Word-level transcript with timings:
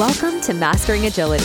Welcome 0.00 0.40
to 0.40 0.54
Mastering 0.54 1.04
Agility. 1.04 1.44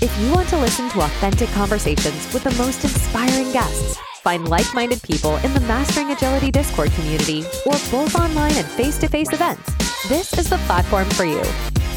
If 0.00 0.16
you 0.20 0.30
want 0.30 0.48
to 0.50 0.56
listen 0.56 0.88
to 0.90 1.00
authentic 1.00 1.48
conversations 1.48 2.32
with 2.32 2.44
the 2.44 2.52
most 2.52 2.84
inspiring 2.84 3.50
guests, 3.50 3.98
find 4.22 4.48
like 4.48 4.72
minded 4.72 5.02
people 5.02 5.34
in 5.38 5.52
the 5.52 5.58
Mastering 5.62 6.12
Agility 6.12 6.52
Discord 6.52 6.92
community, 6.92 7.40
or 7.66 7.72
both 7.90 8.14
online 8.14 8.52
and 8.52 8.68
face 8.68 8.98
to 8.98 9.08
face 9.08 9.32
events, 9.32 9.68
this 10.08 10.32
is 10.38 10.48
the 10.48 10.58
platform 10.58 11.10
for 11.10 11.24
you. 11.24 11.42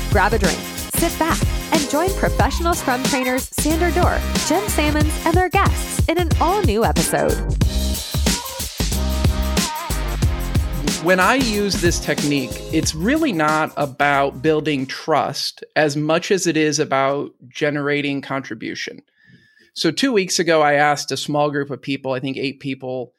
Grab 0.09 0.33
a 0.33 0.39
drink, 0.39 0.57
sit 0.95 1.13
back, 1.19 1.39
and 1.71 1.87
join 1.87 2.09
professional 2.15 2.73
Scrum 2.73 3.03
trainers 3.03 3.47
Sander 3.51 3.91
Dur, 3.91 4.19
Jen 4.47 4.67
Sammons, 4.69 5.13
and 5.23 5.35
their 5.35 5.49
guests 5.49 6.09
in 6.09 6.17
an 6.17 6.29
all 6.41 6.63
new 6.63 6.83
episode. 6.83 7.37
When 11.03 11.19
I 11.19 11.35
use 11.35 11.81
this 11.81 11.99
technique, 11.99 12.51
it's 12.71 12.93
really 12.93 13.33
not 13.33 13.73
about 13.75 14.43
building 14.43 14.85
trust 14.85 15.63
as 15.75 15.97
much 15.97 16.29
as 16.29 16.45
it 16.45 16.55
is 16.55 16.77
about 16.77 17.31
generating 17.49 18.21
contribution. 18.21 19.01
So, 19.73 19.89
two 19.89 20.13
weeks 20.13 20.37
ago, 20.37 20.61
I 20.61 20.73
asked 20.73 21.11
a 21.11 21.17
small 21.17 21.49
group 21.49 21.71
of 21.71 21.81
people, 21.81 22.13
I 22.13 22.19
think 22.19 22.37
eight 22.37 22.59
people, 22.59 23.13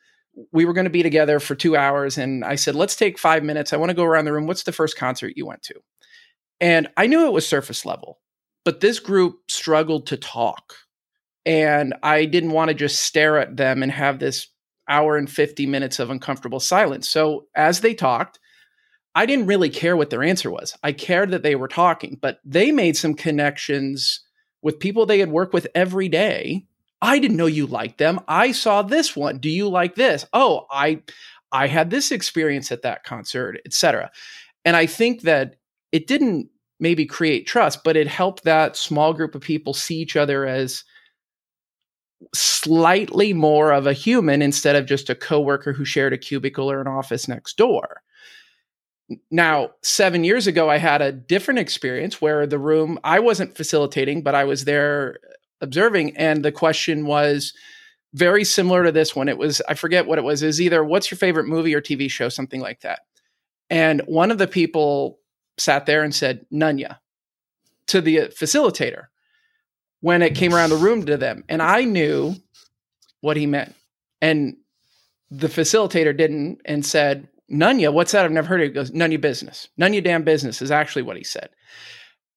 we 0.52 0.64
were 0.64 0.74
going 0.74 0.84
to 0.84 0.90
be 0.90 1.02
together 1.02 1.40
for 1.40 1.56
two 1.56 1.76
hours. 1.76 2.18
And 2.18 2.44
I 2.44 2.54
said, 2.54 2.76
let's 2.76 2.94
take 2.94 3.18
five 3.18 3.42
minutes. 3.42 3.72
I 3.72 3.78
want 3.78 3.90
to 3.90 3.96
go 3.96 4.04
around 4.04 4.26
the 4.26 4.32
room. 4.32 4.46
What's 4.46 4.62
the 4.62 4.72
first 4.72 4.96
concert 4.96 5.32
you 5.36 5.44
went 5.44 5.62
to? 5.64 5.74
And 6.60 6.88
I 6.96 7.08
knew 7.08 7.26
it 7.26 7.32
was 7.32 7.48
surface 7.48 7.84
level, 7.84 8.20
but 8.64 8.80
this 8.80 9.00
group 9.00 9.40
struggled 9.48 10.06
to 10.06 10.16
talk. 10.16 10.74
And 11.44 11.94
I 12.04 12.26
didn't 12.26 12.52
want 12.52 12.68
to 12.68 12.74
just 12.74 13.00
stare 13.00 13.38
at 13.38 13.56
them 13.56 13.82
and 13.82 13.90
have 13.90 14.20
this 14.20 14.46
hour 14.88 15.16
and 15.16 15.30
50 15.30 15.66
minutes 15.66 15.98
of 15.98 16.10
uncomfortable 16.10 16.60
silence. 16.60 17.08
So 17.08 17.46
as 17.54 17.80
they 17.80 17.94
talked, 17.94 18.38
I 19.14 19.26
didn't 19.26 19.46
really 19.46 19.70
care 19.70 19.96
what 19.96 20.10
their 20.10 20.22
answer 20.22 20.50
was. 20.50 20.76
I 20.82 20.92
cared 20.92 21.30
that 21.30 21.42
they 21.42 21.54
were 21.54 21.68
talking, 21.68 22.18
but 22.20 22.40
they 22.44 22.72
made 22.72 22.96
some 22.96 23.14
connections 23.14 24.20
with 24.62 24.80
people 24.80 25.04
they 25.04 25.18
had 25.18 25.30
worked 25.30 25.52
with 25.52 25.66
every 25.74 26.08
day. 26.08 26.66
I 27.02 27.18
didn't 27.18 27.36
know 27.36 27.46
you 27.46 27.66
liked 27.66 27.98
them. 27.98 28.20
I 28.28 28.52
saw 28.52 28.82
this 28.82 29.16
one. 29.16 29.38
Do 29.38 29.50
you 29.50 29.68
like 29.68 29.96
this? 29.96 30.24
Oh, 30.32 30.66
I 30.70 31.02
I 31.50 31.66
had 31.66 31.90
this 31.90 32.10
experience 32.10 32.72
at 32.72 32.82
that 32.82 33.04
concert, 33.04 33.60
etc. 33.66 34.10
And 34.64 34.76
I 34.76 34.86
think 34.86 35.22
that 35.22 35.56
it 35.90 36.06
didn't 36.06 36.48
maybe 36.80 37.04
create 37.04 37.46
trust, 37.46 37.84
but 37.84 37.96
it 37.96 38.06
helped 38.06 38.44
that 38.44 38.76
small 38.76 39.12
group 39.12 39.34
of 39.34 39.42
people 39.42 39.74
see 39.74 39.96
each 39.96 40.16
other 40.16 40.46
as 40.46 40.84
slightly 42.34 43.32
more 43.32 43.72
of 43.72 43.86
a 43.86 43.92
human 43.92 44.42
instead 44.42 44.76
of 44.76 44.86
just 44.86 45.10
a 45.10 45.14
coworker 45.14 45.72
who 45.72 45.84
shared 45.84 46.12
a 46.12 46.18
cubicle 46.18 46.70
or 46.70 46.80
an 46.80 46.86
office 46.86 47.28
next 47.28 47.56
door. 47.56 48.02
Now, 49.30 49.70
seven 49.82 50.24
years 50.24 50.46
ago, 50.46 50.70
I 50.70 50.78
had 50.78 51.02
a 51.02 51.12
different 51.12 51.60
experience 51.60 52.20
where 52.20 52.46
the 52.46 52.58
room, 52.58 52.98
I 53.04 53.20
wasn't 53.20 53.56
facilitating, 53.56 54.22
but 54.22 54.34
I 54.34 54.44
was 54.44 54.64
there 54.64 55.18
observing. 55.60 56.16
And 56.16 56.44
the 56.44 56.52
question 56.52 57.06
was 57.06 57.52
very 58.14 58.44
similar 58.44 58.84
to 58.84 58.92
this 58.92 59.16
one. 59.16 59.28
It 59.28 59.38
was, 59.38 59.60
I 59.68 59.74
forget 59.74 60.06
what 60.06 60.18
it 60.18 60.24
was, 60.24 60.42
is 60.42 60.60
either 60.60 60.84
what's 60.84 61.10
your 61.10 61.18
favorite 61.18 61.46
movie 61.46 61.74
or 61.74 61.80
TV 61.80 62.10
show, 62.10 62.28
something 62.28 62.60
like 62.60 62.80
that. 62.80 63.00
And 63.70 64.02
one 64.06 64.30
of 64.30 64.38
the 64.38 64.46
people 64.46 65.18
sat 65.58 65.86
there 65.86 66.02
and 66.02 66.14
said, 66.14 66.46
Nunya 66.52 66.98
to 67.88 68.00
the 68.00 68.16
facilitator 68.28 69.06
when 70.02 70.20
it 70.20 70.34
came 70.34 70.52
around 70.52 70.70
the 70.70 70.76
room 70.76 71.06
to 71.06 71.16
them. 71.16 71.44
And 71.48 71.62
I 71.62 71.84
knew 71.84 72.34
what 73.20 73.36
he 73.36 73.46
meant. 73.46 73.74
And 74.20 74.56
the 75.30 75.46
facilitator 75.46 76.14
didn't 76.14 76.60
and 76.64 76.84
said, 76.84 77.28
Nunya, 77.50 77.92
what's 77.92 78.12
that? 78.12 78.24
I've 78.24 78.32
never 78.32 78.48
heard 78.48 78.60
of 78.60 78.66
it. 78.66 78.68
He 78.68 78.74
goes, 78.74 78.92
None 78.92 79.06
of 79.06 79.12
your 79.12 79.20
business. 79.20 79.68
None 79.78 79.92
of 79.92 79.94
your 79.94 80.02
damn 80.02 80.24
business 80.24 80.60
is 80.60 80.70
actually 80.70 81.02
what 81.02 81.16
he 81.16 81.24
said. 81.24 81.48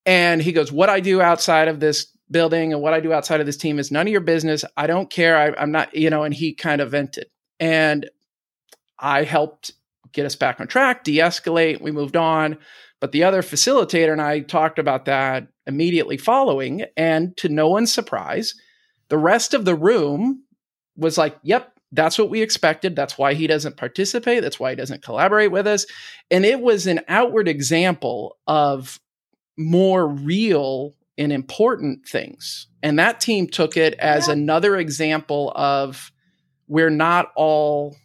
And 0.05 0.41
he 0.41 0.51
goes, 0.51 0.71
What 0.71 0.89
I 0.89 0.99
do 0.99 1.21
outside 1.21 1.67
of 1.67 1.79
this 1.79 2.07
building 2.31 2.71
and 2.71 2.81
what 2.81 2.93
I 2.93 2.99
do 2.99 3.13
outside 3.13 3.39
of 3.39 3.45
this 3.45 3.57
team 3.57 3.79
is 3.79 3.91
none 3.91 4.07
of 4.07 4.11
your 4.11 4.21
business. 4.21 4.63
I 4.77 4.87
don't 4.87 5.09
care. 5.09 5.37
I, 5.37 5.61
I'm 5.61 5.71
not, 5.71 5.95
you 5.95 6.09
know, 6.09 6.23
and 6.23 6.33
he 6.33 6.53
kind 6.53 6.81
of 6.81 6.91
vented. 6.91 7.27
And 7.59 8.09
I 8.99 9.23
helped 9.23 9.71
get 10.11 10.25
us 10.25 10.35
back 10.35 10.59
on 10.59 10.67
track, 10.67 11.03
de 11.03 11.17
escalate. 11.17 11.81
We 11.81 11.91
moved 11.91 12.15
on. 12.15 12.57
But 12.99 13.11
the 13.11 13.23
other 13.23 13.41
facilitator 13.41 14.11
and 14.11 14.21
I 14.21 14.39
talked 14.41 14.79
about 14.79 15.05
that 15.05 15.47
immediately 15.67 16.17
following. 16.17 16.85
And 16.95 17.35
to 17.37 17.49
no 17.49 17.69
one's 17.69 17.93
surprise, 17.93 18.53
the 19.09 19.17
rest 19.17 19.53
of 19.53 19.65
the 19.65 19.75
room 19.75 20.43
was 20.95 21.17
like, 21.17 21.35
yep, 21.43 21.73
that's 21.91 22.17
what 22.17 22.29
we 22.29 22.41
expected. 22.41 22.95
That's 22.95 23.17
why 23.17 23.33
he 23.33 23.47
doesn't 23.47 23.77
participate. 23.77 24.41
That's 24.41 24.59
why 24.59 24.71
he 24.71 24.75
doesn't 24.75 25.03
collaborate 25.03 25.51
with 25.51 25.67
us. 25.67 25.85
And 26.29 26.45
it 26.45 26.59
was 26.59 26.87
an 26.87 27.01
outward 27.07 27.47
example 27.47 28.37
of 28.47 28.99
more 29.57 30.07
real 30.07 30.95
and 31.17 31.31
important 31.31 32.07
things. 32.07 32.67
And 32.83 32.99
that 32.99 33.21
team 33.21 33.47
took 33.47 33.77
it 33.77 33.93
as 33.95 34.27
yeah. 34.27 34.33
another 34.33 34.77
example 34.77 35.53
of 35.55 36.11
we're 36.67 36.89
not 36.89 37.31
all 37.35 37.95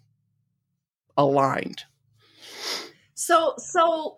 aligned. 1.16 1.82
So, 3.14 3.54
so 3.58 4.16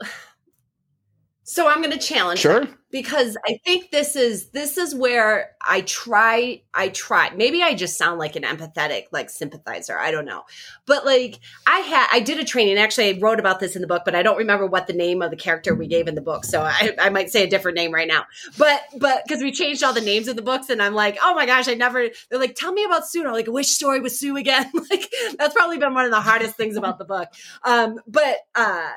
so 1.45 1.69
I'm 1.69 1.83
going 1.83 1.91
to 1.91 1.99
challenge 1.99 2.41
sure. 2.41 2.69
because 2.91 3.37
I 3.47 3.59
think 3.65 3.91
this 3.91 4.15
is 4.15 4.51
this 4.51 4.79
is 4.79 4.95
where 4.95 5.51
I 5.61 5.81
try 5.81 6.63
I 6.73 6.89
try. 6.89 7.31
Maybe 7.31 7.63
I 7.63 7.75
just 7.75 7.99
sound 7.99 8.21
like 8.21 8.37
an 8.37 8.45
empathetic 8.45 9.07
like 9.11 9.29
sympathizer. 9.29 9.99
I 9.99 10.13
don't 10.13 10.25
know. 10.25 10.45
But 10.87 11.05
like 11.05 11.41
I 11.67 11.79
had 11.81 12.09
I 12.13 12.21
did 12.21 12.39
a 12.39 12.45
training. 12.45 12.79
Actually, 12.79 13.17
I 13.17 13.19
wrote 13.21 13.41
about 13.41 13.59
this 13.59 13.75
in 13.75 13.83
the 13.83 13.89
book, 13.89 14.03
but 14.05 14.15
I 14.15 14.23
don't 14.23 14.39
remember 14.39 14.67
what 14.67 14.87
the 14.87 14.93
name 14.93 15.21
of 15.21 15.31
the 15.31 15.37
character 15.37 15.75
we 15.75 15.89
gave 15.89 16.07
in 16.07 16.15
the 16.15 16.21
book. 16.21 16.45
So 16.45 16.63
I, 16.63 16.95
I 17.01 17.11
might 17.11 17.31
say 17.31 17.43
a 17.43 17.51
different 17.51 17.77
name 17.77 17.93
right 17.93 18.09
now. 18.09 18.25
But 18.57 18.81
but 18.99 19.25
because 19.27 19.43
we 19.43 19.51
changed 19.51 19.83
all 19.83 19.93
the 19.93 20.01
names 20.01 20.29
of 20.29 20.37
the 20.37 20.43
books, 20.43 20.71
and 20.71 20.81
I'm 20.81 20.95
like, 20.95 21.19
oh 21.23 21.35
my 21.35 21.45
gosh, 21.47 21.67
I 21.67 21.75
never. 21.75 22.09
They're 22.31 22.39
like, 22.39 22.55
tell 22.55 22.73
me 22.73 22.85
about 22.85 23.09
Sue. 23.09 23.27
I'm 23.27 23.33
like, 23.33 23.49
which 23.49 23.67
story 23.67 24.01
was 24.01 24.19
Sue 24.19 24.37
again? 24.37 24.71
like 24.91 25.13
that's 25.39 25.55
probably 25.55 25.79
been 25.79 25.95
one 25.95 26.05
of 26.05 26.13
the 26.13 26.21
hardest 26.21 26.55
things 26.55 26.77
about 26.77 26.99
the 26.99 27.05
book. 27.05 27.29
Um, 27.65 27.99
but 28.07 28.37
uh, 28.55 28.91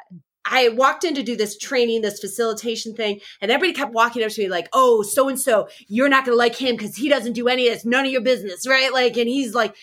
I 0.45 0.69
walked 0.69 1.03
in 1.03 1.15
to 1.15 1.23
do 1.23 1.35
this 1.35 1.57
training, 1.57 2.01
this 2.01 2.19
facilitation 2.19 2.93
thing, 2.93 3.19
and 3.41 3.51
everybody 3.51 3.77
kept 3.77 3.93
walking 3.93 4.23
up 4.23 4.31
to 4.31 4.41
me 4.41 4.49
like, 4.49 4.69
"Oh, 4.73 5.01
so 5.01 5.27
and 5.27 5.39
so, 5.39 5.67
you're 5.87 6.09
not 6.09 6.25
going 6.25 6.35
to 6.35 6.39
like 6.39 6.55
him 6.55 6.75
because 6.75 6.95
he 6.95 7.09
doesn't 7.09 7.33
do 7.33 7.47
any 7.47 7.67
of 7.67 7.73
this. 7.73 7.85
None 7.85 8.05
of 8.05 8.11
your 8.11 8.21
business, 8.21 8.67
right?" 8.67 8.93
Like, 8.93 9.17
and 9.17 9.27
he's 9.27 9.53
like, 9.53 9.75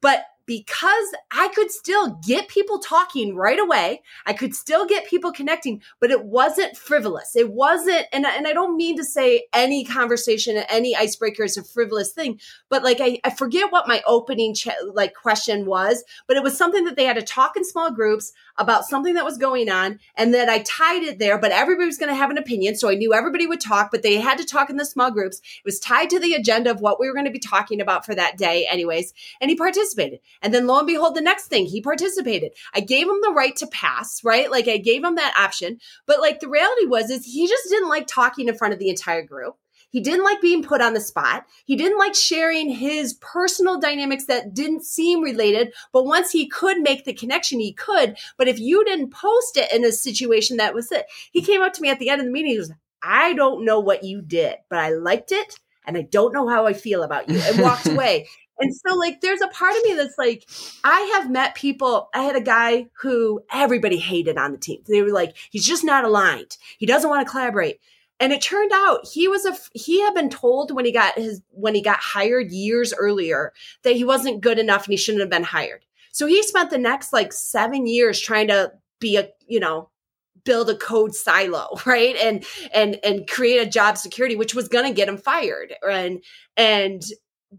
but 0.00 0.24
because 0.48 1.14
I 1.30 1.48
could 1.54 1.70
still 1.70 2.18
get 2.26 2.48
people 2.48 2.78
talking 2.78 3.36
right 3.36 3.58
away. 3.58 4.00
I 4.24 4.32
could 4.32 4.54
still 4.54 4.86
get 4.86 5.06
people 5.06 5.30
connecting, 5.30 5.82
but 6.00 6.10
it 6.10 6.24
wasn't 6.24 6.74
frivolous. 6.74 7.36
It 7.36 7.52
wasn't, 7.52 8.06
and, 8.14 8.24
and 8.24 8.46
I 8.46 8.54
don't 8.54 8.78
mean 8.78 8.96
to 8.96 9.04
say 9.04 9.44
any 9.52 9.84
conversation, 9.84 10.56
any 10.70 10.96
icebreaker 10.96 11.44
is 11.44 11.58
a 11.58 11.62
frivolous 11.62 12.12
thing, 12.12 12.40
but 12.70 12.82
like 12.82 12.96
I, 12.98 13.20
I 13.24 13.30
forget 13.30 13.70
what 13.70 13.86
my 13.86 14.02
opening 14.06 14.56
like 14.94 15.14
question 15.14 15.66
was, 15.66 16.02
but 16.26 16.38
it 16.38 16.42
was 16.42 16.56
something 16.56 16.84
that 16.84 16.96
they 16.96 17.04
had 17.04 17.16
to 17.16 17.22
talk 17.22 17.54
in 17.54 17.62
small 17.62 17.90
groups 17.90 18.32
about 18.58 18.84
something 18.84 19.14
that 19.14 19.24
was 19.24 19.38
going 19.38 19.70
on, 19.70 19.98
and 20.16 20.34
that 20.34 20.48
I 20.48 20.58
tied 20.60 21.02
it 21.02 21.18
there. 21.18 21.38
But 21.38 21.52
everybody 21.52 21.86
was 21.86 21.98
going 21.98 22.10
to 22.10 22.16
have 22.16 22.30
an 22.30 22.38
opinion, 22.38 22.76
so 22.76 22.88
I 22.88 22.94
knew 22.94 23.14
everybody 23.14 23.46
would 23.46 23.60
talk, 23.60 23.90
but 23.90 24.02
they 24.02 24.16
had 24.16 24.38
to 24.38 24.44
talk 24.44 24.70
in 24.70 24.76
the 24.76 24.84
small 24.84 25.10
groups. 25.10 25.38
It 25.38 25.64
was 25.64 25.80
tied 25.80 26.10
to 26.10 26.20
the 26.20 26.34
agenda 26.34 26.70
of 26.70 26.80
what 26.80 27.00
we 27.00 27.06
were 27.06 27.14
going 27.14 27.26
to 27.26 27.30
be 27.30 27.38
talking 27.38 27.80
about 27.80 28.04
for 28.04 28.14
that 28.14 28.36
day, 28.36 28.66
anyways, 28.70 29.14
and 29.40 29.50
he 29.50 29.56
participated. 29.56 30.20
And 30.42 30.52
then 30.52 30.66
lo 30.66 30.78
and 30.78 30.86
behold, 30.86 31.14
the 31.14 31.20
next 31.20 31.46
thing 31.46 31.66
he 31.66 31.80
participated. 31.80 32.52
I 32.74 32.80
gave 32.80 33.08
him 33.08 33.20
the 33.22 33.32
right 33.32 33.56
to 33.56 33.66
pass, 33.68 34.22
right? 34.24 34.50
Like 34.50 34.68
I 34.68 34.76
gave 34.78 35.04
him 35.04 35.14
that 35.16 35.34
option. 35.38 35.78
But 36.06 36.20
like 36.20 36.40
the 36.40 36.48
reality 36.48 36.86
was, 36.86 37.10
is 37.10 37.24
he 37.24 37.46
just 37.46 37.68
didn't 37.68 37.88
like 37.88 38.06
talking 38.06 38.48
in 38.48 38.56
front 38.56 38.74
of 38.74 38.80
the 38.80 38.90
entire 38.90 39.22
group. 39.22 39.56
He 39.90 40.00
didn't 40.00 40.24
like 40.24 40.40
being 40.40 40.62
put 40.62 40.80
on 40.80 40.94
the 40.94 41.00
spot. 41.00 41.46
He 41.64 41.76
didn't 41.76 41.98
like 41.98 42.14
sharing 42.14 42.68
his 42.70 43.14
personal 43.14 43.80
dynamics 43.80 44.26
that 44.26 44.54
didn't 44.54 44.84
seem 44.84 45.22
related. 45.22 45.72
But 45.92 46.04
once 46.04 46.30
he 46.30 46.48
could 46.48 46.80
make 46.80 47.04
the 47.04 47.14
connection, 47.14 47.60
he 47.60 47.72
could. 47.72 48.16
But 48.36 48.48
if 48.48 48.58
you 48.58 48.84
didn't 48.84 49.10
post 49.10 49.56
it 49.56 49.72
in 49.72 49.84
a 49.84 49.92
situation 49.92 50.58
that 50.58 50.74
was 50.74 50.92
it, 50.92 51.06
he 51.32 51.42
came 51.42 51.62
up 51.62 51.72
to 51.74 51.82
me 51.82 51.88
at 51.90 51.98
the 51.98 52.10
end 52.10 52.20
of 52.20 52.26
the 52.26 52.32
meeting. 52.32 52.52
He 52.52 52.58
was, 52.58 52.72
I 53.02 53.32
don't 53.34 53.64
know 53.64 53.80
what 53.80 54.04
you 54.04 54.20
did, 54.20 54.56
but 54.68 54.78
I 54.78 54.90
liked 54.90 55.32
it 55.32 55.58
and 55.86 55.96
I 55.96 56.02
don't 56.02 56.34
know 56.34 56.48
how 56.48 56.66
I 56.66 56.74
feel 56.74 57.02
about 57.02 57.28
you 57.28 57.40
and 57.40 57.60
walked 57.60 57.86
away. 57.88 58.28
And 58.60 58.74
so, 58.74 58.94
like, 58.96 59.20
there's 59.20 59.40
a 59.40 59.48
part 59.48 59.76
of 59.76 59.84
me 59.84 59.94
that's 59.94 60.18
like, 60.18 60.44
I 60.82 61.00
have 61.16 61.30
met 61.30 61.54
people. 61.54 62.08
I 62.12 62.22
had 62.22 62.34
a 62.34 62.40
guy 62.40 62.86
who 63.00 63.40
everybody 63.52 63.98
hated 63.98 64.36
on 64.36 64.52
the 64.52 64.58
team. 64.58 64.82
They 64.88 65.00
were 65.00 65.12
like, 65.12 65.36
he's 65.50 65.64
just 65.64 65.84
not 65.84 66.04
aligned. 66.04 66.56
He 66.76 66.84
doesn't 66.84 67.08
want 67.08 67.24
to 67.26 67.30
collaborate. 67.30 67.78
And 68.20 68.32
it 68.32 68.42
turned 68.42 68.72
out 68.72 69.06
he 69.06 69.28
was 69.28 69.44
a 69.44 69.56
he 69.74 70.00
had 70.00 70.14
been 70.14 70.30
told 70.30 70.72
when 70.72 70.84
he 70.84 70.92
got 70.92 71.14
his 71.16 71.40
when 71.50 71.74
he 71.74 71.82
got 71.82 71.98
hired 72.00 72.50
years 72.50 72.92
earlier 72.98 73.52
that 73.82 73.96
he 73.96 74.04
wasn't 74.04 74.40
good 74.40 74.58
enough 74.58 74.84
and 74.84 74.92
he 74.92 74.96
shouldn't 74.96 75.22
have 75.22 75.30
been 75.30 75.44
hired. 75.44 75.84
So 76.12 76.26
he 76.26 76.42
spent 76.42 76.70
the 76.70 76.78
next 76.78 77.12
like 77.12 77.32
7 77.32 77.86
years 77.86 78.20
trying 78.20 78.48
to 78.48 78.72
be 78.98 79.16
a, 79.16 79.28
you 79.46 79.60
know, 79.60 79.90
build 80.44 80.68
a 80.70 80.76
code 80.76 81.14
silo, 81.14 81.78
right? 81.86 82.16
And 82.16 82.44
and 82.74 82.98
and 83.04 83.28
create 83.28 83.58
a 83.58 83.70
job 83.70 83.98
security 83.98 84.34
which 84.34 84.54
was 84.54 84.68
going 84.68 84.86
to 84.86 84.96
get 84.96 85.08
him 85.08 85.18
fired. 85.18 85.74
And 85.88 86.24
and 86.56 87.02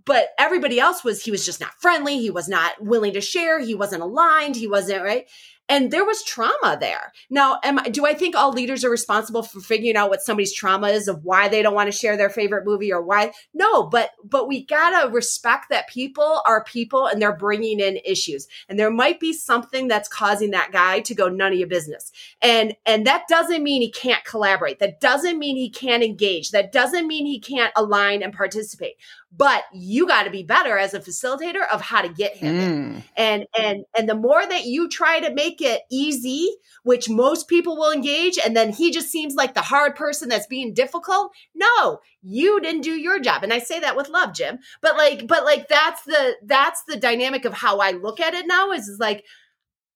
but 0.06 0.30
everybody 0.38 0.80
else 0.80 1.04
was 1.04 1.24
he 1.24 1.32
was 1.32 1.46
just 1.46 1.60
not 1.60 1.74
friendly 1.80 2.20
he 2.20 2.30
was 2.30 2.48
not 2.48 2.80
willing 2.80 3.14
to 3.14 3.22
share 3.22 3.60
he 3.60 3.74
wasn't 3.74 4.02
aligned 4.02 4.56
he 4.56 4.68
wasn't 4.68 5.02
right 5.02 5.28
and 5.70 5.92
there 5.92 6.04
was 6.04 6.24
trauma 6.24 6.78
there. 6.80 7.14
Now, 7.30 7.60
am 7.64 7.80
I, 7.80 7.90
do 7.90 8.06
I 8.06 8.14
think 8.14 8.36
all 8.36 8.52
leaders 8.52 8.84
are 8.84 8.90
responsible 8.90 9.44
for 9.44 9.60
figuring 9.60 9.96
out 9.96 10.10
what 10.10 10.22
somebody's 10.22 10.54
trauma 10.54 10.88
is 10.90 11.08
of 11.08 11.24
why 11.24 11.48
they 11.48 11.62
don't 11.62 11.76
want 11.76 11.88
to 11.88 11.98
share 11.98 12.18
their 12.18 12.30
favorite 12.30 12.66
movie 12.66 12.92
or 12.92 13.02
why? 13.02 13.32
No, 13.54 13.84
but 13.84 14.12
but 14.24 14.48
we 14.48 14.66
gotta 14.66 15.10
respect 15.10 15.68
that 15.70 15.88
people 15.88 16.42
are 16.46 16.64
people 16.64 17.06
and 17.06 17.22
they're 17.22 17.36
bringing 17.36 17.80
in 17.80 18.00
issues, 18.04 18.48
and 18.68 18.80
there 18.80 18.92
might 18.92 19.20
be 19.20 19.32
something 19.32 19.88
that's 19.88 20.10
causing 20.10 20.52
that 20.52 20.72
guy 20.72 21.00
to 21.02 21.16
go 21.16 21.30
none 21.30 21.54
of 21.54 21.60
your 21.60 21.68
business, 21.68 22.12
and 22.42 22.76
and 22.86 23.06
that 23.06 23.24
doesn't 23.30 23.64
mean 23.64 23.82
he 23.82 23.92
can't 23.92 24.26
collaborate. 24.26 24.80
That 24.80 25.00
doesn't 25.00 25.38
mean 25.38 25.56
he 25.56 25.70
can't 25.70 26.04
engage. 26.04 26.52
That 26.52 26.72
doesn't 26.72 27.08
mean 27.08 27.26
he 27.26 27.40
can't 27.40 27.72
align 27.76 28.24
and 28.24 28.34
participate 28.34 28.96
but 29.32 29.64
you 29.72 30.08
got 30.08 30.24
to 30.24 30.32
be 30.32 30.44
better 30.44 30.78
as 30.78 30.94
a 30.94 31.00
facilitator 31.00 31.68
of 31.72 31.82
how 31.82 32.02
to 32.02 32.10
get 32.10 32.36
him 32.36 32.56
mm. 32.56 33.04
and 33.16 33.46
and 33.58 33.86
and 33.98 34.10
the 34.10 34.16
more 34.16 34.46
that 34.46 34.66
you 34.66 34.90
try 34.90 35.20
to 35.20 35.34
make 35.34 35.62
it 35.62 35.82
easy 35.92 36.50
which 36.84 37.10
most 37.10 37.48
people 37.48 37.78
will 37.78 37.92
engage 37.92 38.40
and 38.44 38.56
then 38.56 38.72
he 38.72 38.92
just 38.92 39.10
seems 39.10 39.36
like 39.36 39.54
the 39.54 39.62
hard 39.62 39.96
person 39.96 40.30
that's 40.30 40.48
being 40.48 40.74
difficult 40.74 41.32
no 41.54 42.00
you 42.22 42.60
didn't 42.60 42.82
do 42.82 42.92
your 42.92 43.20
job 43.20 43.44
and 43.44 43.54
i 43.54 43.60
say 43.60 43.80
that 43.80 43.96
with 43.96 44.10
love 44.10 44.34
jim 44.34 44.58
but 44.82 44.98
like 44.98 45.28
but 45.28 45.44
like 45.44 45.68
that's 45.68 46.04
the 46.04 46.36
that's 46.44 46.84
the 46.88 46.98
dynamic 46.98 47.46
of 47.46 47.54
how 47.54 47.78
i 47.80 47.92
look 47.92 48.20
at 48.20 48.34
it 48.34 48.48
now 48.48 48.72
is, 48.72 48.88
is 48.88 49.00
like 49.00 49.24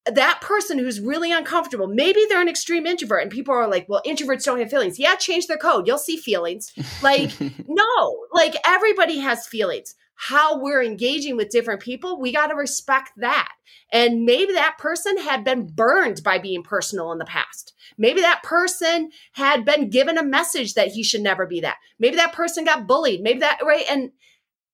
that 0.06 0.42
person 0.42 0.78
who's 0.78 1.00
really 1.00 1.32
uncomfortable, 1.32 1.88
maybe 1.88 2.26
they're 2.28 2.42
an 2.42 2.50
extreme 2.50 2.86
introvert 2.86 3.22
and 3.22 3.32
people 3.32 3.54
are 3.54 3.68
like, 3.68 3.88
well, 3.88 4.02
introverts 4.06 4.44
don't 4.44 4.60
have 4.60 4.70
feelings. 4.70 5.00
Yeah, 5.00 5.16
change 5.16 5.48
their 5.48 5.58
code. 5.58 5.88
You'll 5.88 5.98
see 5.98 6.18
feelings. 6.18 6.74
Like, 7.02 7.32
no, 7.68 8.26
like 8.32 8.56
everybody 8.66 9.20
has 9.20 9.48
feelings. 9.48 9.96
How 10.16 10.62
we're 10.62 10.84
engaging 10.84 11.38
with 11.38 11.50
different 11.50 11.82
people, 11.82 12.20
we 12.20 12.32
got 12.32 12.48
to 12.48 12.56
respect 12.56 13.12
that. 13.18 13.52
And 13.92 14.26
maybe 14.26 14.54
that 14.54 14.78
person 14.78 15.18
had 15.18 15.44
been 15.44 15.68
burned 15.68 16.22
by 16.24 16.38
being 16.38 16.64
personal 16.64 17.12
in 17.12 17.18
the 17.18 17.26
past. 17.26 17.74
Maybe 17.98 18.22
that 18.22 18.44
person 18.44 19.12
had 19.34 19.66
been 19.66 19.90
given 19.90 20.18
a 20.18 20.24
message 20.24 20.76
that 20.76 20.90
he 20.90 21.04
should 21.04 21.22
never 21.22 21.46
be 21.46 21.62
that. 21.62 21.78
Maybe 21.98 22.18
that 22.18 22.34
person 22.34 22.66
got 22.66 22.88
bullied. 22.88 23.22
Maybe 23.22 23.40
that, 23.40 23.60
right? 23.66 23.86
And 23.90 24.12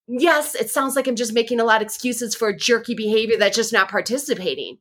yes, 0.08 0.56
it 0.56 0.70
sounds 0.70 0.96
like 0.96 1.08
I'm 1.08 1.16
just 1.16 1.34
making 1.34 1.60
a 1.60 1.66
lot 1.66 1.82
of 1.82 1.86
excuses 1.86 2.36
for 2.36 2.52
jerky 2.52 2.96
behavior 2.96 3.38
that's 3.38 3.56
just 3.56 3.74
not 3.74 3.90
participating 3.90 4.80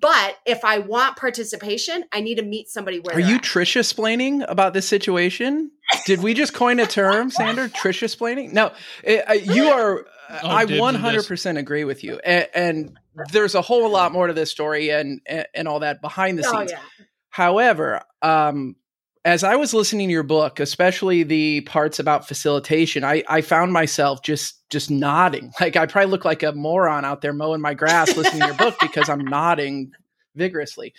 but 0.00 0.36
if 0.46 0.64
I 0.64 0.78
want 0.78 1.16
participation, 1.16 2.04
I 2.12 2.20
need 2.20 2.36
to 2.36 2.44
meet 2.44 2.68
somebody 2.68 3.00
where. 3.00 3.16
Are 3.16 3.20
you 3.20 3.36
at. 3.36 3.42
Tricia 3.42 3.82
splaining 3.82 4.44
about 4.48 4.72
this 4.72 4.86
situation? 4.86 5.70
Did 6.06 6.22
we 6.22 6.34
just 6.34 6.54
coin 6.54 6.78
a 6.80 6.86
term, 6.86 7.30
Sander? 7.30 7.68
Tricia 7.68 8.14
splaining? 8.14 8.52
No, 8.52 8.72
uh, 9.06 9.32
you 9.32 9.68
are. 9.70 10.04
Oh, 10.30 10.48
I 10.50 10.66
100% 10.66 11.58
agree 11.58 11.84
with 11.84 12.04
you, 12.04 12.20
and, 12.22 12.46
and, 12.54 12.98
there's 13.32 13.56
a 13.56 13.62
whole 13.62 13.90
lot 13.90 14.12
more 14.12 14.28
to 14.28 14.32
this 14.32 14.50
story 14.50 14.90
and 14.90 15.20
and, 15.26 15.46
and 15.52 15.66
all 15.66 15.80
that 15.80 16.00
behind 16.00 16.38
the 16.38 16.46
oh, 16.46 16.52
scenes. 16.52 16.70
Yeah. 16.70 16.78
However, 17.30 18.02
um, 18.22 18.76
as 19.24 19.44
I 19.44 19.56
was 19.56 19.74
listening 19.74 20.08
to 20.08 20.12
your 20.12 20.22
book, 20.22 20.60
especially 20.60 21.22
the 21.22 21.62
parts 21.62 21.98
about 21.98 22.26
facilitation, 22.26 23.04
I, 23.04 23.22
I 23.28 23.40
found 23.40 23.72
myself 23.72 24.22
just 24.22 24.68
just 24.70 24.90
nodding. 24.90 25.52
Like 25.60 25.76
I 25.76 25.86
probably 25.86 26.10
look 26.10 26.24
like 26.24 26.42
a 26.42 26.52
moron 26.52 27.04
out 27.04 27.20
there 27.22 27.32
mowing 27.32 27.60
my 27.60 27.74
grass 27.74 28.16
listening 28.16 28.40
to 28.40 28.46
your 28.46 28.56
book 28.56 28.76
because 28.80 29.08
I'm 29.08 29.24
nodding 29.24 29.92
vigorously. 30.34 30.94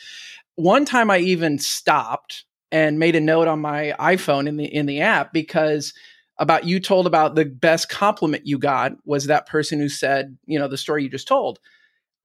One 0.56 0.86
time 0.86 1.10
I 1.10 1.20
even 1.20 1.60
stopped 1.60 2.46
and 2.72 3.00
made 3.00 3.16
a 3.16 3.22
note 3.22 3.48
on 3.48 3.60
my 3.62 3.96
iPhone 4.00 4.48
in 4.48 4.58
the 4.58 4.66
in 4.66 4.86
the 4.86 5.02
app 5.02 5.34
because 5.34 5.94
about 6.38 6.66
you 6.66 6.80
told 6.80 7.06
about 7.06 7.36
the 7.36 7.46
best 7.46 7.90
compliment 7.90 8.48
you 8.48 8.58
got 8.58 8.94
was 9.06 9.26
that 9.26 9.48
person 9.48 9.80
who 9.80 9.90
said, 9.90 10.38
you 10.46 10.58
know, 10.58 10.68
the 10.68 10.78
story 10.78 11.04
you 11.04 11.10
just 11.10 11.28
told. 11.28 11.60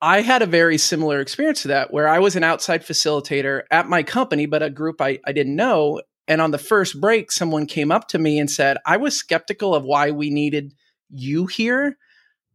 I 0.04 0.20
had 0.20 0.42
a 0.42 0.46
very 0.46 0.76
similar 0.76 1.18
experience 1.18 1.62
to 1.62 1.68
that 1.68 1.90
where 1.90 2.06
I 2.06 2.18
was 2.18 2.36
an 2.36 2.44
outside 2.44 2.84
facilitator 2.84 3.62
at 3.70 3.88
my 3.88 4.02
company, 4.02 4.44
but 4.44 4.62
a 4.62 4.68
group 4.68 5.00
I, 5.00 5.18
I 5.24 5.32
didn't 5.32 5.56
know. 5.56 6.02
And 6.28 6.42
on 6.42 6.50
the 6.50 6.58
first 6.58 7.00
break, 7.00 7.32
someone 7.32 7.64
came 7.64 7.90
up 7.90 8.08
to 8.08 8.18
me 8.18 8.38
and 8.38 8.50
said, 8.50 8.76
I 8.84 8.98
was 8.98 9.16
skeptical 9.16 9.74
of 9.74 9.82
why 9.82 10.10
we 10.10 10.28
needed 10.28 10.74
you 11.08 11.46
here. 11.46 11.96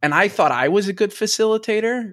And 0.00 0.14
I 0.14 0.28
thought 0.28 0.52
I 0.52 0.68
was 0.68 0.86
a 0.86 0.92
good 0.92 1.10
facilitator, 1.10 2.12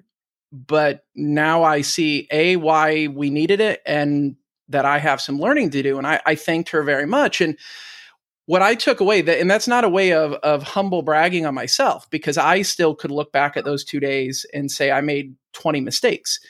but 0.50 1.04
now 1.14 1.62
I 1.62 1.82
see 1.82 2.26
A, 2.32 2.56
why 2.56 3.06
we 3.06 3.30
needed 3.30 3.60
it 3.60 3.80
and 3.86 4.34
that 4.68 4.86
I 4.86 4.98
have 4.98 5.20
some 5.20 5.38
learning 5.38 5.70
to 5.70 5.84
do. 5.84 5.98
And 5.98 6.06
I, 6.06 6.20
I 6.26 6.34
thanked 6.34 6.70
her 6.70 6.82
very 6.82 7.06
much. 7.06 7.40
And 7.40 7.56
what 8.48 8.62
I 8.62 8.74
took 8.74 9.00
away 9.00 9.20
that, 9.20 9.40
and 9.40 9.50
that's 9.50 9.68
not 9.68 9.84
a 9.84 9.90
way 9.90 10.14
of, 10.14 10.32
of 10.32 10.62
humble 10.62 11.02
bragging 11.02 11.44
on 11.44 11.54
myself 11.54 12.08
because 12.08 12.38
I 12.38 12.62
still 12.62 12.94
could 12.94 13.10
look 13.10 13.30
back 13.30 13.58
at 13.58 13.66
those 13.66 13.84
two 13.84 14.00
days 14.00 14.46
and 14.54 14.70
say 14.70 14.90
I 14.90 15.02
made 15.02 15.34
20 15.52 15.82
mistakes. 15.82 16.40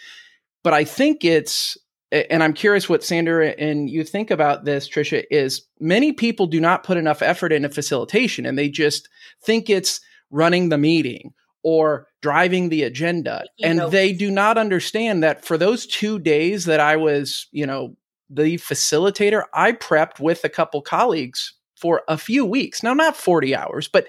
But 0.62 0.74
I 0.74 0.84
think 0.84 1.24
it's 1.24 1.76
and 2.12 2.44
I'm 2.44 2.52
curious 2.52 2.88
what 2.88 3.02
Sander 3.02 3.42
and 3.42 3.90
you 3.90 4.04
think 4.04 4.30
about 4.30 4.64
this, 4.64 4.88
Tricia, 4.88 5.24
is 5.28 5.62
many 5.80 6.12
people 6.12 6.46
do 6.46 6.60
not 6.60 6.84
put 6.84 6.96
enough 6.96 7.20
effort 7.20 7.52
into 7.52 7.68
facilitation 7.68 8.46
and 8.46 8.56
they 8.56 8.68
just 8.68 9.08
think 9.42 9.68
it's 9.68 10.00
running 10.30 10.68
the 10.68 10.78
meeting 10.78 11.34
or 11.64 12.06
driving 12.22 12.68
the 12.68 12.84
agenda. 12.84 13.44
You 13.56 13.70
and 13.70 13.78
know. 13.78 13.90
they 13.90 14.12
do 14.12 14.30
not 14.30 14.56
understand 14.56 15.24
that 15.24 15.44
for 15.44 15.58
those 15.58 15.84
two 15.84 16.20
days 16.20 16.64
that 16.66 16.78
I 16.78 16.94
was, 16.94 17.48
you 17.50 17.66
know, 17.66 17.96
the 18.30 18.56
facilitator, 18.58 19.42
I 19.52 19.72
prepped 19.72 20.20
with 20.20 20.44
a 20.44 20.48
couple 20.48 20.80
colleagues 20.80 21.54
for 21.80 22.02
a 22.08 22.19
few 22.19 22.44
weeks. 22.44 22.82
Now, 22.82 22.94
not 22.94 23.16
40 23.16 23.54
hours, 23.54 23.88
but 23.88 24.06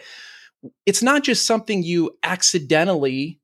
it's 0.85 1.01
not 1.01 1.23
just 1.23 1.45
something 1.45 1.83
you 1.83 2.17
accidentally 2.23 3.39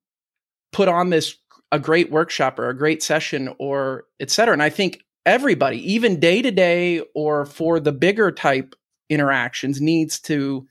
put 0.71 0.87
on 0.87 1.09
this 1.09 1.37
a 1.71 1.79
great 1.79 2.11
workshop 2.11 2.59
or 2.59 2.69
a 2.69 2.77
great 2.77 3.01
session 3.01 3.53
or 3.59 4.05
et 4.19 4.29
cetera. 4.29 4.53
And 4.53 4.63
I 4.63 4.69
think 4.69 5.03
everybody, 5.25 5.77
even 5.93 6.19
day 6.19 6.41
to 6.41 6.51
day 6.51 7.01
or 7.13 7.45
for 7.45 7.79
the 7.79 7.91
bigger 7.91 8.31
type 8.31 8.75
interactions, 9.09 9.81
needs 9.81 10.19
to 10.21 10.67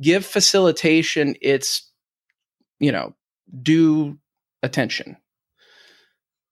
give 0.00 0.24
facilitation 0.24 1.34
its, 1.40 1.90
you 2.78 2.92
know, 2.92 3.14
due 3.62 4.18
attention. 4.62 5.16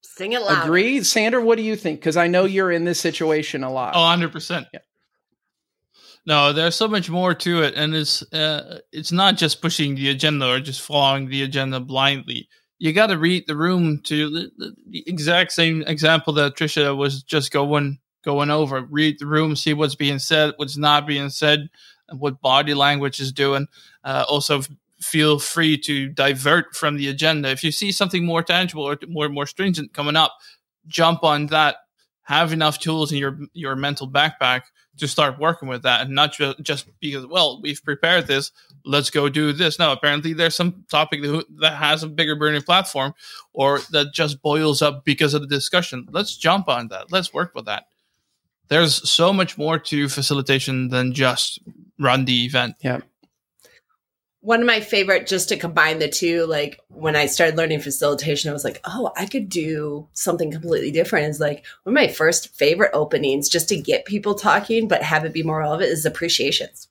Sing 0.02 0.32
it 0.32 0.42
loud. 0.42 0.64
Agree, 0.64 1.02
Sander. 1.02 1.40
What 1.40 1.58
do 1.58 1.62
you 1.62 1.76
think? 1.76 2.00
Because 2.00 2.16
I 2.16 2.26
know 2.26 2.44
you're 2.44 2.72
in 2.72 2.84
this 2.84 3.00
situation 3.00 3.62
a 3.62 3.70
lot. 3.70 3.94
Oh, 3.94 4.00
100 4.00 4.32
percent. 4.32 4.66
Yeah. 4.74 4.80
No, 6.28 6.52
there's 6.52 6.76
so 6.76 6.86
much 6.86 7.08
more 7.10 7.34
to 7.34 7.62
it, 7.62 7.74
and 7.74 7.94
it's 7.94 8.22
uh, 8.32 8.80
it's 8.92 9.12
not 9.12 9.36
just 9.36 9.62
pushing 9.62 9.94
the 9.94 10.10
agenda 10.10 10.46
or 10.46 10.60
just 10.60 10.82
following 10.82 11.28
the 11.28 11.42
agenda 11.42 11.80
blindly 11.80 12.48
you 12.78 12.92
got 12.92 13.08
to 13.08 13.18
read 13.18 13.46
the 13.46 13.56
room 13.56 14.00
to 14.04 14.30
the, 14.30 14.50
the, 14.56 15.04
exact 15.06 15.52
same 15.52 15.82
example 15.82 16.32
that 16.34 16.56
Tricia 16.56 16.96
was 16.96 17.22
just 17.22 17.50
going 17.50 17.98
going 18.24 18.50
over. 18.50 18.82
Read 18.82 19.18
the 19.18 19.26
room, 19.26 19.56
see 19.56 19.74
what's 19.74 19.94
being 19.94 20.18
said, 20.18 20.54
what's 20.56 20.76
not 20.76 21.06
being 21.06 21.30
said, 21.30 21.68
and 22.08 22.20
what 22.20 22.40
body 22.40 22.74
language 22.74 23.20
is 23.20 23.32
doing. 23.32 23.66
Uh, 24.04 24.24
also, 24.28 24.62
feel 25.00 25.38
free 25.38 25.76
to 25.78 26.08
divert 26.08 26.74
from 26.74 26.96
the 26.96 27.08
agenda. 27.08 27.48
If 27.48 27.62
you 27.62 27.72
see 27.72 27.92
something 27.92 28.24
more 28.24 28.42
tangible 28.42 28.84
or 28.84 28.98
more 29.08 29.28
more 29.28 29.46
stringent 29.46 29.92
coming 29.92 30.16
up, 30.16 30.36
jump 30.86 31.24
on 31.24 31.46
that. 31.46 31.76
Have 32.22 32.52
enough 32.52 32.78
tools 32.78 33.10
in 33.10 33.18
your 33.18 33.38
your 33.54 33.74
mental 33.74 34.08
backpack 34.08 34.62
to 34.98 35.08
start 35.08 35.38
working 35.38 35.68
with 35.68 35.82
that 35.82 36.02
and 36.02 36.14
not 36.14 36.32
ju- 36.32 36.54
just 36.60 36.86
because 37.00 37.26
well 37.26 37.60
we've 37.62 37.82
prepared 37.84 38.26
this 38.26 38.52
let's 38.84 39.10
go 39.10 39.28
do 39.28 39.52
this. 39.52 39.78
No 39.78 39.92
apparently 39.92 40.32
there's 40.32 40.54
some 40.54 40.84
topic 40.90 41.22
that, 41.22 41.44
that 41.60 41.74
has 41.74 42.02
a 42.02 42.08
bigger 42.08 42.36
burning 42.36 42.62
platform 42.62 43.14
or 43.52 43.80
that 43.90 44.12
just 44.12 44.42
boils 44.42 44.82
up 44.82 45.04
because 45.04 45.34
of 45.34 45.42
the 45.42 45.48
discussion. 45.48 46.06
Let's 46.10 46.36
jump 46.36 46.68
on 46.68 46.88
that. 46.88 47.12
Let's 47.12 47.32
work 47.32 47.54
with 47.54 47.66
that. 47.66 47.84
There's 48.68 49.08
so 49.08 49.32
much 49.32 49.56
more 49.56 49.78
to 49.78 50.08
facilitation 50.08 50.88
than 50.88 51.14
just 51.14 51.58
run 51.98 52.24
the 52.24 52.44
event. 52.44 52.76
Yeah 52.80 53.00
one 54.48 54.60
of 54.62 54.66
my 54.66 54.80
favorite 54.80 55.26
just 55.26 55.50
to 55.50 55.58
combine 55.58 55.98
the 55.98 56.08
two 56.08 56.46
like 56.46 56.80
when 56.88 57.14
i 57.14 57.26
started 57.26 57.58
learning 57.58 57.80
facilitation 57.80 58.48
i 58.48 58.52
was 58.54 58.64
like 58.64 58.80
oh 58.86 59.12
i 59.14 59.26
could 59.26 59.50
do 59.50 60.08
something 60.14 60.50
completely 60.50 60.90
different 60.90 61.28
is 61.28 61.38
like 61.38 61.66
one 61.82 61.94
of 61.94 62.00
my 62.00 62.08
first 62.08 62.48
favorite 62.56 62.90
openings 62.94 63.50
just 63.50 63.68
to 63.68 63.76
get 63.76 64.06
people 64.06 64.34
talking 64.34 64.88
but 64.88 65.02
have 65.02 65.26
it 65.26 65.34
be 65.34 65.42
more 65.42 65.58
relevant 65.58 65.90
is 65.90 66.06
appreciations 66.06 66.88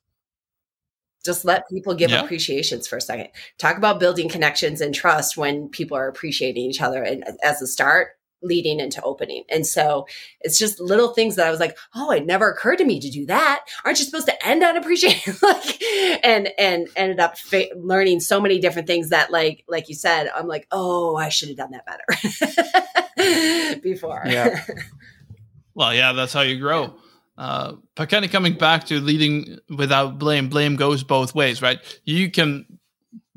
just 1.24 1.44
let 1.44 1.68
people 1.68 1.94
give 1.94 2.12
yeah. 2.12 2.22
appreciations 2.22 2.86
for 2.86 2.96
a 2.96 3.00
second 3.00 3.26
talk 3.58 3.76
about 3.76 3.98
building 3.98 4.28
connections 4.28 4.80
and 4.80 4.94
trust 4.94 5.36
when 5.36 5.68
people 5.68 5.96
are 5.96 6.06
appreciating 6.06 6.62
each 6.62 6.80
other 6.80 7.02
and 7.02 7.24
as 7.42 7.60
a 7.60 7.66
start 7.66 8.17
leading 8.42 8.80
into 8.80 9.02
opening. 9.02 9.44
And 9.48 9.66
so 9.66 10.06
it's 10.40 10.58
just 10.58 10.80
little 10.80 11.08
things 11.08 11.36
that 11.36 11.46
I 11.46 11.50
was 11.50 11.60
like, 11.60 11.76
oh, 11.94 12.10
it 12.10 12.26
never 12.26 12.50
occurred 12.50 12.76
to 12.76 12.84
me 12.84 13.00
to 13.00 13.10
do 13.10 13.26
that. 13.26 13.64
Aren't 13.84 13.98
you 13.98 14.04
supposed 14.04 14.26
to 14.26 14.46
end 14.46 14.62
on 14.62 14.76
appreciation? 14.76 15.34
like, 15.42 15.82
and, 16.24 16.50
and 16.58 16.88
ended 16.96 17.20
up 17.20 17.38
fa- 17.38 17.68
learning 17.76 18.20
so 18.20 18.40
many 18.40 18.58
different 18.58 18.86
things 18.86 19.10
that 19.10 19.30
like, 19.30 19.64
like 19.68 19.88
you 19.88 19.94
said, 19.94 20.30
I'm 20.34 20.46
like, 20.46 20.66
oh, 20.70 21.16
I 21.16 21.28
should 21.28 21.48
have 21.48 21.56
done 21.56 21.72
that 21.72 21.86
better 23.16 23.80
before. 23.82 24.22
Yeah. 24.26 24.64
well, 25.74 25.94
yeah, 25.94 26.12
that's 26.12 26.32
how 26.32 26.42
you 26.42 26.58
grow. 26.58 26.94
Uh, 27.36 27.74
but 27.94 28.08
kind 28.08 28.24
of 28.24 28.32
coming 28.32 28.54
back 28.54 28.84
to 28.86 29.00
leading 29.00 29.58
without 29.76 30.18
blame, 30.18 30.48
blame 30.48 30.74
goes 30.74 31.04
both 31.04 31.36
ways, 31.36 31.62
right? 31.62 31.78
You 32.04 32.30
can 32.32 32.77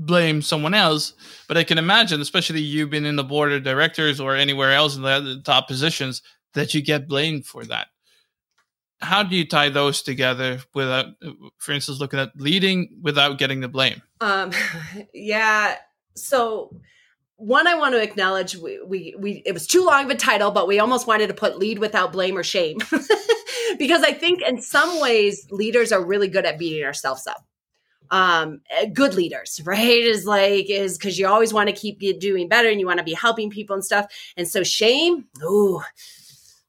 blame 0.05 0.41
someone 0.41 0.73
else. 0.73 1.13
But 1.47 1.57
I 1.57 1.63
can 1.63 1.77
imagine, 1.77 2.21
especially 2.21 2.61
you 2.61 2.87
being 2.87 3.05
in 3.05 3.15
the 3.15 3.23
board 3.23 3.51
of 3.51 3.63
directors 3.63 4.19
or 4.19 4.35
anywhere 4.35 4.73
else 4.73 4.95
in 4.95 5.03
the 5.03 5.41
top 5.43 5.67
positions, 5.67 6.21
that 6.53 6.73
you 6.73 6.81
get 6.81 7.07
blamed 7.07 7.45
for 7.45 7.63
that. 7.65 7.87
How 8.99 9.23
do 9.23 9.35
you 9.35 9.47
tie 9.47 9.69
those 9.69 10.01
together 10.03 10.59
without, 10.75 11.07
for 11.57 11.71
instance, 11.71 11.99
looking 11.99 12.19
at 12.19 12.31
leading 12.35 12.99
without 13.01 13.39
getting 13.39 13.61
the 13.61 13.67
blame? 13.67 14.01
Um, 14.19 14.51
yeah. 15.13 15.77
So 16.15 16.75
one 17.37 17.65
I 17.65 17.73
want 17.73 17.95
to 17.95 18.01
acknowledge 18.01 18.55
we, 18.55 18.79
we 18.85 19.15
we 19.17 19.31
it 19.45 19.53
was 19.53 19.65
too 19.65 19.83
long 19.83 20.05
of 20.05 20.11
a 20.11 20.15
title, 20.15 20.51
but 20.51 20.67
we 20.67 20.79
almost 20.79 21.07
wanted 21.07 21.27
to 21.27 21.33
put 21.33 21.57
lead 21.57 21.79
without 21.79 22.11
blame 22.11 22.37
or 22.37 22.43
shame. 22.43 22.77
because 23.79 24.03
I 24.03 24.13
think 24.13 24.41
in 24.47 24.61
some 24.61 25.01
ways 25.01 25.47
leaders 25.49 25.91
are 25.91 26.03
really 26.03 26.27
good 26.27 26.45
at 26.45 26.59
beating 26.59 26.83
ourselves 26.83 27.25
up. 27.25 27.43
Um, 28.11 28.61
eh, 28.69 28.87
good 28.87 29.15
leaders, 29.15 29.61
right? 29.63 30.03
Is 30.03 30.25
like 30.25 30.69
is 30.69 30.97
because 30.97 31.17
you 31.17 31.27
always 31.27 31.53
want 31.53 31.69
to 31.69 31.75
keep 31.75 31.99
doing 32.19 32.47
better 32.47 32.69
and 32.69 32.79
you 32.79 32.85
want 32.85 32.99
to 32.99 33.05
be 33.05 33.13
helping 33.13 33.49
people 33.49 33.73
and 33.73 33.85
stuff. 33.85 34.05
And 34.37 34.47
so 34.47 34.63
shame, 34.63 35.25
ooh, 35.43 35.81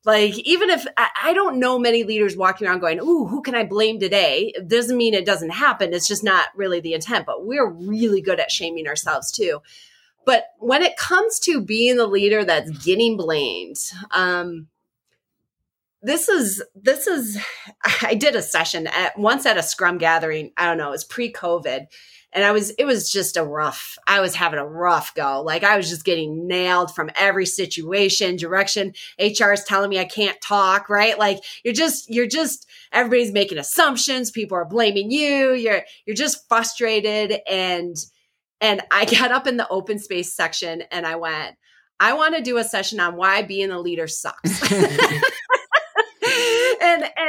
like 0.05 0.37
even 0.41 0.71
if 0.71 0.85
I, 0.97 1.33
don't 1.33 1.61
know 1.61 1.79
many 1.79 2.03
leaders 2.03 2.37
walking 2.37 2.67
around 2.67 2.81
going, 2.81 3.01
ooh, 3.01 3.27
who 3.27 3.41
can 3.41 3.55
I 3.55 3.65
blame 3.65 4.01
today? 4.01 4.53
It 4.55 4.69
doesn't 4.69 4.97
mean 4.97 5.15
it 5.15 5.27
doesn't 5.27 5.51
happen. 5.51 5.95
It's 5.95 6.09
just 6.09 6.25
not 6.25 6.49
really 6.57 6.81
the 6.81 6.95
intent. 6.95 7.25
But 7.25 7.47
we're 7.47 7.71
really 7.71 8.21
good 8.21 8.41
at 8.41 8.51
shaming 8.51 8.89
ourselves 8.89 9.31
too. 9.31 9.61
But 10.25 10.45
when 10.59 10.83
it 10.83 10.97
comes 10.97 11.39
to 11.41 11.61
being 11.61 11.97
the 11.97 12.07
leader 12.07 12.45
that's 12.45 12.71
getting 12.85 13.17
blamed, 13.17 13.77
um, 14.11 14.69
this 16.03 16.29
is 16.29 16.63
this 16.75 17.07
is 17.07 17.39
I 18.03 18.15
did 18.15 18.37
a 18.37 18.43
session 18.43 18.87
at 18.87 19.19
once 19.19 19.47
at 19.47 19.57
a 19.57 19.63
scrum 19.63 19.99
gathering. 19.99 20.53
I 20.57 20.67
don't 20.67 20.79
know, 20.79 20.89
it 20.89 20.93
was 20.93 21.05
pre-COVID. 21.05 21.87
And 22.35 22.45
I 22.45 22.53
was 22.53 22.71
it 22.71 22.87
was 22.87 23.13
just 23.13 23.37
a 23.37 23.45
rough, 23.45 23.99
I 24.07 24.21
was 24.21 24.35
having 24.35 24.59
a 24.59 24.67
rough 24.67 25.15
go. 25.15 25.43
Like 25.43 25.65
I 25.65 25.77
was 25.77 25.91
just 25.91 26.05
getting 26.05 26.47
nailed 26.47 26.95
from 26.95 27.11
every 27.15 27.45
situation, 27.45 28.37
direction. 28.37 28.95
HR 29.19 29.53
is 29.53 29.65
telling 29.65 29.91
me 29.91 29.99
I 29.99 30.07
can't 30.07 30.41
talk, 30.41 30.89
right? 30.89 31.19
Like 31.19 31.45
you're 31.63 31.75
just 31.75 32.11
you're 32.11 32.27
just 32.27 32.67
everybody's 32.91 33.33
making 33.33 33.59
assumptions, 33.59 34.31
people 34.31 34.57
are 34.57 34.65
blaming 34.65 35.11
you. 35.11 35.53
You're 35.53 35.83
you're 36.07 36.17
just 36.17 36.49
frustrated 36.49 37.41
and 37.47 37.97
and 38.63 38.81
I 38.91 39.05
got 39.19 39.31
up 39.31 39.47
in 39.47 39.59
the 39.59 39.69
open 39.69 39.99
space 39.99 40.33
section 40.33 40.85
and 40.91 41.07
I 41.07 41.17
went, 41.17 41.57
I 42.01 42.15
want 42.15 42.35
to 42.35 42.43
do 42.43 42.57
a 42.57 42.65
session 42.65 42.99
on 42.99 43.15
why 43.15 43.43
being 43.43 43.71
a 43.71 43.79
leader 43.79 44.09
sucks. 44.09 44.63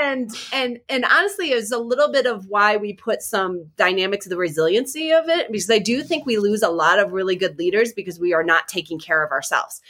and 0.04 0.32
and 0.52 0.80
and 0.90 1.06
honestly 1.06 1.52
is 1.52 1.72
a 1.72 1.80
little 1.80 2.12
bit 2.12 2.26
of 2.26 2.48
why 2.48 2.78
we 2.78 2.94
put 2.94 3.22
some 3.22 3.72
dynamics 3.78 4.26
of 4.26 4.30
the 4.30 4.38
resiliency 4.38 5.12
of 5.12 5.30
it 5.30 5.52
because 5.52 5.70
I 5.70 5.80
do 5.80 6.04
think 6.04 6.26
we 6.26 6.38
lose 6.38 6.62
a 6.62 6.70
lot 6.70 7.00
of 7.00 7.14
really 7.14 7.36
good 7.36 7.58
leaders 7.58 7.94
because 7.94 8.20
we 8.20 8.34
are 8.34 8.44
not 8.44 8.68
taking 8.68 9.00
care 9.00 9.24
of 9.24 9.32
ourselves. 9.32 9.82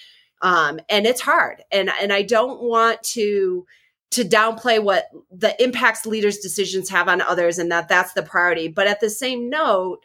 Um, 0.41 0.79
and 0.89 1.05
it's 1.05 1.22
hard. 1.22 1.63
And 1.72 1.89
and 2.01 2.13
I 2.13 2.22
don't 2.22 2.62
want 2.62 3.01
to 3.03 3.65
to 4.12 4.24
downplay 4.24 4.82
what 4.82 5.10
the 5.32 5.62
impacts 5.62 6.05
leaders' 6.05 6.38
decisions 6.38 6.89
have 6.89 7.08
on 7.08 7.20
others 7.20 7.58
and 7.58 7.72
that 7.72 7.89
that's 7.89 8.13
the 8.13 8.22
priority. 8.22 8.67
But 8.67 8.86
at 8.86 9.00
the 9.00 9.10
same 9.10 9.50
note, 9.50 10.03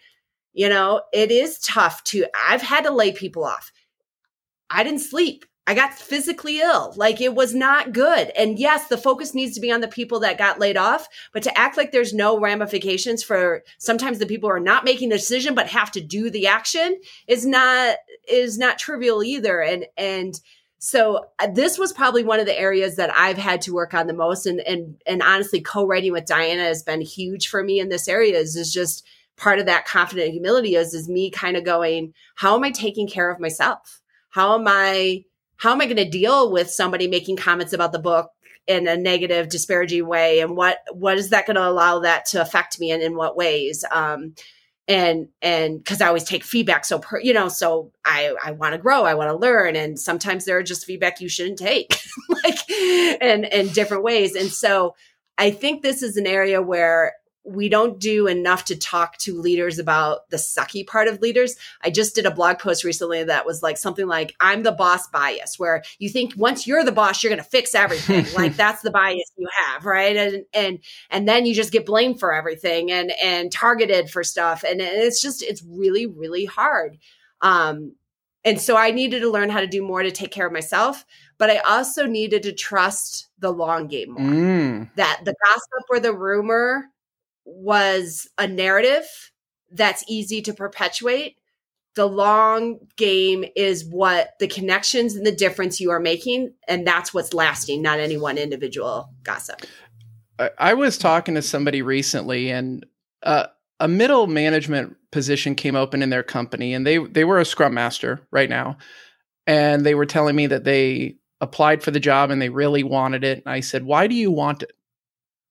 you 0.55 0.69
know, 0.69 1.03
it 1.13 1.31
is 1.31 1.59
tough 1.59 2.03
to, 2.05 2.25
I've 2.49 2.63
had 2.63 2.85
to 2.85 2.91
lay 2.91 3.13
people 3.13 3.45
off. 3.45 3.71
I 4.71 4.83
didn't 4.83 5.01
sleep. 5.01 5.45
I 5.69 5.75
got 5.75 5.93
physically 5.93 6.61
ill. 6.61 6.95
Like 6.97 7.21
it 7.21 7.35
was 7.35 7.55
not 7.55 7.93
good. 7.93 8.31
And 8.31 8.59
yes, 8.59 8.89
the 8.89 8.97
focus 8.97 9.35
needs 9.35 9.55
to 9.55 9.61
be 9.61 9.71
on 9.71 9.83
the 9.83 9.87
people 9.87 10.19
that 10.21 10.39
got 10.39 10.59
laid 10.59 10.79
off, 10.79 11.07
but 11.31 11.43
to 11.43 11.59
act 11.59 11.77
like 11.77 11.93
there's 11.93 12.15
no 12.15 12.41
ramifications 12.41 13.23
for 13.23 13.63
sometimes 13.77 14.19
the 14.19 14.25
people 14.25 14.49
who 14.49 14.55
are 14.57 14.61
not 14.61 14.87
making 14.87 15.11
the 15.11 15.19
decision 15.19 15.55
but 15.55 15.69
have 15.69 15.91
to 15.91 16.01
do 16.01 16.31
the 16.31 16.47
action 16.47 16.99
is 17.27 17.45
not 17.45 17.99
is 18.27 18.57
not 18.57 18.79
trivial 18.79 19.23
either. 19.23 19.61
And 19.61 19.85
and 19.99 20.41
so 20.79 21.27
uh, 21.39 21.49
this 21.49 21.77
was 21.77 21.93
probably 21.93 22.25
one 22.25 22.41
of 22.41 22.47
the 22.47 22.59
areas 22.59 22.97
that 22.97 23.15
I've 23.15 23.37
had 23.37 23.61
to 23.63 23.75
work 23.75 23.93
on 23.93 24.07
the 24.07 24.15
most 24.15 24.47
and 24.47 24.61
and 24.61 24.97
and 25.07 25.23
honestly 25.23 25.61
co-writing 25.61 26.13
with 26.13 26.25
Diana 26.25 26.63
has 26.63 26.83
been 26.83 27.03
huge 27.03 27.49
for 27.49 27.63
me 27.63 27.79
in 27.79 27.91
this 27.91 28.09
area 28.09 28.39
is, 28.39 28.57
is 28.57 28.73
just 28.73 29.07
part 29.37 29.59
of 29.59 29.67
that 29.67 29.85
confident 29.85 30.33
humility 30.33 30.77
is 30.77 30.95
is 30.95 31.11
me 31.11 31.31
kind 31.31 31.57
of 31.57 31.63
going 31.65 32.13
how 32.35 32.57
am 32.57 32.65
i 32.65 32.73
taking 32.73 33.07
care 33.07 33.31
of 33.31 33.39
myself 33.39 34.01
how 34.31 34.59
am 34.59 34.65
i 34.67 35.25
how 35.59 35.73
am 35.73 35.81
i 35.81 35.85
going 35.85 35.97
to 35.97 36.09
deal 36.09 36.51
with 36.51 36.71
somebody 36.71 37.07
making 37.07 37.37
comments 37.37 37.73
about 37.73 37.93
the 37.93 37.99
book 37.99 38.31
in 38.67 38.87
a 38.87 38.97
negative 38.97 39.49
disparaging 39.49 40.07
way? 40.07 40.41
And 40.41 40.57
what 40.57 40.79
what 40.93 41.19
is 41.19 41.31
that 41.31 41.47
going 41.47 41.57
to 41.57 41.69
allow 41.69 42.01
that 42.01 42.27
to 42.27 42.41
affect 42.41 42.79
me 42.81 42.91
and 42.91 43.03
in 43.03 43.17
what 43.17 43.37
ways? 43.37 43.85
Um 43.91 44.35
and 44.89 45.29
and 45.43 45.79
because 45.79 46.01
i 46.01 46.07
always 46.07 46.25
take 46.25 46.43
feedback 46.43 46.83
so 46.83 46.99
per, 46.99 47.21
you 47.21 47.35
know 47.35 47.49
so 47.49 47.93
i 48.07 48.35
i 48.43 48.53
want 48.53 48.73
to 48.73 48.79
grow 48.79 49.05
i 49.05 49.13
want 49.13 49.29
to 49.29 49.37
learn 49.37 49.77
and 49.77 49.99
sometimes 49.99 50.47
there 50.47 50.57
are 50.57 50.63
just 50.63 50.87
feedback 50.87 51.21
you 51.21 51.29
shouldn't 51.29 51.59
take 51.59 52.01
like 52.43 52.71
and 53.21 53.45
in 53.45 53.69
different 53.69 54.03
ways. 54.03 54.35
And 54.35 54.51
so 54.51 54.95
i 55.37 55.51
think 55.51 55.83
this 55.83 56.03
is 56.03 56.17
an 56.17 56.27
area 56.27 56.63
where 56.63 57.13
we 57.49 57.69
don't 57.69 57.99
do 57.99 58.27
enough 58.27 58.67
to 58.67 58.77
talk 58.77 59.17
to 59.19 59.41
leaders 59.41 59.79
about 59.79 60.29
the 60.31 60.37
sucky 60.37 60.87
part 60.87 61.09
of 61.09 61.21
leaders. 61.21 61.57
I 61.83 61.91
just 61.91 62.15
did 62.15 62.27
a 62.27 62.31
blog 62.31 62.59
post 62.59 62.85
recently 62.85 63.25
that 63.25 63.47
was 63.47 63.63
like 63.63 63.79
something 63.79 64.07
like 64.07 64.35
I'm 64.41 64.63
the 64.63 64.73
boss 64.73 65.07
bias 65.09 65.59
where 65.59 65.83
you 65.99 66.11
think 66.11 66.35
once 66.37 66.67
you're 66.67 66.85
the 66.85 66.93
boss 66.93 67.23
you're 67.23 67.31
going 67.31 67.43
to 67.43 67.49
fix 67.49 67.75
everything. 67.75 68.27
like 68.37 68.57
that's 68.57 68.83
the 68.83 68.91
bias 68.91 69.33
you 69.37 69.49
have, 69.65 69.85
right? 69.85 70.17
And 70.17 70.45
and 70.53 70.79
and 71.11 71.27
then 71.27 71.47
you 71.47 71.55
just 71.55 71.73
get 71.73 71.87
blamed 71.87 72.21
for 72.21 72.35
everything 72.35 72.91
and 72.91 73.13
and 73.23 73.51
targeted 73.51 74.11
for 74.11 74.23
stuff 74.23 74.63
and 74.63 74.81
it's 74.81 75.21
just 75.21 75.43
it's 75.43 75.63
really 75.67 76.07
really 76.07 76.45
hard. 76.45 76.99
Um 77.41 77.95
and 78.45 78.61
so 78.61 78.77
I 78.77 78.93
needed 78.93 79.21
to 79.21 79.31
learn 79.31 79.51
how 79.51 79.61
to 79.61 79.67
do 79.67 79.83
more 79.83 80.03
to 80.03 80.11
take 80.11 80.31
care 80.31 80.47
of 80.47 80.53
myself, 80.53 81.05
but 81.39 81.51
I 81.51 81.59
also 81.59 82.07
needed 82.07 82.45
to 82.45 82.53
trust 82.53 83.29
the 83.39 83.53
long 83.53 83.89
game 83.89 84.13
more. 84.13 84.23
Mm. 84.23 84.91
That 84.95 85.23
the 85.25 85.35
gossip 85.45 85.85
or 85.91 86.01
the 86.01 86.15
rumor 86.15 86.91
was 87.49 88.29
a 88.39 88.47
narrative 88.47 89.05
that's 89.71 90.05
easy 90.09 90.43
to 90.43 90.53
perpetuate. 90.53 91.37
The 91.95 92.07
long 92.07 92.79
game 92.97 93.45
is 93.57 93.85
what 93.85 94.35
the 94.39 94.47
connections 94.47 95.15
and 95.17 95.27
the 95.27 95.33
difference 95.33 95.81
you 95.81 95.91
are 95.91 95.99
making, 95.99 96.53
and 96.69 96.87
that's 96.87 97.13
what's 97.13 97.35
lasting, 97.35 97.83
not 97.83 97.99
any 97.99 98.17
one 98.17 98.39
individual 98.39 99.13
gossip. 99.25 99.63
I, 100.59 100.75
was 100.75 100.99
talking 100.99 101.35
to 101.35 101.43
somebody 101.43 101.83
recently, 101.83 102.51
and 102.51 102.87
uh, 103.25 103.47
a 103.81 103.89
middle 103.89 104.29
management 104.29 104.97
position 105.11 105.57
came 105.57 105.75
open 105.75 106.01
in 106.01 106.11
their 106.11 106.23
company, 106.23 106.75
and 106.75 106.87
they 106.87 106.99
they 106.99 107.25
were 107.25 107.41
a 107.41 107.45
scrum 107.45 107.75
master 107.75 108.21
right 108.31 108.49
now, 108.49 108.79
and 109.49 109.85
they 109.85 109.97
were 109.97 110.07
telling 110.07 110.37
me 110.37 110.47
that 110.47 110.63
they 110.63 111.17
applied 111.41 111.83
for 111.83 111.91
the 111.91 112.01
job 112.01 112.31
and 112.31 112.43
they 112.43 112.49
really 112.49 112.83
wanted 112.83 113.25
it. 113.25 113.43
And 113.45 113.53
I 113.53 113.61
said, 113.61 113.85
"Why 113.85 114.07
do 114.07 114.15
you 114.15 114.31
want 114.31 114.63
it?" 114.63 114.73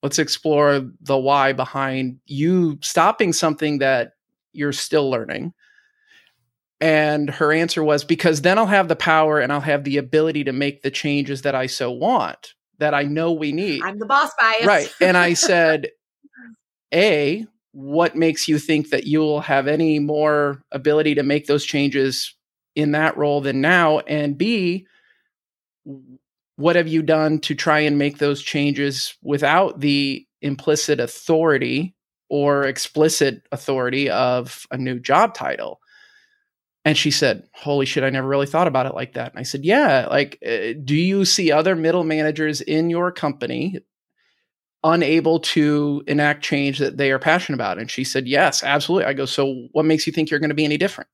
Let's 0.03 0.19
explore 0.19 0.87
the 1.01 1.17
why 1.17 1.53
behind 1.53 2.19
you 2.25 2.77
stopping 2.81 3.33
something 3.33 3.79
that 3.79 4.13
you're 4.53 4.73
still 4.73 5.09
learning. 5.09 5.53
And 6.79 7.29
her 7.29 7.51
answer 7.51 7.83
was 7.83 8.03
because 8.03 8.41
then 8.41 8.59
I'll 8.59 8.67
have 8.67 8.87
the 8.87 8.95
power 8.95 9.39
and 9.39 9.51
I'll 9.51 9.61
have 9.61 9.83
the 9.83 9.97
ability 9.97 10.43
to 10.43 10.53
make 10.53 10.83
the 10.83 10.91
changes 10.91 11.41
that 11.41 11.55
I 11.55 11.65
so 11.65 11.91
want, 11.91 12.53
that 12.77 12.93
I 12.93 13.03
know 13.03 13.31
we 13.31 13.51
need. 13.51 13.81
I'm 13.83 13.97
the 13.97 14.05
boss 14.05 14.31
bias. 14.39 14.65
Right. 14.65 14.93
And 15.01 15.17
I 15.17 15.33
said, 15.33 15.89
A, 16.93 17.47
what 17.71 18.15
makes 18.15 18.47
you 18.47 18.59
think 18.59 18.91
that 18.91 19.05
you'll 19.05 19.41
have 19.41 19.67
any 19.67 19.97
more 19.97 20.63
ability 20.71 21.15
to 21.15 21.23
make 21.23 21.47
those 21.47 21.65
changes 21.65 22.35
in 22.75 22.91
that 22.91 23.17
role 23.17 23.41
than 23.41 23.59
now? 23.59 23.99
And 23.99 24.37
B, 24.37 24.85
what 26.57 26.75
have 26.75 26.87
you 26.87 27.01
done 27.01 27.39
to 27.39 27.55
try 27.55 27.79
and 27.79 27.97
make 27.97 28.17
those 28.17 28.41
changes 28.41 29.15
without 29.21 29.79
the 29.79 30.27
implicit 30.41 30.99
authority 30.99 31.95
or 32.29 32.63
explicit 32.63 33.47
authority 33.51 34.09
of 34.09 34.65
a 34.71 34.77
new 34.77 34.99
job 34.99 35.33
title? 35.33 35.79
And 36.83 36.97
she 36.97 37.11
said, 37.11 37.43
Holy 37.53 37.85
shit, 37.85 38.03
I 38.03 38.09
never 38.09 38.27
really 38.27 38.47
thought 38.47 38.67
about 38.67 38.85
it 38.85 38.95
like 38.95 39.13
that. 39.13 39.31
And 39.31 39.39
I 39.39 39.43
said, 39.43 39.63
Yeah, 39.65 40.07
like, 40.09 40.39
uh, 40.45 40.73
do 40.83 40.95
you 40.95 41.25
see 41.25 41.51
other 41.51 41.75
middle 41.75 42.03
managers 42.03 42.61
in 42.61 42.89
your 42.89 43.11
company 43.11 43.77
unable 44.83 45.39
to 45.39 46.03
enact 46.07 46.43
change 46.43 46.79
that 46.79 46.97
they 46.97 47.11
are 47.11 47.19
passionate 47.19 47.57
about? 47.57 47.77
And 47.77 47.91
she 47.91 48.03
said, 48.03 48.27
Yes, 48.27 48.63
absolutely. 48.63 49.05
I 49.05 49.13
go, 49.13 49.25
So 49.25 49.67
what 49.73 49.85
makes 49.85 50.07
you 50.07 50.13
think 50.13 50.31
you're 50.31 50.39
going 50.39 50.49
to 50.49 50.55
be 50.55 50.65
any 50.65 50.77
different? 50.77 51.09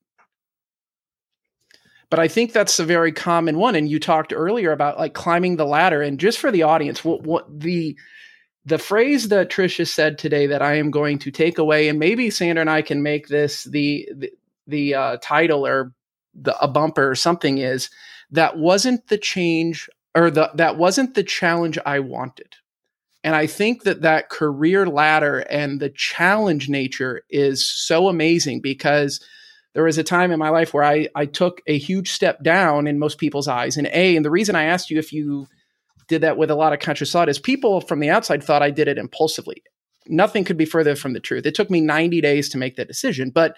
But 2.14 2.20
I 2.20 2.28
think 2.28 2.54
that's 2.54 2.78
a 2.78 2.86
very 2.86 3.12
common 3.12 3.58
one. 3.58 3.74
And 3.74 3.90
you 3.90 4.00
talked 4.00 4.34
earlier 4.36 4.72
about 4.72 5.00
like 5.00 5.16
climbing 5.16 5.56
the 5.56 5.66
ladder. 5.66 6.04
And 6.04 6.20
just 6.20 6.38
for 6.38 6.52
the 6.52 6.62
audience, 6.62 7.04
what, 7.04 7.24
what 7.24 7.48
the 7.62 7.98
the 8.66 8.78
phrase 8.78 9.30
that 9.30 9.50
Tricia 9.50 9.88
said 9.88 10.20
today 10.20 10.46
that 10.46 10.62
I 10.62 10.76
am 10.76 10.92
going 10.92 11.18
to 11.18 11.32
take 11.32 11.58
away, 11.58 11.88
and 11.88 11.98
maybe 11.98 12.30
Sander 12.30 12.62
and 12.62 12.70
I 12.70 12.84
can 12.84 13.02
make 13.02 13.30
this 13.30 13.64
the 13.64 14.08
the, 14.16 14.32
the 14.68 14.94
uh, 14.94 15.18
title 15.24 15.66
or 15.66 15.92
the 16.36 16.56
a 16.60 16.68
bumper 16.68 17.10
or 17.10 17.16
something 17.16 17.58
is 17.58 17.90
that 18.30 18.60
wasn't 18.60 19.08
the 19.08 19.18
change 19.18 19.90
or 20.14 20.30
the 20.30 20.52
that 20.54 20.78
wasn't 20.78 21.16
the 21.16 21.24
challenge 21.24 21.80
I 21.84 21.98
wanted. 21.98 22.58
And 23.24 23.36
I 23.36 23.48
think 23.48 23.86
that 23.86 24.04
that 24.04 24.30
career 24.30 24.86
ladder 24.86 25.40
and 25.50 25.80
the 25.80 25.90
challenge 25.90 26.70
nature 26.70 27.24
is 27.32 27.68
so 27.68 28.08
amazing 28.08 28.62
because 28.62 29.20
there 29.74 29.84
was 29.84 29.98
a 29.98 30.04
time 30.04 30.32
in 30.32 30.40
my 30.40 30.50
life 30.50 30.74
where 30.74 30.84
I, 30.84 31.10
I 31.16 31.26
took 31.26 31.62
a 31.68 31.78
huge 31.78 32.12
step 32.12 32.44
down 32.44 32.88
in 32.88 33.00
most 33.00 33.18
people's 33.18 33.48
eyes. 33.48 33.78
And 33.78 33.88
A, 33.92 34.16
and 34.16 34.24
the 34.24 34.32
reason 34.32 34.56
I 34.56 34.66
asked 34.66 34.90
you 34.90 35.00
if 35.00 35.12
you 35.12 35.48
did 36.08 36.22
that 36.22 36.38
with 36.38 36.52
a 36.52 36.56
lot 36.56 36.74
of 36.74 36.80
conscious 36.80 37.12
thought 37.12 37.30
is 37.30 37.40
people 37.40 37.82
from 37.82 38.00
the 38.00 38.10
outside 38.10 38.44
thought 38.44 38.62
I 38.62 38.72
did 38.72 38.88
it 38.88 38.98
impulsively. 38.98 39.64
Nothing 40.08 40.44
could 40.44 40.58
be 40.58 40.66
further 40.66 40.96
from 40.96 41.14
the 41.14 41.20
truth. 41.20 41.46
It 41.46 41.56
took 41.56 41.72
me 41.72 41.82
90 41.82 42.22
days 42.22 42.50
to 42.50 42.58
make 42.58 42.76
that 42.76 42.88
decision, 42.88 43.30
but 43.30 43.56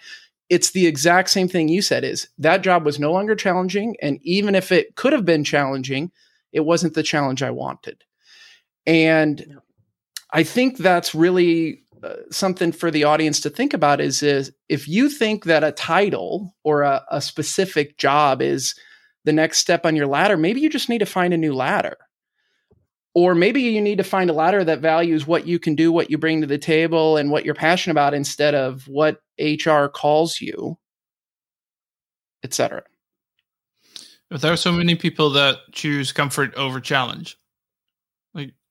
it's 0.47 0.71
the 0.71 0.85
exact 0.85 1.31
same 1.31 1.47
thing 1.47 1.67
you 1.67 1.81
said 1.81 2.03
is 2.03 2.29
that 2.37 2.61
job 2.61 2.85
was 2.85 2.99
no 2.99 3.11
longer 3.11 3.35
challenging 3.35 3.95
and 4.01 4.19
even 4.21 4.53
if 4.53 4.71
it 4.71 4.95
could 4.95 5.11
have 5.11 5.25
been 5.25 5.43
challenging, 5.43 6.11
it 6.51 6.59
wasn't 6.59 6.93
the 6.93 7.03
challenge 7.03 7.41
I 7.41 7.49
wanted. 7.49 8.03
And 8.85 9.57
I 10.31 10.43
think 10.43 10.77
that's 10.77 11.15
really 11.15 11.84
something 12.31 12.71
for 12.71 12.91
the 12.91 13.03
audience 13.03 13.39
to 13.41 13.49
think 13.49 13.73
about 13.73 14.01
is, 14.01 14.23
is 14.23 14.51
if 14.69 14.87
you 14.87 15.09
think 15.09 15.45
that 15.45 15.63
a 15.63 15.71
title 15.71 16.55
or 16.63 16.81
a, 16.81 17.03
a 17.09 17.21
specific 17.21 17.97
job 17.97 18.41
is 18.41 18.75
the 19.23 19.33
next 19.33 19.59
step 19.59 19.85
on 19.85 19.95
your 19.95 20.07
ladder, 20.07 20.37
maybe 20.37 20.61
you 20.61 20.69
just 20.69 20.89
need 20.89 20.99
to 20.99 21.05
find 21.05 21.33
a 21.33 21.37
new 21.37 21.53
ladder. 21.53 21.97
Or 23.13 23.33
maybe 23.33 23.61
you 23.61 23.81
need 23.81 23.97
to 23.97 24.03
find 24.03 24.29
a 24.29 24.33
ladder 24.33 24.63
that 24.63 24.81
values 24.81 25.25
what 25.25 25.47
you 25.47 25.57
can 25.57 25.73
do, 25.73 25.91
what 25.91 26.11
you 26.11 26.17
bring 26.17 26.41
to 26.41 26.47
the 26.47 26.57
table, 26.57 27.15
and 27.15 27.31
what 27.31 27.45
you're 27.45 27.55
passionate 27.55 27.93
about 27.93 28.13
instead 28.13 28.53
of 28.53 28.87
what 28.87 29.21
HR 29.39 29.85
calls 29.85 30.41
you, 30.41 30.77
etc. 32.43 32.83
But 34.29 34.41
there 34.41 34.51
are 34.51 34.57
so 34.57 34.71
many 34.71 34.95
people 34.95 35.29
that 35.31 35.59
choose 35.71 36.11
comfort 36.11 36.53
over 36.55 36.81
challenge. 36.81 37.37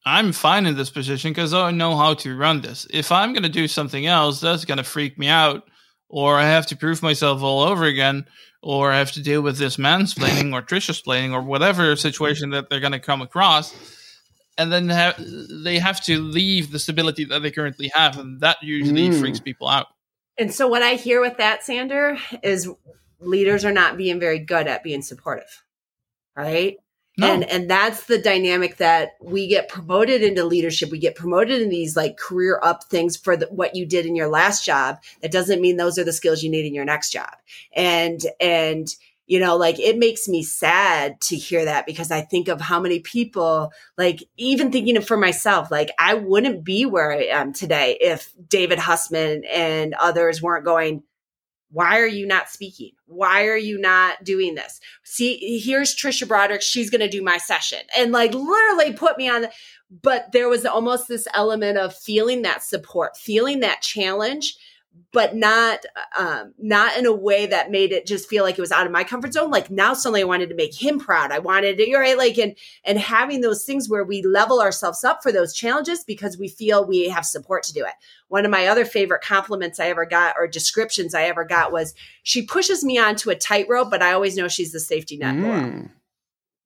Like 0.05 0.23
I'm 0.23 0.31
fine 0.31 0.65
in 0.65 0.75
this 0.75 0.89
position 0.89 1.31
because 1.31 1.53
I 1.53 1.71
know 1.71 1.97
how 1.97 2.13
to 2.15 2.37
run 2.37 2.61
this. 2.61 2.87
If 2.91 3.11
I'm 3.11 3.33
going 3.33 3.43
to 3.43 3.49
do 3.49 3.67
something 3.67 4.05
else, 4.05 4.39
that's 4.39 4.65
going 4.65 4.77
to 4.77 4.83
freak 4.83 5.17
me 5.17 5.27
out, 5.27 5.63
or 6.09 6.37
I 6.37 6.45
have 6.45 6.67
to 6.67 6.77
prove 6.77 7.01
myself 7.01 7.41
all 7.41 7.63
over 7.63 7.85
again, 7.85 8.25
or 8.61 8.91
I 8.91 8.97
have 8.97 9.11
to 9.13 9.23
deal 9.23 9.41
with 9.41 9.57
this 9.57 9.77
mansplaining 9.77 10.53
or 10.53 10.61
Trisha's 10.61 11.01
planning 11.01 11.33
or 11.33 11.41
whatever 11.41 11.95
situation 11.95 12.51
that 12.51 12.69
they're 12.69 12.79
going 12.79 12.91
to 12.91 12.99
come 12.99 13.21
across. 13.21 13.73
And 14.57 14.71
then 14.71 14.89
ha- 14.89 15.15
they 15.63 15.79
have 15.79 16.01
to 16.05 16.21
leave 16.21 16.71
the 16.71 16.79
stability 16.79 17.25
that 17.25 17.41
they 17.41 17.51
currently 17.51 17.91
have, 17.93 18.17
and 18.17 18.39
that 18.39 18.57
usually 18.61 19.09
mm. 19.09 19.19
freaks 19.19 19.39
people 19.39 19.67
out. 19.67 19.87
And 20.37 20.53
so, 20.53 20.67
what 20.67 20.81
I 20.81 20.93
hear 20.93 21.19
with 21.19 21.37
that, 21.37 21.63
Sander, 21.63 22.17
is 22.41 22.69
leaders 23.19 23.65
are 23.65 23.73
not 23.73 23.97
being 23.97 24.19
very 24.19 24.39
good 24.39 24.67
at 24.67 24.83
being 24.83 25.01
supportive, 25.01 25.63
right? 26.37 26.77
No. 27.17 27.27
And 27.27 27.43
and 27.45 27.69
that's 27.69 28.05
the 28.05 28.17
dynamic 28.17 28.77
that 28.77 29.11
we 29.21 29.47
get 29.47 29.69
promoted 29.69 30.21
into 30.21 30.43
leadership. 30.43 30.91
We 30.91 30.99
get 30.99 31.15
promoted 31.15 31.61
in 31.61 31.69
these 31.69 31.95
like 31.95 32.17
career 32.17 32.59
up 32.61 32.83
things 32.85 33.15
for 33.15 33.37
the, 33.37 33.45
what 33.47 33.75
you 33.75 33.85
did 33.85 34.05
in 34.05 34.15
your 34.15 34.27
last 34.27 34.65
job. 34.65 34.97
That 35.21 35.31
doesn't 35.31 35.61
mean 35.61 35.77
those 35.77 35.97
are 35.97 36.03
the 36.03 36.11
skills 36.11 36.43
you 36.43 36.51
need 36.51 36.65
in 36.65 36.73
your 36.73 36.85
next 36.85 37.11
job. 37.11 37.31
And 37.73 38.19
and 38.41 38.87
you 39.27 39.39
know 39.39 39.55
like 39.55 39.79
it 39.79 39.97
makes 39.97 40.27
me 40.27 40.43
sad 40.43 41.19
to 41.19 41.35
hear 41.35 41.65
that 41.65 41.85
because 41.85 42.11
i 42.11 42.21
think 42.21 42.47
of 42.47 42.61
how 42.61 42.79
many 42.79 42.99
people 42.99 43.71
like 43.97 44.23
even 44.37 44.71
thinking 44.71 45.01
for 45.01 45.17
myself 45.17 45.71
like 45.71 45.89
i 45.97 46.13
wouldn't 46.13 46.63
be 46.63 46.85
where 46.85 47.11
i 47.11 47.23
am 47.23 47.51
today 47.51 47.97
if 47.99 48.31
david 48.47 48.79
hussman 48.79 49.43
and 49.45 49.93
others 49.95 50.41
weren't 50.41 50.65
going 50.65 51.01
why 51.75 51.99
are 51.99 52.07
you 52.07 52.25
not 52.25 52.49
speaking? 52.49 52.91
Why 53.05 53.47
are 53.47 53.57
you 53.57 53.77
not 53.77 54.23
doing 54.23 54.55
this? 54.55 54.79
See, 55.03 55.59
here's 55.59 55.93
Tricia 55.93 56.25
Broderick. 56.25 56.61
She's 56.61 56.89
going 56.89 57.01
to 57.01 57.09
do 57.09 57.21
my 57.21 57.37
session 57.37 57.79
and 57.97 58.13
like 58.13 58.33
literally 58.33 58.93
put 58.93 59.17
me 59.17 59.27
on. 59.27 59.41
The, 59.41 59.51
but 60.01 60.31
there 60.31 60.47
was 60.47 60.65
almost 60.65 61.09
this 61.09 61.27
element 61.33 61.77
of 61.77 61.93
feeling 61.93 62.43
that 62.43 62.63
support, 62.63 63.17
feeling 63.17 63.59
that 63.59 63.81
challenge 63.81 64.55
but 65.15 65.33
not 65.33 65.79
um, 66.17 66.53
not 66.57 66.97
in 66.97 67.05
a 67.05 67.13
way 67.13 67.45
that 67.45 67.71
made 67.71 67.93
it 67.93 68.05
just 68.05 68.27
feel 68.27 68.43
like 68.43 68.57
it 68.57 68.61
was 68.61 68.71
out 68.71 68.85
of 68.85 68.91
my 68.91 69.05
comfort 69.05 69.31
zone. 69.31 69.49
Like 69.49 69.71
now 69.71 69.93
suddenly 69.93 70.21
I 70.21 70.25
wanted 70.25 70.49
to 70.49 70.55
make 70.55 70.75
him 70.75 70.99
proud. 70.99 71.31
I 71.31 71.39
wanted 71.39 71.77
to, 71.77 71.89
you're 71.89 72.01
right? 72.01 72.17
Like 72.17 72.37
and 72.37 72.55
and 72.83 72.99
having 72.99 73.39
those 73.39 73.63
things 73.63 73.87
where 73.87 74.03
we 74.03 74.21
level 74.21 74.59
ourselves 74.59 75.05
up 75.05 75.23
for 75.23 75.31
those 75.31 75.53
challenges 75.53 76.03
because 76.03 76.37
we 76.37 76.49
feel 76.49 76.85
we 76.85 77.07
have 77.07 77.25
support 77.25 77.63
to 77.63 77.73
do 77.73 77.85
it. 77.85 77.93
One 78.27 78.43
of 78.43 78.51
my 78.51 78.67
other 78.67 78.83
favorite 78.83 79.23
compliments 79.23 79.79
I 79.79 79.87
ever 79.87 80.05
got 80.05 80.35
or 80.37 80.47
descriptions 80.47 81.15
I 81.15 81.23
ever 81.23 81.45
got 81.45 81.71
was 81.71 81.93
she 82.23 82.45
pushes 82.45 82.83
me 82.83 82.97
onto 82.97 83.29
a 83.29 83.35
tightrope, 83.35 83.89
but 83.89 84.01
I 84.01 84.11
always 84.11 84.35
know 84.35 84.49
she's 84.49 84.73
the 84.73 84.81
safety 84.81 85.15
net. 85.15 85.35
Mm. 85.35 85.91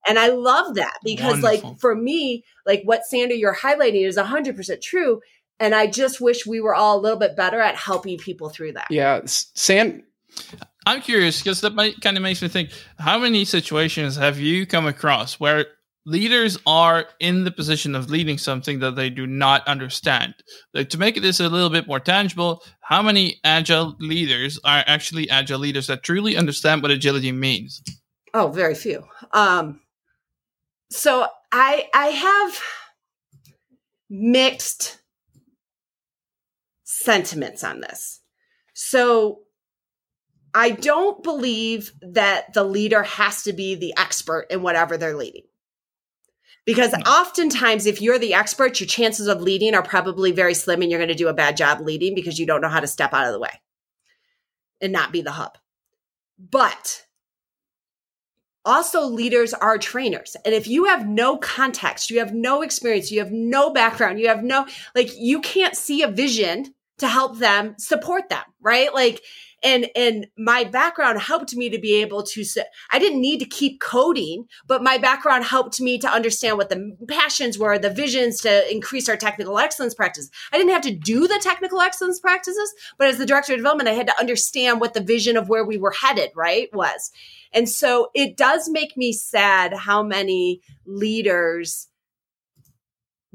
And 0.08 0.18
I 0.18 0.30
love 0.30 0.76
that 0.76 0.98
because 1.04 1.42
Wonderful. 1.44 1.70
like 1.70 1.80
for 1.80 1.94
me, 1.94 2.44
like 2.66 2.82
what 2.84 3.06
Sander 3.06 3.36
you're 3.36 3.56
highlighting 3.56 4.08
is 4.08 4.18
100% 4.18 4.82
true 4.82 5.22
and 5.60 5.76
I 5.76 5.88
just 5.88 6.22
wish 6.22 6.46
we 6.46 6.62
were 6.62 6.76
all 6.76 7.00
a 7.00 7.02
little 7.02 7.20
bit 7.20 7.36
better 7.36 7.60
at 7.60 7.76
helping 7.76 8.18
people 8.18 8.50
through 8.50 8.74
that. 8.74 8.88
Yeah, 8.90 9.22
Sand. 9.26 10.04
I'm 10.86 11.02
curious 11.02 11.42
because 11.42 11.62
that 11.62 11.76
might, 11.76 12.00
kind 12.02 12.18
of 12.18 12.24
makes 12.24 12.42
me 12.42 12.48
think: 12.48 12.72
How 12.98 13.20
many 13.20 13.46
situations 13.46 14.16
have 14.16 14.40
you 14.40 14.66
come 14.66 14.88
across 14.88 15.40
where 15.40 15.66
leaders 16.06 16.58
are 16.66 17.06
in 17.20 17.44
the 17.44 17.52
position 17.52 17.94
of 17.94 18.10
leading 18.10 18.38
something 18.38 18.80
that 18.80 18.96
they 18.96 19.10
do 19.10 19.28
not 19.28 19.68
understand? 19.68 20.34
Like 20.74 20.90
to 20.90 20.98
make 20.98 21.22
this 21.22 21.40
a 21.40 21.50
little 21.50 21.70
bit 21.70 21.88
more 21.88 22.00
tangible, 22.00 22.64
how 22.82 23.02
many 23.02 23.40
agile 23.44 23.96
leaders 24.00 24.60
are 24.64 24.84
actually 24.88 25.30
agile 25.30 25.60
leaders 25.60 25.88
that 25.88 26.04
truly 26.04 26.38
understand 26.38 26.82
what 26.82 26.92
agility 26.92 27.32
means? 27.32 27.82
Oh, 28.34 28.48
very 28.48 28.76
few. 28.76 29.04
Um, 29.34 29.82
so 30.90 31.28
I 31.52 31.88
I 31.94 32.08
have 32.08 32.60
mixed 34.10 34.99
sentiments 37.04 37.64
on 37.64 37.82
this. 37.82 38.22
So 38.74 39.40
I 40.54 40.72
don't 40.72 41.24
believe 41.24 41.94
that 42.02 42.54
the 42.54 42.64
leader 42.64 43.04
has 43.04 43.44
to 43.44 43.54
be 43.54 43.76
the 43.76 43.94
expert 43.98 44.48
in 44.50 44.62
whatever 44.62 44.98
they're 44.98 45.16
leading. 45.16 45.44
Because 46.66 46.94
oftentimes, 46.94 47.86
if 47.86 48.02
you're 48.02 48.20
the 48.20 48.34
expert, 48.34 48.80
your 48.80 48.88
chances 48.88 49.28
of 49.28 49.42
leading 49.42 49.74
are 49.74 49.82
probably 49.82 50.32
very 50.32 50.54
slim 50.54 50.82
and 50.82 50.92
you're 50.92 51.00
going 51.00 51.08
to 51.08 51.16
do 51.16 51.28
a 51.28 51.34
bad 51.34 51.58
job 51.58 51.80
leading 51.82 52.14
because 52.14 52.38
you 52.38 52.46
don't 52.46 52.62
know 52.62 52.70
how 52.70 52.80
to 52.80 52.88
step 52.88 53.14
out 53.14 53.26
of 53.26 53.34
the 53.34 53.40
way 53.40 53.62
and 54.82 54.94
not 54.94 55.12
be 55.12 55.22
the 55.22 55.32
hub. 55.32 55.58
But 56.38 57.06
also, 58.66 59.02
leaders 59.06 59.54
are 59.54 59.78
trainers. 59.78 60.36
And 60.46 60.54
if 60.54 60.68
you 60.68 60.86
have 60.86 61.08
no 61.08 61.38
context, 61.38 62.12
you 62.12 62.20
have 62.20 62.34
no 62.34 62.62
experience, 62.62 63.12
you 63.12 63.20
have 63.20 63.32
no 63.32 63.72
background, 63.72 64.20
you 64.20 64.28
have 64.28 64.44
no, 64.44 64.68
like, 64.94 65.10
you 65.18 65.42
can't 65.42 65.76
see 65.76 66.04
a 66.04 66.08
vision 66.08 66.76
to 67.00 67.08
help 67.08 67.38
them 67.38 67.76
support 67.78 68.30
them, 68.30 68.44
right? 68.62 68.94
Like, 68.94 69.22
and 69.64 69.88
and 69.96 70.28
my 70.38 70.64
background 70.64 71.20
helped 71.20 71.56
me 71.56 71.70
to 71.70 71.80
be 71.80 71.96
able 71.96 72.24
to 72.24 72.46
i 72.92 73.00
didn't 73.00 73.22
need 73.22 73.40
to 73.40 73.46
keep 73.46 73.80
coding 73.80 74.46
but 74.68 74.84
my 74.84 74.98
background 74.98 75.44
helped 75.44 75.82
me 75.82 75.98
to 75.98 76.08
understand 76.08 76.58
what 76.58 76.70
the 76.70 76.96
passions 77.08 77.58
were 77.58 77.78
the 77.78 77.90
visions 77.90 78.42
to 78.42 78.72
increase 78.72 79.10
our 79.10 79.18
technical 79.18 79.60
excellence 79.60 79.94
practice 79.94 80.30
i 80.52 80.58
didn't 80.58 80.72
have 80.72 80.82
to 80.82 80.94
do 80.96 81.28
the 81.28 81.40
technical 81.42 81.82
excellence 81.82 82.20
practices 82.20 82.74
but 82.98 83.08
as 83.08 83.18
the 83.18 83.26
director 83.26 83.54
of 83.54 83.60
development 83.60 83.90
i 83.90 83.94
had 83.94 84.08
to 84.08 84.20
understand 84.20 84.80
what 84.80 84.94
the 84.94 85.04
vision 85.04 85.38
of 85.38 85.50
where 85.50 85.66
we 85.66 85.78
were 85.78 85.92
headed 85.92 86.30
right 86.36 86.70
was 86.74 87.12
and 87.52 87.68
so 87.68 88.10
it 88.14 88.38
does 88.38 88.70
make 88.70 88.96
me 88.96 89.12
sad 89.12 89.74
how 89.74 90.04
many 90.04 90.62
leaders 90.86 91.88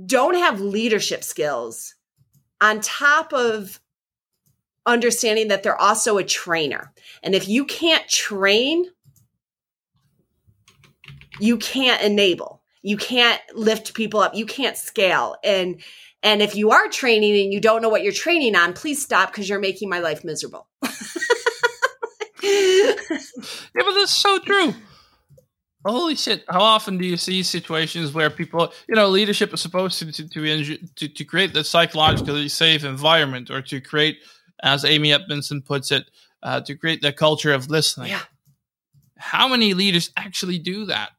don't 0.07 0.37
have 0.37 0.61
leadership 0.61 1.22
skills 1.22 1.94
on 2.61 2.81
top 2.81 3.33
of 3.33 3.81
understanding 4.87 5.49
that 5.49 5.62
they're 5.62 5.81
also 5.81 6.19
a 6.19 6.25
trainer. 6.25 6.93
And 7.23 7.35
if 7.35 7.49
you 7.49 7.64
can't 7.64 8.07
train, 8.09 8.87
you 11.40 11.57
can't 11.57 12.03
enable. 12.03 12.62
You 12.83 12.97
can't 12.97 13.40
lift 13.55 13.95
people 13.95 14.21
up. 14.21 14.35
You 14.35 14.47
can't 14.47 14.77
scale. 14.77 15.37
And 15.43 15.81
and 16.23 16.40
if 16.40 16.55
you 16.55 16.71
are 16.71 16.88
training 16.88 17.38
and 17.38 17.53
you 17.53 17.61
don't 17.61 17.83
know 17.83 17.90
what 17.90 18.03
you're 18.03 18.12
training 18.12 18.57
on, 18.57 18.73
please 18.73 19.03
stop 19.03 19.31
because 19.31 19.49
you're 19.49 19.59
making 19.61 19.90
my 19.90 19.99
life 19.99 20.25
miserable. 20.25 20.67
yeah, 22.43 22.95
but 23.75 23.93
that's 23.95 24.17
so 24.17 24.38
true 24.38 24.75
holy 25.92 26.14
shit 26.14 26.44
how 26.49 26.61
often 26.61 26.97
do 26.99 27.05
you 27.05 27.16
see 27.16 27.42
situations 27.42 28.12
where 28.12 28.31
people 28.31 28.73
you 28.88 28.94
know 28.94 29.09
leadership 29.09 29.53
is 29.53 29.61
supposed 29.61 29.99
to 29.99 30.11
to 30.11 30.77
to, 30.97 31.09
to, 31.09 31.25
create 31.25 31.53
the 31.53 31.62
psychologically 31.62 32.49
safe 32.49 32.85
environment 32.85 33.51
or 33.51 33.61
to 33.61 33.81
create 33.81 34.18
as 34.62 34.85
amy 34.85 35.12
edmondson 35.12 35.61
puts 35.61 35.90
it 35.90 36.11
uh, 36.42 36.61
to 36.61 36.75
create 36.75 37.01
the 37.01 37.12
culture 37.12 37.53
of 37.53 37.70
listening? 37.70 38.11
Yeah. 38.11 38.20
how 39.16 39.49
many 39.49 39.73
leaders 39.73 40.11
actually 40.16 40.59
do 40.59 40.85
that? 40.87 41.11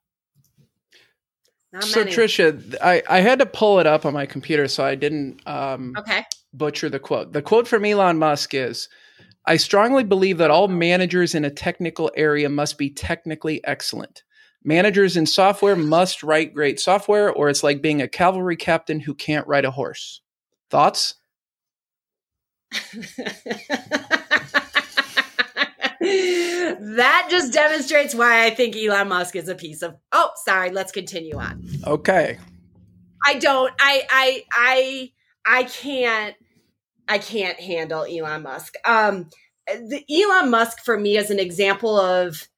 So 1.80 2.06
tricia 2.06 2.75
I, 2.82 3.04
I 3.10 3.19
had 3.19 3.39
to 3.39 3.45
pull 3.45 3.80
it 3.80 3.88
up 3.88 4.06
on 4.06 4.13
my 4.13 4.25
computer 4.25 4.67
so 4.67 4.86
i 4.86 4.95
didn't 4.95 5.41
um, 5.45 5.93
okay. 5.97 6.23
butcher 6.54 6.89
the 6.89 6.99
quote. 6.99 7.34
The 7.34 7.41
quote 7.41 7.67
from 7.67 7.86
elon 7.86 8.17
musk 8.17 8.54
is 8.54 8.88
I 9.47 9.58
strongly 9.58 10.04
believe 10.04 10.39
that 10.39 10.49
all 10.49 10.67
managers 10.67 11.36
in 11.36 11.45
a 11.45 11.51
technical 11.51 12.12
area 12.15 12.49
must 12.49 12.78
be 12.78 12.89
technically 12.89 13.63
excellent 13.63 14.23
Managers 14.67 15.15
in 15.15 15.28
software 15.28 15.75
must 15.75 16.23
write 16.23 16.56
great 16.56 16.80
software, 16.80 17.32
or 17.32 17.49
it's 17.49 17.63
like 17.63 17.84
being 17.84 18.01
a 18.01 18.08
cavalry 18.08 18.56
captain 18.56 18.99
who 18.99 19.13
can't 19.13 19.45
ride 19.47 19.63
a 19.63 19.69
horse. 19.69 20.21
Thoughts? 20.71 21.13
that 26.80 27.28
just 27.30 27.54
demonstrates 27.54 28.15
why 28.15 28.43
I 28.43 28.49
think 28.49 28.75
Elon 28.75 29.08
Musk 29.10 29.36
is 29.36 29.47
a 29.49 29.54
piece 29.54 29.84
of. 29.84 29.95
Oh, 30.12 30.32
sorry. 30.45 30.71
Let's 30.71 30.91
continue 30.91 31.38
on. 31.38 31.63
Okay. 31.86 32.39
I 33.23 33.36
don't. 33.36 33.71
I. 33.80 34.08
I. 34.10 34.43
I. 34.51 35.12
I 35.45 35.63
can't. 35.65 36.36
I 37.08 37.19
can't 37.19 37.60
handle 37.60 38.04
Elon 38.04 38.41
Musk. 38.41 38.73
Um, 38.84 39.30
the 39.67 40.04
Elon 40.10 40.49
Musk 40.49 40.80
for 40.84 40.99
me 40.99 41.17
is 41.17 41.30
an 41.30 41.39
example 41.39 41.99
of 41.99 42.49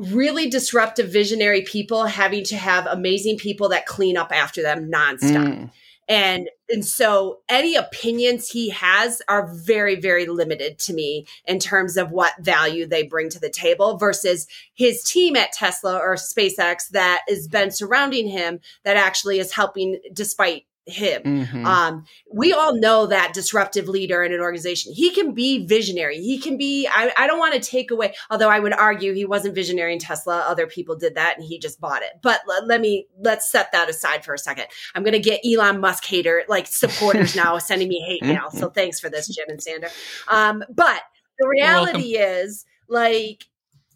really 0.00 0.48
disruptive 0.48 1.12
visionary 1.12 1.62
people 1.62 2.04
having 2.04 2.44
to 2.44 2.56
have 2.56 2.86
amazing 2.86 3.36
people 3.36 3.68
that 3.68 3.86
clean 3.86 4.16
up 4.16 4.32
after 4.32 4.62
them 4.62 4.90
nonstop. 4.90 5.46
Mm. 5.46 5.70
And 6.08 6.50
and 6.68 6.84
so 6.84 7.38
any 7.48 7.76
opinions 7.76 8.48
he 8.48 8.70
has 8.70 9.22
are 9.28 9.48
very 9.54 9.94
very 9.94 10.26
limited 10.26 10.78
to 10.80 10.92
me 10.92 11.26
in 11.44 11.60
terms 11.60 11.96
of 11.96 12.10
what 12.10 12.32
value 12.40 12.86
they 12.86 13.04
bring 13.04 13.28
to 13.30 13.38
the 13.38 13.50
table 13.50 13.96
versus 13.96 14.48
his 14.74 15.04
team 15.04 15.36
at 15.36 15.52
Tesla 15.52 15.96
or 15.98 16.16
SpaceX 16.16 16.88
that 16.90 17.22
has 17.28 17.46
been 17.46 17.70
surrounding 17.70 18.26
him 18.26 18.58
that 18.84 18.96
actually 18.96 19.38
is 19.38 19.52
helping 19.52 20.00
despite 20.12 20.64
him. 20.90 21.22
Mm-hmm. 21.22 21.66
Um, 21.66 22.04
we 22.32 22.52
all 22.52 22.78
know 22.78 23.06
that 23.06 23.32
disruptive 23.32 23.88
leader 23.88 24.22
in 24.22 24.32
an 24.32 24.40
organization. 24.40 24.92
He 24.92 25.10
can 25.10 25.32
be 25.32 25.66
visionary. 25.66 26.20
He 26.20 26.38
can 26.38 26.56
be, 26.56 26.86
I, 26.86 27.12
I 27.16 27.26
don't 27.26 27.38
want 27.38 27.54
to 27.54 27.60
take 27.60 27.90
away, 27.90 28.14
although 28.30 28.50
I 28.50 28.58
would 28.58 28.72
argue 28.72 29.14
he 29.14 29.24
wasn't 29.24 29.54
visionary 29.54 29.92
in 29.92 29.98
Tesla. 29.98 30.40
Other 30.40 30.66
people 30.66 30.96
did 30.96 31.14
that 31.14 31.36
and 31.36 31.46
he 31.46 31.58
just 31.58 31.80
bought 31.80 32.02
it. 32.02 32.12
But 32.22 32.40
l- 32.48 32.66
let 32.66 32.80
me, 32.80 33.06
let's 33.18 33.50
set 33.50 33.72
that 33.72 33.88
aside 33.88 34.24
for 34.24 34.34
a 34.34 34.38
second. 34.38 34.66
I'm 34.94 35.02
going 35.02 35.12
to 35.12 35.18
get 35.18 35.40
Elon 35.44 35.80
Musk 35.80 36.04
hater, 36.04 36.44
like 36.48 36.66
supporters 36.66 37.34
now 37.34 37.56
sending 37.70 37.88
me 37.88 38.00
hate 38.06 38.22
mail. 38.22 38.50
So 38.50 38.68
thanks 38.68 39.00
for 39.00 39.08
this, 39.08 39.28
Jim 39.28 39.46
and 39.48 39.62
Sander. 39.62 39.88
Um, 40.28 40.64
but 40.68 41.02
the 41.38 41.48
reality 41.48 42.18
is 42.18 42.66
like, 42.88 43.44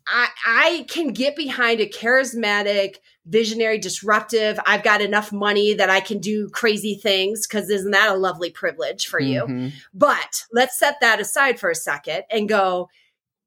I, 0.06 0.28
I 0.46 0.86
can 0.88 1.08
get 1.08 1.36
behind 1.36 1.80
a 1.80 1.88
charismatic, 1.88 2.96
visionary, 3.26 3.78
disruptive. 3.78 4.58
I've 4.66 4.82
got 4.82 5.00
enough 5.00 5.32
money 5.32 5.74
that 5.74 5.90
I 5.90 6.00
can 6.00 6.18
do 6.18 6.48
crazy 6.50 6.94
things 6.94 7.46
because 7.46 7.70
isn't 7.70 7.90
that 7.92 8.10
a 8.10 8.18
lovely 8.18 8.50
privilege 8.50 9.06
for 9.06 9.20
you? 9.20 9.42
Mm-hmm. 9.42 9.68
But 9.92 10.44
let's 10.52 10.78
set 10.78 11.00
that 11.00 11.20
aside 11.20 11.58
for 11.58 11.70
a 11.70 11.74
second 11.74 12.24
and 12.30 12.48
go, 12.48 12.90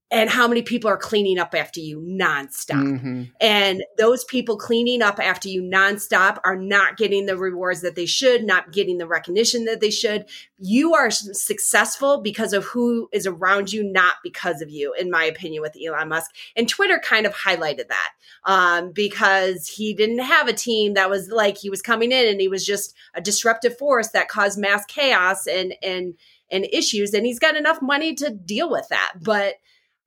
and 0.09 0.29
how 0.29 0.47
many 0.47 0.61
people 0.61 0.89
are 0.89 0.97
cleaning 0.97 1.37
up 1.37 1.53
after 1.53 1.81
you 1.81 1.99
nonstop. 1.99 2.81
Mm-hmm. 2.81 3.23
And 3.41 3.83
those 3.97 4.23
people 4.23 4.55
cleaning 4.55 5.01
up 5.01 5.19
after 5.19 5.49
you 5.49 5.61
nonstop 5.61 6.39
are 6.45 6.55
not 6.55 6.95
getting 6.95 7.25
the 7.25 7.37
rewards 7.37 7.81
that 7.81 7.95
they 7.95 8.05
should, 8.05 8.45
not 8.45 8.71
getting 8.71 8.99
the 8.99 9.07
recognition 9.07 9.65
that 9.65 9.81
they 9.81 9.89
should. 9.89 10.25
You 10.59 10.93
are 10.93 11.11
successful 11.11 12.21
because 12.21 12.53
of 12.53 12.63
who 12.63 13.09
is 13.11 13.27
around 13.27 13.73
you, 13.73 13.83
not 13.83 14.15
because 14.23 14.61
of 14.61 14.69
you, 14.69 14.93
in 14.93 15.11
my 15.11 15.25
opinion, 15.25 15.61
with 15.61 15.75
Elon 15.85 16.07
Musk. 16.07 16.31
And 16.55 16.69
Twitter 16.69 16.99
kind 16.99 17.25
of 17.25 17.33
highlighted 17.33 17.89
that 17.89 18.11
um, 18.45 18.93
because 18.93 19.67
he 19.67 19.93
didn't 19.93 20.19
have 20.19 20.47
a 20.47 20.53
team 20.53 20.93
that 20.93 21.09
was 21.09 21.29
like 21.29 21.57
he 21.57 21.69
was 21.69 21.81
coming 21.81 22.13
in 22.13 22.29
and 22.29 22.39
he 22.39 22.47
was 22.47 22.65
just 22.65 22.95
a 23.13 23.19
disruptive 23.19 23.77
force 23.77 24.09
that 24.09 24.29
caused 24.29 24.57
mass 24.57 24.85
chaos 24.85 25.47
and, 25.47 25.73
and, 25.83 26.13
and 26.49 26.65
issues. 26.71 27.13
And 27.13 27.25
he's 27.25 27.39
got 27.39 27.57
enough 27.57 27.81
money 27.81 28.15
to 28.15 28.29
deal 28.29 28.71
with 28.71 28.87
that. 28.87 29.13
But 29.21 29.55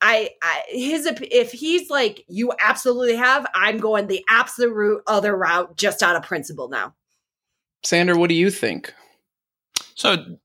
I, 0.00 0.30
I 0.42 0.62
his 0.68 1.06
if 1.06 1.52
he's 1.52 1.90
like 1.90 2.24
you 2.28 2.52
absolutely 2.60 3.16
have, 3.16 3.46
I'm 3.54 3.78
going 3.78 4.06
the 4.06 4.24
absolute 4.28 5.02
other 5.06 5.36
route 5.36 5.76
just 5.76 6.02
out 6.02 6.16
of 6.16 6.22
principle 6.22 6.68
now. 6.68 6.94
Sander, 7.84 8.16
what 8.16 8.28
do 8.28 8.34
you 8.34 8.50
think? 8.50 8.94
So, 9.94 10.38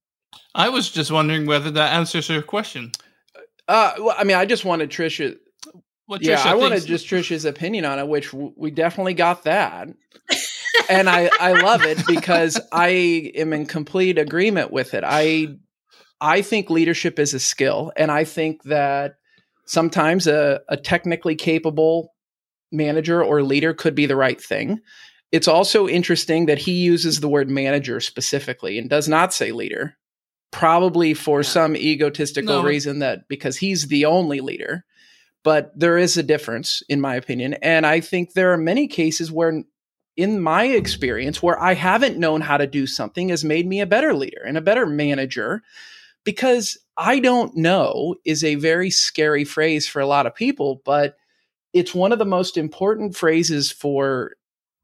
I 0.53 0.69
was 0.69 0.89
just 0.89 1.11
wondering 1.11 1.45
whether 1.45 1.71
that 1.71 1.93
answers 1.93 2.29
your 2.29 2.41
question. 2.41 2.91
Uh, 3.67 3.93
well, 3.99 4.15
I 4.17 4.23
mean, 4.23 4.37
I 4.37 4.45
just 4.45 4.65
wanted 4.65 4.89
Tricia. 4.89 5.37
What 6.07 6.21
yeah, 6.21 6.41
I 6.45 6.53
wanted 6.53 6.85
just 6.85 7.07
Tricia's 7.07 7.45
opinion 7.45 7.83
on 7.83 7.97
it, 7.97 8.07
which 8.07 8.31
we 8.33 8.69
definitely 8.71 9.15
got 9.15 9.43
that. 9.43 9.87
and 10.89 11.09
I, 11.09 11.29
I 11.39 11.53
love 11.53 11.83
it 11.83 12.05
because 12.05 12.59
I 12.71 13.31
am 13.35 13.53
in 13.53 13.65
complete 13.65 14.19
agreement 14.19 14.71
with 14.71 14.93
it. 14.93 15.03
I 15.05 15.57
I 16.21 16.41
think 16.41 16.69
leadership 16.69 17.17
is 17.19 17.33
a 17.33 17.39
skill, 17.39 17.91
and 17.97 18.11
I 18.11 18.23
think 18.23 18.63
that 18.63 19.15
sometimes 19.65 20.27
a, 20.27 20.61
a 20.69 20.77
technically 20.77 21.35
capable 21.35 22.13
manager 22.71 23.23
or 23.23 23.43
leader 23.43 23.73
could 23.73 23.95
be 23.95 24.05
the 24.05 24.15
right 24.15 24.41
thing. 24.41 24.79
It's 25.31 25.47
also 25.47 25.87
interesting 25.87 26.45
that 26.45 26.59
he 26.59 26.73
uses 26.73 27.19
the 27.19 27.27
word 27.27 27.49
manager 27.49 27.99
specifically 27.99 28.77
and 28.77 28.89
does 28.89 29.09
not 29.09 29.33
say 29.33 29.51
leader, 29.51 29.97
probably 30.51 31.13
for 31.13 31.39
yeah. 31.39 31.49
some 31.49 31.75
egotistical 31.75 32.61
no. 32.61 32.67
reason 32.67 32.99
that 32.99 33.27
because 33.27 33.57
he's 33.57 33.87
the 33.87 34.05
only 34.05 34.39
leader. 34.39 34.85
But 35.43 35.71
there 35.77 35.97
is 35.97 36.17
a 36.17 36.23
difference, 36.23 36.81
in 36.89 37.01
my 37.01 37.15
opinion. 37.15 37.53
And 37.55 37.85
I 37.85 37.99
think 37.99 38.33
there 38.33 38.51
are 38.53 38.57
many 38.57 38.87
cases 38.87 39.31
where, 39.31 39.63
in 40.17 40.39
my 40.39 40.65
experience, 40.65 41.43
where 41.43 41.61
I 41.61 41.73
haven't 41.75 42.17
known 42.17 42.41
how 42.41 42.57
to 42.57 42.65
do 42.65 42.87
something 42.87 43.29
has 43.29 43.43
made 43.43 43.67
me 43.67 43.79
a 43.79 43.85
better 43.85 44.15
leader 44.15 44.41
and 44.43 44.57
a 44.57 44.61
better 44.61 44.87
manager 44.87 45.61
because 46.23 46.79
I 46.97 47.19
don't 47.19 47.55
know 47.55 48.15
is 48.25 48.43
a 48.43 48.55
very 48.55 48.89
scary 48.89 49.43
phrase 49.43 49.87
for 49.87 49.99
a 49.99 50.07
lot 50.07 50.25
of 50.25 50.35
people, 50.35 50.81
but 50.85 51.17
it's 51.73 51.93
one 51.93 52.11
of 52.11 52.19
the 52.19 52.25
most 52.25 52.55
important 52.57 53.15
phrases 53.15 53.71
for 53.71 54.35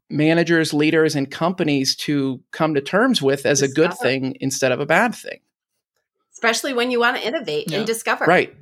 managers, 0.10 0.74
leaders, 0.74 1.16
and 1.16 1.32
companies 1.32 1.96
to 1.96 2.42
come 2.52 2.74
to 2.74 2.82
terms 2.82 3.22
with 3.22 3.46
as 3.46 3.62
discover. 3.62 3.86
a 3.86 3.88
good 3.88 3.98
thing 3.98 4.38
instead 4.42 4.74
of 4.74 4.82
a 4.82 4.86
bad 4.86 5.16
thing. 5.16 5.40
Especially 6.34 6.74
when 6.74 6.92
you 6.92 7.00
want 7.00 7.18
to 7.18 7.26
innovate 7.26 7.72
yeah. 7.72 7.78
and 7.78 7.88
discover. 7.88 8.26
Right. 8.26 8.54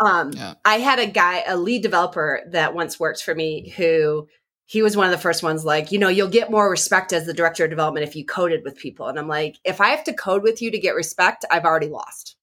Um, 0.00 0.32
yeah. 0.32 0.54
I 0.64 0.78
had 0.78 0.98
a 0.98 1.06
guy, 1.06 1.44
a 1.46 1.56
lead 1.56 1.82
developer 1.82 2.40
that 2.48 2.74
once 2.74 2.98
worked 2.98 3.22
for 3.22 3.34
me 3.34 3.68
who 3.76 4.26
he 4.64 4.82
was 4.82 4.96
one 4.96 5.06
of 5.06 5.12
the 5.12 5.18
first 5.18 5.42
ones 5.42 5.64
like, 5.64 5.92
you 5.92 5.98
know, 5.98 6.08
you'll 6.08 6.28
get 6.28 6.50
more 6.50 6.70
respect 6.70 7.12
as 7.12 7.26
the 7.26 7.34
director 7.34 7.64
of 7.64 7.70
development 7.70 8.06
if 8.06 8.16
you 8.16 8.24
coded 8.24 8.62
with 8.64 8.76
people. 8.76 9.08
And 9.08 9.18
I'm 9.18 9.28
like, 9.28 9.56
if 9.64 9.80
I 9.80 9.88
have 9.88 10.04
to 10.04 10.12
code 10.12 10.42
with 10.42 10.62
you 10.62 10.70
to 10.70 10.78
get 10.78 10.94
respect, 10.94 11.44
I've 11.50 11.64
already 11.64 11.88
lost. 11.88 12.36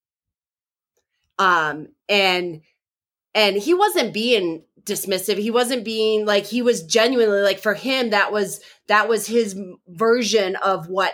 Um, 1.39 1.89
and 2.09 2.61
and 3.33 3.55
he 3.55 3.73
wasn't 3.73 4.13
being 4.13 4.63
dismissive. 4.83 5.37
He 5.37 5.51
wasn't 5.51 5.85
being 5.85 6.25
like 6.25 6.45
he 6.45 6.61
was 6.61 6.83
genuinely 6.83 7.41
like 7.41 7.59
for 7.59 7.73
him 7.73 8.09
that 8.09 8.31
was 8.31 8.61
that 8.87 9.07
was 9.07 9.27
his 9.27 9.59
version 9.87 10.55
of 10.57 10.87
what 10.87 11.13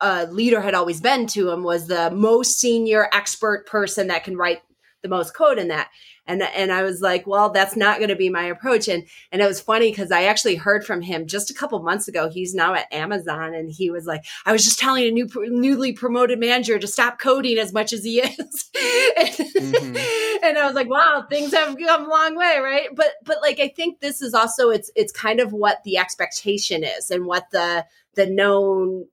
a 0.00 0.26
leader 0.26 0.60
had 0.60 0.74
always 0.74 1.00
been 1.00 1.26
to 1.28 1.50
him 1.50 1.62
was 1.62 1.86
the 1.86 2.10
most 2.10 2.58
senior 2.60 3.08
expert 3.12 3.66
person 3.66 4.08
that 4.08 4.24
can 4.24 4.36
write 4.36 4.60
the 5.02 5.08
most 5.08 5.34
code 5.34 5.58
in 5.58 5.68
that 5.68 5.88
and 6.32 6.42
and 6.42 6.72
I 6.72 6.82
was 6.82 7.00
like, 7.00 7.26
well, 7.26 7.50
that's 7.50 7.76
not 7.76 7.98
going 7.98 8.08
to 8.08 8.16
be 8.16 8.30
my 8.30 8.44
approach. 8.44 8.88
And 8.88 9.04
and 9.30 9.42
it 9.42 9.46
was 9.46 9.60
funny 9.60 9.90
because 9.90 10.10
I 10.10 10.24
actually 10.24 10.56
heard 10.56 10.84
from 10.84 11.02
him 11.02 11.26
just 11.26 11.50
a 11.50 11.54
couple 11.54 11.80
months 11.82 12.08
ago. 12.08 12.30
He's 12.30 12.54
now 12.54 12.74
at 12.74 12.92
Amazon, 12.92 13.54
and 13.54 13.70
he 13.70 13.90
was 13.90 14.06
like, 14.06 14.24
I 14.46 14.52
was 14.52 14.64
just 14.64 14.78
telling 14.78 15.04
a 15.04 15.10
new 15.10 15.28
newly 15.50 15.92
promoted 15.92 16.38
manager 16.38 16.78
to 16.78 16.86
stop 16.86 17.18
coding 17.18 17.58
as 17.58 17.72
much 17.72 17.92
as 17.92 18.02
he 18.04 18.20
is. 18.20 18.30
and, 18.38 19.28
mm-hmm. 19.28 20.44
and 20.44 20.58
I 20.58 20.64
was 20.66 20.74
like, 20.74 20.88
wow, 20.88 21.26
things 21.28 21.52
have 21.52 21.76
come 21.76 22.06
a 22.06 22.08
long 22.08 22.36
way, 22.36 22.58
right? 22.58 22.88
But 22.94 23.12
but 23.24 23.38
like 23.42 23.60
I 23.60 23.68
think 23.68 24.00
this 24.00 24.22
is 24.22 24.34
also 24.34 24.70
it's 24.70 24.90
it's 24.96 25.12
kind 25.12 25.40
of 25.40 25.52
what 25.52 25.82
the 25.84 25.98
expectation 25.98 26.82
is 26.82 27.10
and 27.10 27.26
what 27.26 27.50
the 27.52 27.84
the 28.14 28.26
known 28.26 29.06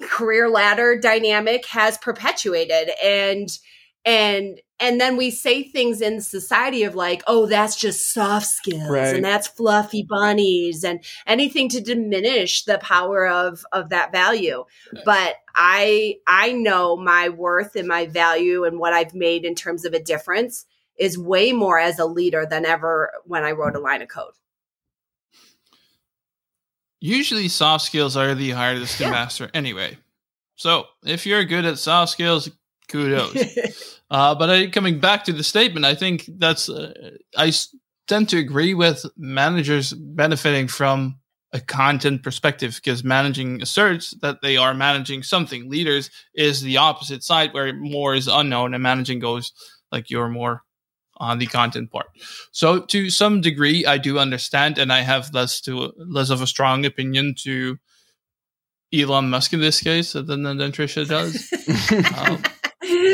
career 0.00 0.48
ladder 0.48 0.98
dynamic 0.98 1.66
has 1.66 1.98
perpetuated 1.98 2.90
and 3.02 3.48
and 4.04 4.60
and 4.80 5.00
then 5.00 5.16
we 5.16 5.30
say 5.30 5.62
things 5.62 6.00
in 6.00 6.20
society 6.20 6.82
of 6.82 6.94
like 6.94 7.22
oh 7.26 7.46
that's 7.46 7.76
just 7.76 8.12
soft 8.12 8.46
skills 8.46 8.88
right. 8.88 9.14
and 9.14 9.24
that's 9.24 9.46
fluffy 9.46 10.02
bunnies 10.02 10.82
and 10.82 11.04
anything 11.26 11.68
to 11.68 11.80
diminish 11.80 12.64
the 12.64 12.78
power 12.78 13.28
of 13.28 13.64
of 13.72 13.90
that 13.90 14.10
value. 14.10 14.64
But 15.04 15.36
i 15.54 16.16
i 16.26 16.52
know 16.52 16.96
my 16.96 17.28
worth 17.28 17.76
and 17.76 17.88
my 17.88 18.06
value 18.06 18.64
and 18.64 18.78
what 18.78 18.92
i've 18.92 19.14
made 19.14 19.44
in 19.44 19.54
terms 19.54 19.84
of 19.84 19.92
a 19.92 20.02
difference 20.02 20.64
is 20.96 21.18
way 21.18 21.52
more 21.52 21.78
as 21.78 21.98
a 21.98 22.04
leader 22.04 22.46
than 22.46 22.64
ever 22.64 23.10
when 23.24 23.44
i 23.44 23.50
wrote 23.50 23.74
a 23.74 23.80
line 23.80 24.00
of 24.00 24.08
code. 24.08 24.32
Usually 27.00 27.48
soft 27.48 27.84
skills 27.84 28.16
are 28.16 28.34
the 28.34 28.50
hardest 28.50 28.98
to 28.98 29.10
master. 29.10 29.50
Anyway 29.52 29.98
so 30.54 30.86
if 31.04 31.26
you're 31.26 31.44
good 31.44 31.64
at 31.64 31.78
soft 31.78 32.12
skills 32.12 32.48
kudos. 32.88 33.99
uh, 34.10 34.34
but 34.34 34.50
I, 34.50 34.66
coming 34.68 34.98
back 34.98 35.24
to 35.24 35.32
the 35.32 35.44
statement, 35.44 35.86
I 35.86 35.94
think 35.94 36.28
that's 36.38 36.68
uh, 36.68 36.92
I 37.36 37.52
tend 38.06 38.28
to 38.30 38.38
agree 38.38 38.74
with 38.74 39.06
managers 39.16 39.92
benefiting 39.92 40.66
from 40.66 41.20
a 41.52 41.60
content 41.60 42.22
perspective 42.22 42.76
because 42.76 43.02
managing 43.04 43.60
asserts 43.62 44.14
that 44.22 44.40
they 44.42 44.56
are 44.56 44.74
managing 44.74 45.22
something. 45.22 45.68
Leaders 45.68 46.10
is 46.34 46.62
the 46.62 46.76
opposite 46.76 47.22
side 47.22 47.52
where 47.52 47.72
more 47.72 48.14
is 48.14 48.28
unknown 48.28 48.74
and 48.74 48.82
managing 48.82 49.18
goes 49.18 49.52
like 49.90 50.10
you're 50.10 50.28
more 50.28 50.62
on 51.16 51.38
the 51.38 51.46
content 51.46 51.90
part. 51.90 52.06
So 52.50 52.80
to 52.80 53.10
some 53.10 53.40
degree, 53.40 53.84
I 53.84 53.98
do 53.98 54.18
understand, 54.18 54.78
and 54.78 54.92
I 54.92 55.00
have 55.00 55.32
less 55.34 55.60
to 55.62 55.92
less 55.96 56.30
of 56.30 56.40
a 56.40 56.46
strong 56.46 56.84
opinion 56.84 57.34
to 57.42 57.78
Elon 58.92 59.30
Musk 59.30 59.52
in 59.52 59.60
this 59.60 59.80
case 59.80 60.12
than 60.14 60.42
than 60.42 60.58
Tricia 60.72 61.06
does. 61.06 61.52
um, 62.16 62.42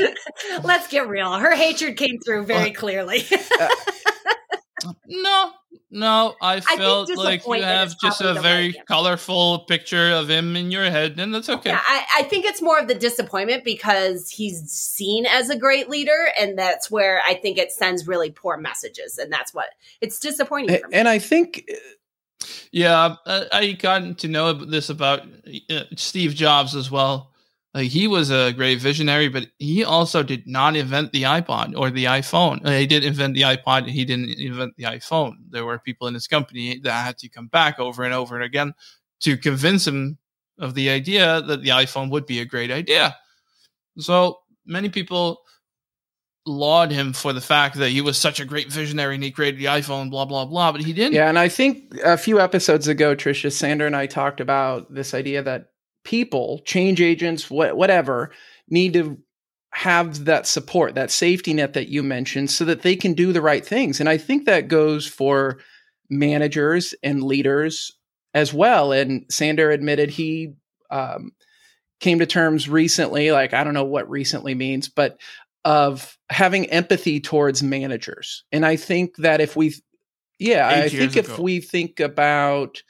Let's 0.64 0.88
get 0.88 1.09
real. 1.09 1.32
Her 1.35 1.54
hatred 1.54 1.96
came 1.96 2.18
through 2.24 2.44
very 2.44 2.70
clearly. 2.70 3.24
uh, 3.61 3.68
no, 5.06 5.52
no, 5.90 6.35
I 6.42 6.61
felt 6.61 7.11
I 7.11 7.14
like 7.14 7.46
you 7.46 7.62
have 7.62 7.98
just 7.98 8.20
a 8.20 8.35
very 8.35 8.74
colorful 8.88 9.61
picture 9.61 10.11
of 10.11 10.28
him 10.28 10.56
in 10.56 10.70
your 10.70 10.85
head, 10.90 11.18
and 11.18 11.35
that's 11.35 11.48
okay. 11.48 11.70
Yeah, 11.70 11.80
I, 11.82 12.04
I, 12.18 12.22
think 12.24 12.44
it's 12.44 12.61
more 12.61 12.78
of 12.78 12.88
the 12.88 12.94
disappointment 12.94 13.64
because 13.64 14.28
he's 14.28 14.70
seen 14.70 15.26
as 15.26 15.48
a 15.48 15.56
great 15.56 15.88
leader, 15.88 16.28
and 16.38 16.59
that's 16.59 16.90
where 16.90 17.22
I 17.26 17.35
think 17.35 17.56
it 17.56 17.72
sends 17.72 18.06
really 18.06 18.30
poor 18.30 18.56
messages, 18.56 19.16
and 19.16 19.32
that's 19.32 19.54
what 19.54 19.68
it's 20.00 20.18
disappointing. 20.18 20.80
And 20.92 21.09
I 21.09 21.20
think, 21.20 21.70
yeah, 22.72 23.14
I 23.24 23.72
got 23.72 24.18
to 24.18 24.28
know 24.28 24.52
this 24.52 24.90
about 24.90 25.22
uh, 25.70 25.85
Steve 25.94 26.35
Jobs 26.35 26.74
as 26.74 26.90
well 26.90 27.32
like 27.77 27.91
he 27.91 28.09
was 28.09 28.31
a 28.31 28.55
great 28.55 28.81
visionary, 28.81 29.29
but 29.29 29.49
he 29.59 29.85
also 29.85 30.23
did 30.23 30.47
not 30.47 30.77
invent 30.77 31.12
the 31.12 31.25
iPod 31.25 31.75
or 31.77 31.91
the 31.91 32.07
iPhone. 32.07 32.67
He 32.67 32.87
did 32.87 33.05
invent 33.05 33.35
the 33.35 33.43
iPod. 33.43 33.87
He 33.87 34.07
didn't 34.07 34.31
invent 34.31 34.77
the 34.79 34.85
iPhone. 34.85 35.35
There 35.51 35.67
were 35.67 35.79
people 35.79 36.09
in 36.09 36.15
his 36.15 36.27
company 36.27 36.79
that 36.85 37.05
had 37.05 37.19
to 37.19 37.29
come 37.29 37.49
back 37.49 37.79
over 37.79 38.03
and 38.03 38.15
over 38.15 38.35
and 38.35 38.43
again 38.43 38.73
to 39.21 39.37
convince 39.37 39.87
him 39.87 40.17
of 40.59 40.75
the 40.75 40.89
idea 40.89 41.43
that 41.43 41.62
the 41.62 41.69
iPhone 41.69 42.11
would 42.11 42.25
be 42.25 42.41
a 42.41 42.47
great 42.47 42.71
idea. 42.71 43.15
So 43.99 44.39
many 44.65 44.89
people 44.89 45.43
laud 46.47 46.91
him 46.91 47.12
for 47.12 47.35
the 47.35 47.43
fact 47.43 47.77
that 47.77 47.91
he 47.91 48.01
was 48.01 48.17
such 48.17 48.41
a 48.41 48.47
great 48.47 48.73
visionary 48.73 49.17
and 49.17 49.25
he 49.25 49.31
created 49.31 49.61
the 49.61 49.67
iPhone, 49.67 50.09
blah, 50.09 50.25
blah, 50.25 50.47
blah, 50.47 50.73
but 50.73 50.81
he 50.81 50.95
didn't. 50.95 51.12
Yeah. 51.12 51.29
And 51.29 51.39
I 51.39 51.51
think 51.51 51.93
a 52.03 52.17
few 52.17 52.41
episodes 52.41 52.89
ago, 52.89 53.15
Tricia 53.15 53.53
Sander 53.53 53.87
and 53.87 53.97
I 53.97 54.07
talked 54.07 54.41
about 54.41 54.95
this 54.95 55.12
idea 55.12 55.43
that 55.43 55.73
people, 56.07 56.62
change 56.64 57.03
agents, 57.03 57.45
wh- 57.45 57.77
whatever, 57.77 58.31
need 58.71 58.95
to 58.95 59.19
have 59.73 60.25
that 60.25 60.47
support, 60.47 60.95
that 60.95 61.11
safety 61.11 61.53
net 61.53 61.75
that 61.75 61.88
you 61.88 62.03
mentioned, 62.03 62.51
so 62.51 62.64
that 62.64 62.81
they 62.81 62.97
can 62.97 63.12
do 63.12 63.33
the 63.33 63.42
right 63.42 63.66
things. 63.66 64.01
And 64.01 64.09
I 64.09 64.16
think 64.16 64.47
that 64.47 64.69
goes 64.69 65.07
for 65.07 65.59
managers 66.09 66.95
and 67.03 67.23
leaders 67.23 67.92
as 68.33 68.55
well. 68.55 68.92
And 68.92 69.27
Sander 69.29 69.71
admitted 69.71 70.09
he 70.09 70.55
um, 70.90 71.33
came 72.01 72.21
to 72.21 72.27
terms 72.27 72.69
recently, 72.69 73.33
like 73.33 73.53
I 73.53 73.64
don't 73.64 73.75
know 73.75 73.85
what 73.85 74.09
recently 74.09 74.55
means, 74.55 74.88
but 74.88 75.21
of 75.64 76.16
having 76.31 76.66
empathy 76.66 77.21
towards 77.21 77.62
managers. 77.62 78.45
And 78.53 78.64
I 78.64 78.77
think 78.77 79.16
that 79.16 79.40
if 79.40 79.57
we, 79.57 79.75
yeah, 80.38 80.71
Eight 80.71 80.85
I 80.85 80.88
think 80.88 81.16
if 81.16 81.38
we 81.38 81.61
think 81.61 81.99
about 81.99 82.83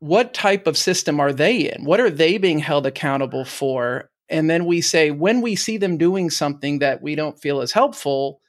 what 0.00 0.34
type 0.34 0.66
of 0.66 0.76
system 0.76 1.20
are 1.20 1.32
they 1.32 1.70
in? 1.70 1.84
What 1.84 2.00
are 2.00 2.10
they 2.10 2.38
being 2.38 2.58
held 2.58 2.86
accountable 2.86 3.44
for? 3.44 4.10
And 4.28 4.48
then 4.48 4.66
we 4.66 4.80
say, 4.80 5.10
when 5.10 5.40
we 5.40 5.56
see 5.56 5.76
them 5.76 5.96
doing 5.96 6.30
something 6.30 6.78
that 6.80 7.02
we 7.02 7.14
don't 7.14 7.40
feel 7.40 7.60
is 7.60 7.72
helpful, 7.72 8.40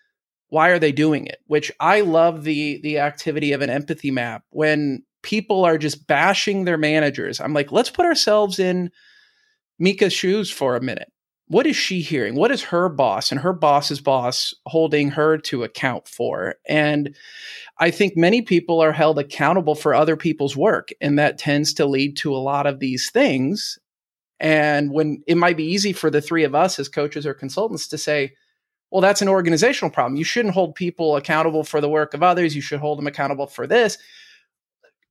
why 0.49 0.69
are 0.69 0.79
they 0.79 0.91
doing 0.91 1.25
it? 1.25 1.39
Which 1.47 1.71
I 1.79 2.01
love 2.01 2.43
the 2.43 2.79
the 2.81 2.99
activity 2.99 3.51
of 3.51 3.61
an 3.61 3.69
empathy 3.69 4.11
map 4.11 4.43
when 4.49 5.03
people 5.21 5.65
are 5.65 5.77
just 5.77 6.07
bashing 6.07 6.65
their 6.65 6.77
managers. 6.77 7.39
I'm 7.39 7.53
like, 7.53 7.71
let's 7.71 7.89
put 7.89 8.05
ourselves 8.05 8.59
in 8.59 8.91
Mika's 9.77 10.13
shoes 10.13 10.49
for 10.49 10.75
a 10.75 10.81
minute. 10.81 11.11
What 11.49 11.65
is 11.65 11.75
she 11.75 12.01
hearing? 12.01 12.35
What 12.35 12.51
is 12.51 12.61
her 12.63 12.89
boss 12.89 13.31
and 13.31 13.41
her 13.41 13.53
boss's 13.53 13.99
boss 13.99 14.53
holding 14.67 15.09
her 15.09 15.37
to 15.39 15.63
account 15.63 16.07
for? 16.07 16.55
And 16.67 17.15
I 17.79 17.89
think 17.89 18.15
many 18.15 18.43
people 18.43 18.79
are 18.79 18.91
held 18.91 19.17
accountable 19.17 19.73
for 19.73 19.95
other 19.95 20.15
people's 20.15 20.55
work, 20.55 20.89
and 21.01 21.17
that 21.17 21.39
tends 21.39 21.73
to 21.73 21.87
lead 21.87 22.17
to 22.17 22.35
a 22.35 22.37
lot 22.37 22.67
of 22.67 22.79
these 22.79 23.09
things. 23.09 23.79
And 24.39 24.91
when 24.91 25.23
it 25.25 25.37
might 25.37 25.57
be 25.57 25.65
easy 25.65 25.91
for 25.91 26.11
the 26.11 26.21
three 26.21 26.43
of 26.43 26.53
us 26.53 26.77
as 26.77 26.87
coaches 26.87 27.25
or 27.25 27.33
consultants 27.33 27.87
to 27.87 27.97
say, 27.97 28.33
well, 28.91 29.01
that's 29.01 29.23
an 29.23 29.27
organizational 29.27 29.91
problem. 29.91 30.17
You 30.17 30.23
shouldn't 30.23 30.53
hold 30.53 30.75
people 30.75 31.15
accountable 31.15 31.63
for 31.63 31.81
the 31.81 31.89
work 31.89 32.13
of 32.13 32.21
others. 32.21 32.55
You 32.55 32.61
should 32.61 32.79
hold 32.79 32.99
them 32.99 33.07
accountable 33.07 33.47
for 33.47 33.65
this. 33.65 33.97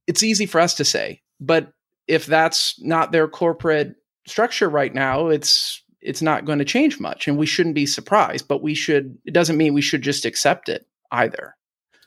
It's 0.07 0.23
easy 0.23 0.47
for 0.47 0.61
us 0.61 0.75
to 0.75 0.85
say, 0.85 1.23
but 1.41 1.73
if 2.07 2.27
that's 2.27 2.81
not 2.81 3.11
their 3.11 3.29
corporate 3.29 3.97
structure 4.27 4.69
right 4.69 4.95
now, 4.95 5.29
it's 5.29 5.83
it's 6.01 6.23
not 6.23 6.45
going 6.45 6.59
to 6.59 6.65
change 6.65 7.01
much 7.01 7.27
and 7.29 7.37
we 7.37 7.47
shouldn't 7.47 7.75
be 7.75 7.87
surprised, 7.87 8.49
but 8.49 8.63
we 8.63 8.75
should 8.75 9.19
it 9.25 9.33
doesn't 9.33 9.57
mean 9.57 9.75
we 9.75 9.83
should 9.83 10.03
just 10.03 10.25
accept 10.25 10.69
it 10.69 10.87
either. 11.11 11.57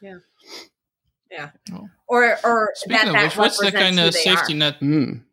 Yeah. 0.01 0.17
Yeah. 1.29 1.49
Or 2.07 2.37
or 2.43 2.71
Speaking 2.75 3.13
that, 3.13 3.25
of 3.25 3.31
which, 3.31 3.37
what's 3.37 3.59
the 3.59 3.71
kind 3.71 3.99
of 3.99 4.13
safety 4.13 4.53
are. 4.53 4.57
net? 4.57 4.79
Mm. 4.81 5.23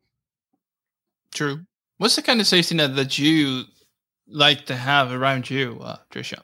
True. 1.35 1.64
What's 1.99 2.16
the 2.16 2.23
kind 2.23 2.40
of 2.40 2.47
safety 2.47 2.77
net 2.77 2.94
that 2.97 3.18
you 3.18 3.64
like 4.29 4.66
to 4.66 4.77
have 4.77 5.12
around 5.12 5.51
you, 5.51 5.79
uh, 5.83 5.97
Tricia? 6.11 6.42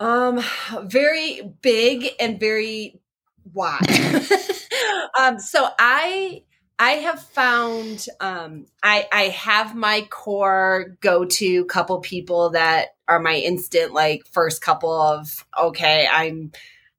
Um, 0.00 0.42
very 0.84 1.42
big 1.62 2.08
and 2.18 2.40
very 2.40 3.00
wide. 3.52 3.80
um, 5.20 5.38
so 5.38 5.68
I 5.78 6.42
I 6.78 6.92
have 6.92 7.22
found 7.22 8.06
um, 8.20 8.66
I 8.82 9.08
I 9.10 9.22
have 9.28 9.74
my 9.74 10.06
core 10.10 10.96
go 11.00 11.24
to 11.24 11.64
couple 11.66 12.00
people 12.00 12.50
that 12.50 12.88
are 13.08 13.20
my 13.20 13.36
instant 13.36 13.94
like 13.94 14.26
first 14.30 14.60
couple 14.60 14.92
of 14.92 15.46
okay 15.58 16.06
I'm 16.10 16.52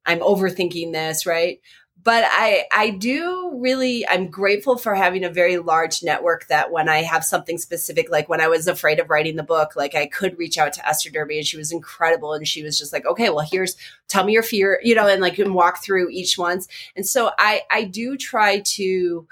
I'm 0.04 0.20
overthinking 0.20 0.92
this 0.92 1.26
right? 1.26 1.60
But 2.02 2.24
I 2.26 2.64
I 2.72 2.90
do 2.90 3.52
really 3.56 4.08
I'm 4.08 4.30
grateful 4.30 4.78
for 4.78 4.96
having 4.96 5.22
a 5.22 5.30
very 5.30 5.58
large 5.58 6.02
network 6.02 6.48
that 6.48 6.72
when 6.72 6.88
I 6.88 7.02
have 7.02 7.24
something 7.24 7.58
specific 7.58 8.10
like 8.10 8.28
when 8.28 8.40
I 8.40 8.48
was 8.48 8.66
afraid 8.66 8.98
of 8.98 9.10
writing 9.10 9.36
the 9.36 9.42
book 9.44 9.76
like 9.76 9.94
I 9.94 10.06
could 10.06 10.38
reach 10.38 10.58
out 10.58 10.72
to 10.72 10.88
Esther 10.88 11.10
Derby 11.10 11.38
and 11.38 11.46
she 11.46 11.56
was 11.56 11.70
incredible 11.70 12.32
and 12.32 12.48
she 12.48 12.64
was 12.64 12.78
just 12.78 12.92
like 12.92 13.06
okay 13.06 13.30
well 13.30 13.46
here's 13.48 13.76
tell 14.08 14.24
me 14.24 14.32
your 14.32 14.42
fear 14.42 14.80
you 14.82 14.96
know 14.96 15.06
and 15.06 15.22
like 15.22 15.38
and 15.38 15.54
walk 15.54 15.84
through 15.84 16.08
each 16.10 16.36
one's. 16.36 16.66
And 16.96 17.06
so 17.06 17.30
I 17.38 17.62
I 17.70 17.84
do 17.84 18.16
try 18.16 18.60
to 18.60 19.28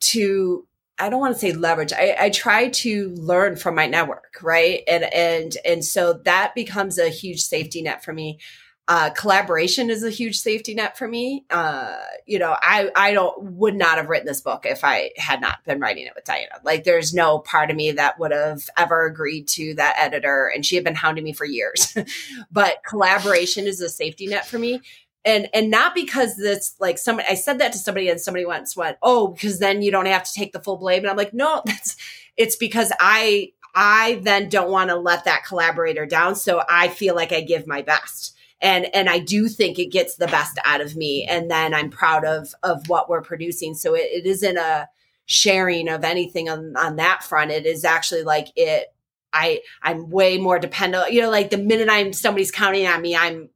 to 0.00 0.66
I 1.00 1.08
don't 1.08 1.20
want 1.20 1.34
to 1.34 1.40
say 1.40 1.52
leverage. 1.52 1.92
I, 1.94 2.14
I, 2.18 2.30
try 2.30 2.68
to 2.68 3.08
learn 3.14 3.56
from 3.56 3.74
my 3.74 3.86
network, 3.86 4.36
right? 4.42 4.82
And 4.86 5.04
and 5.14 5.56
and 5.64 5.84
so 5.84 6.12
that 6.24 6.54
becomes 6.54 6.98
a 6.98 7.08
huge 7.08 7.42
safety 7.42 7.80
net 7.80 8.04
for 8.04 8.12
me. 8.12 8.38
Uh, 8.86 9.08
collaboration 9.10 9.88
is 9.88 10.02
a 10.02 10.10
huge 10.10 10.38
safety 10.38 10.74
net 10.74 10.98
for 10.98 11.06
me. 11.08 11.46
Uh, 11.48 11.96
you 12.26 12.38
know, 12.38 12.54
I 12.60 12.90
I 12.94 13.12
don't 13.12 13.40
would 13.52 13.76
not 13.76 13.96
have 13.96 14.08
written 14.08 14.26
this 14.26 14.42
book 14.42 14.66
if 14.66 14.84
I 14.84 15.12
had 15.16 15.40
not 15.40 15.64
been 15.64 15.80
writing 15.80 16.06
it 16.06 16.12
with 16.14 16.24
Diana. 16.24 16.56
Like, 16.64 16.84
there's 16.84 17.14
no 17.14 17.38
part 17.38 17.70
of 17.70 17.76
me 17.76 17.92
that 17.92 18.18
would 18.18 18.32
have 18.32 18.68
ever 18.76 19.06
agreed 19.06 19.48
to 19.48 19.74
that 19.74 19.94
editor, 19.96 20.50
and 20.54 20.66
she 20.66 20.74
had 20.74 20.84
been 20.84 20.96
hounding 20.96 21.24
me 21.24 21.32
for 21.32 21.46
years. 21.46 21.96
but 22.50 22.82
collaboration 22.86 23.66
is 23.66 23.80
a 23.80 23.88
safety 23.88 24.26
net 24.26 24.46
for 24.46 24.58
me 24.58 24.80
and 25.24 25.48
and 25.52 25.70
not 25.70 25.94
because 25.94 26.36
this 26.36 26.74
like 26.80 26.98
somebody 26.98 27.28
I 27.28 27.34
said 27.34 27.58
that 27.58 27.72
to 27.72 27.78
somebody 27.78 28.08
and 28.08 28.20
somebody 28.20 28.46
once 28.46 28.76
went 28.76 28.96
oh 29.02 29.28
because 29.28 29.58
then 29.58 29.82
you 29.82 29.90
don't 29.90 30.06
have 30.06 30.24
to 30.24 30.32
take 30.32 30.52
the 30.52 30.60
full 30.60 30.76
blame. 30.76 31.02
And 31.02 31.10
I'm 31.10 31.16
like 31.16 31.34
no 31.34 31.62
that's 31.66 31.96
it's 32.36 32.56
because 32.56 32.92
I 33.00 33.52
I 33.74 34.20
then 34.22 34.48
don't 34.48 34.70
want 34.70 34.90
to 34.90 34.96
let 34.96 35.24
that 35.24 35.44
collaborator 35.46 36.06
down. 36.06 36.34
So 36.34 36.62
I 36.68 36.88
feel 36.88 37.14
like 37.14 37.32
I 37.32 37.40
give 37.40 37.66
my 37.66 37.82
best. 37.82 38.36
And 38.62 38.94
and 38.94 39.08
I 39.08 39.18
do 39.18 39.48
think 39.48 39.78
it 39.78 39.92
gets 39.92 40.16
the 40.16 40.26
best 40.26 40.58
out 40.64 40.80
of 40.80 40.96
me. 40.96 41.26
And 41.28 41.50
then 41.50 41.74
I'm 41.74 41.90
proud 41.90 42.24
of 42.24 42.54
of 42.62 42.88
what 42.88 43.08
we're 43.08 43.22
producing. 43.22 43.74
So 43.74 43.94
it, 43.94 44.08
it 44.12 44.26
isn't 44.26 44.56
a 44.56 44.88
sharing 45.26 45.88
of 45.88 46.04
anything 46.04 46.48
on 46.48 46.76
on 46.76 46.96
that 46.96 47.22
front. 47.22 47.50
It 47.50 47.66
is 47.66 47.84
actually 47.84 48.22
like 48.22 48.48
it 48.56 48.88
I 49.32 49.60
I'm 49.82 50.10
way 50.10 50.38
more 50.38 50.58
dependent 50.58 51.12
you 51.12 51.22
know 51.22 51.30
like 51.30 51.50
the 51.50 51.58
minute 51.58 51.88
I'm 51.88 52.12
somebody's 52.12 52.50
counting 52.50 52.86
on 52.86 53.00
me 53.00 53.16
I'm 53.16 53.48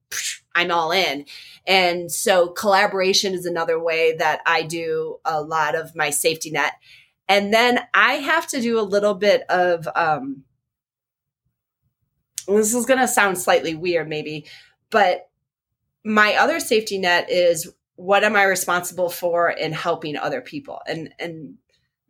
I'm 0.54 0.70
all 0.70 0.92
in 0.92 1.24
and 1.66 2.10
so 2.10 2.48
collaboration 2.48 3.34
is 3.34 3.46
another 3.46 3.82
way 3.82 4.16
that 4.16 4.40
I 4.46 4.62
do 4.62 5.18
a 5.24 5.40
lot 5.42 5.74
of 5.74 5.94
my 5.94 6.10
safety 6.10 6.50
net 6.50 6.74
and 7.28 7.52
then 7.52 7.80
I 7.94 8.14
have 8.14 8.46
to 8.48 8.60
do 8.60 8.78
a 8.78 8.82
little 8.82 9.14
bit 9.14 9.42
of 9.48 9.88
um 9.94 10.44
this 12.46 12.74
is 12.74 12.86
going 12.86 13.00
to 13.00 13.08
sound 13.08 13.38
slightly 13.38 13.74
weird 13.74 14.08
maybe 14.08 14.46
but 14.90 15.28
my 16.04 16.34
other 16.34 16.60
safety 16.60 16.98
net 16.98 17.30
is 17.30 17.72
what 17.96 18.24
am 18.24 18.36
I 18.36 18.44
responsible 18.44 19.08
for 19.08 19.50
in 19.50 19.72
helping 19.72 20.16
other 20.16 20.40
people? 20.40 20.80
And 20.86 21.14
and 21.18 21.54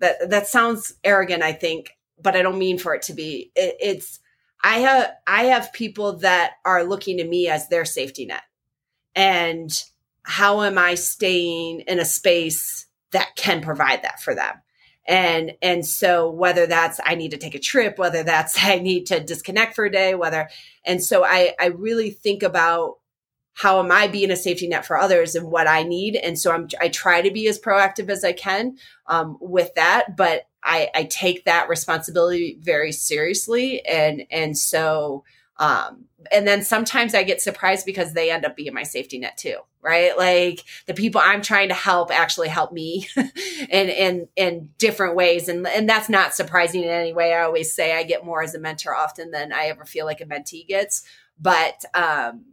that 0.00 0.30
that 0.30 0.46
sounds 0.46 0.94
arrogant, 1.04 1.42
I 1.42 1.52
think, 1.52 1.96
but 2.20 2.36
I 2.36 2.42
don't 2.42 2.58
mean 2.58 2.78
for 2.78 2.94
it 2.94 3.02
to 3.02 3.12
be. 3.12 3.52
It, 3.54 3.76
it's 3.80 4.20
I 4.64 4.78
have 4.78 5.12
I 5.26 5.44
have 5.44 5.72
people 5.72 6.18
that 6.18 6.54
are 6.64 6.82
looking 6.82 7.18
to 7.18 7.24
me 7.24 7.48
as 7.48 7.68
their 7.68 7.84
safety 7.84 8.26
net. 8.26 8.42
And 9.14 9.70
how 10.22 10.62
am 10.62 10.78
I 10.78 10.94
staying 10.94 11.80
in 11.80 12.00
a 12.00 12.04
space 12.04 12.86
that 13.12 13.36
can 13.36 13.60
provide 13.60 14.02
that 14.02 14.20
for 14.20 14.34
them? 14.34 14.54
and 15.06 15.52
and 15.60 15.84
so 15.84 16.30
whether 16.30 16.66
that's 16.66 17.00
i 17.04 17.14
need 17.14 17.30
to 17.30 17.36
take 17.36 17.54
a 17.54 17.60
trip 17.60 17.98
whether 17.98 18.22
that's 18.22 18.56
i 18.62 18.78
need 18.78 19.06
to 19.06 19.20
disconnect 19.20 19.74
for 19.74 19.84
a 19.84 19.92
day 19.92 20.14
whether 20.14 20.48
and 20.84 21.02
so 21.02 21.24
i 21.24 21.54
i 21.60 21.66
really 21.66 22.10
think 22.10 22.42
about 22.42 22.96
how 23.54 23.78
am 23.78 23.92
i 23.92 24.06
being 24.06 24.30
a 24.30 24.36
safety 24.36 24.66
net 24.66 24.86
for 24.86 24.98
others 24.98 25.34
and 25.34 25.50
what 25.50 25.66
i 25.66 25.82
need 25.82 26.16
and 26.16 26.38
so 26.38 26.52
i'm 26.52 26.68
i 26.80 26.88
try 26.88 27.20
to 27.20 27.30
be 27.30 27.46
as 27.48 27.58
proactive 27.58 28.08
as 28.08 28.24
i 28.24 28.32
can 28.32 28.76
um, 29.06 29.36
with 29.40 29.72
that 29.74 30.16
but 30.16 30.46
i 30.64 30.88
i 30.94 31.04
take 31.04 31.44
that 31.44 31.68
responsibility 31.68 32.58
very 32.60 32.92
seriously 32.92 33.84
and 33.86 34.24
and 34.30 34.56
so 34.56 35.24
um, 35.56 36.06
and 36.32 36.46
then 36.46 36.62
sometimes 36.62 37.14
I 37.14 37.22
get 37.22 37.40
surprised 37.40 37.86
because 37.86 38.12
they 38.12 38.30
end 38.30 38.44
up 38.44 38.56
being 38.56 38.74
my 38.74 38.82
safety 38.82 39.18
net 39.18 39.36
too, 39.36 39.58
right? 39.82 40.16
Like 40.16 40.64
the 40.86 40.94
people 40.94 41.20
I'm 41.22 41.42
trying 41.42 41.68
to 41.68 41.74
help 41.74 42.10
actually 42.10 42.48
help 42.48 42.72
me 42.72 43.08
in, 43.16 43.88
in, 43.88 44.28
in 44.34 44.70
different 44.78 45.14
ways. 45.14 45.48
And, 45.48 45.66
and 45.66 45.88
that's 45.88 46.08
not 46.08 46.34
surprising 46.34 46.82
in 46.82 46.88
any 46.88 47.12
way. 47.12 47.32
I 47.32 47.42
always 47.42 47.72
say 47.72 47.96
I 47.96 48.02
get 48.02 48.24
more 48.24 48.42
as 48.42 48.54
a 48.54 48.58
mentor 48.58 48.96
often 48.96 49.30
than 49.30 49.52
I 49.52 49.66
ever 49.66 49.84
feel 49.84 50.06
like 50.06 50.20
a 50.20 50.26
mentee 50.26 50.66
gets. 50.66 51.04
But, 51.38 51.84
um, 51.94 52.46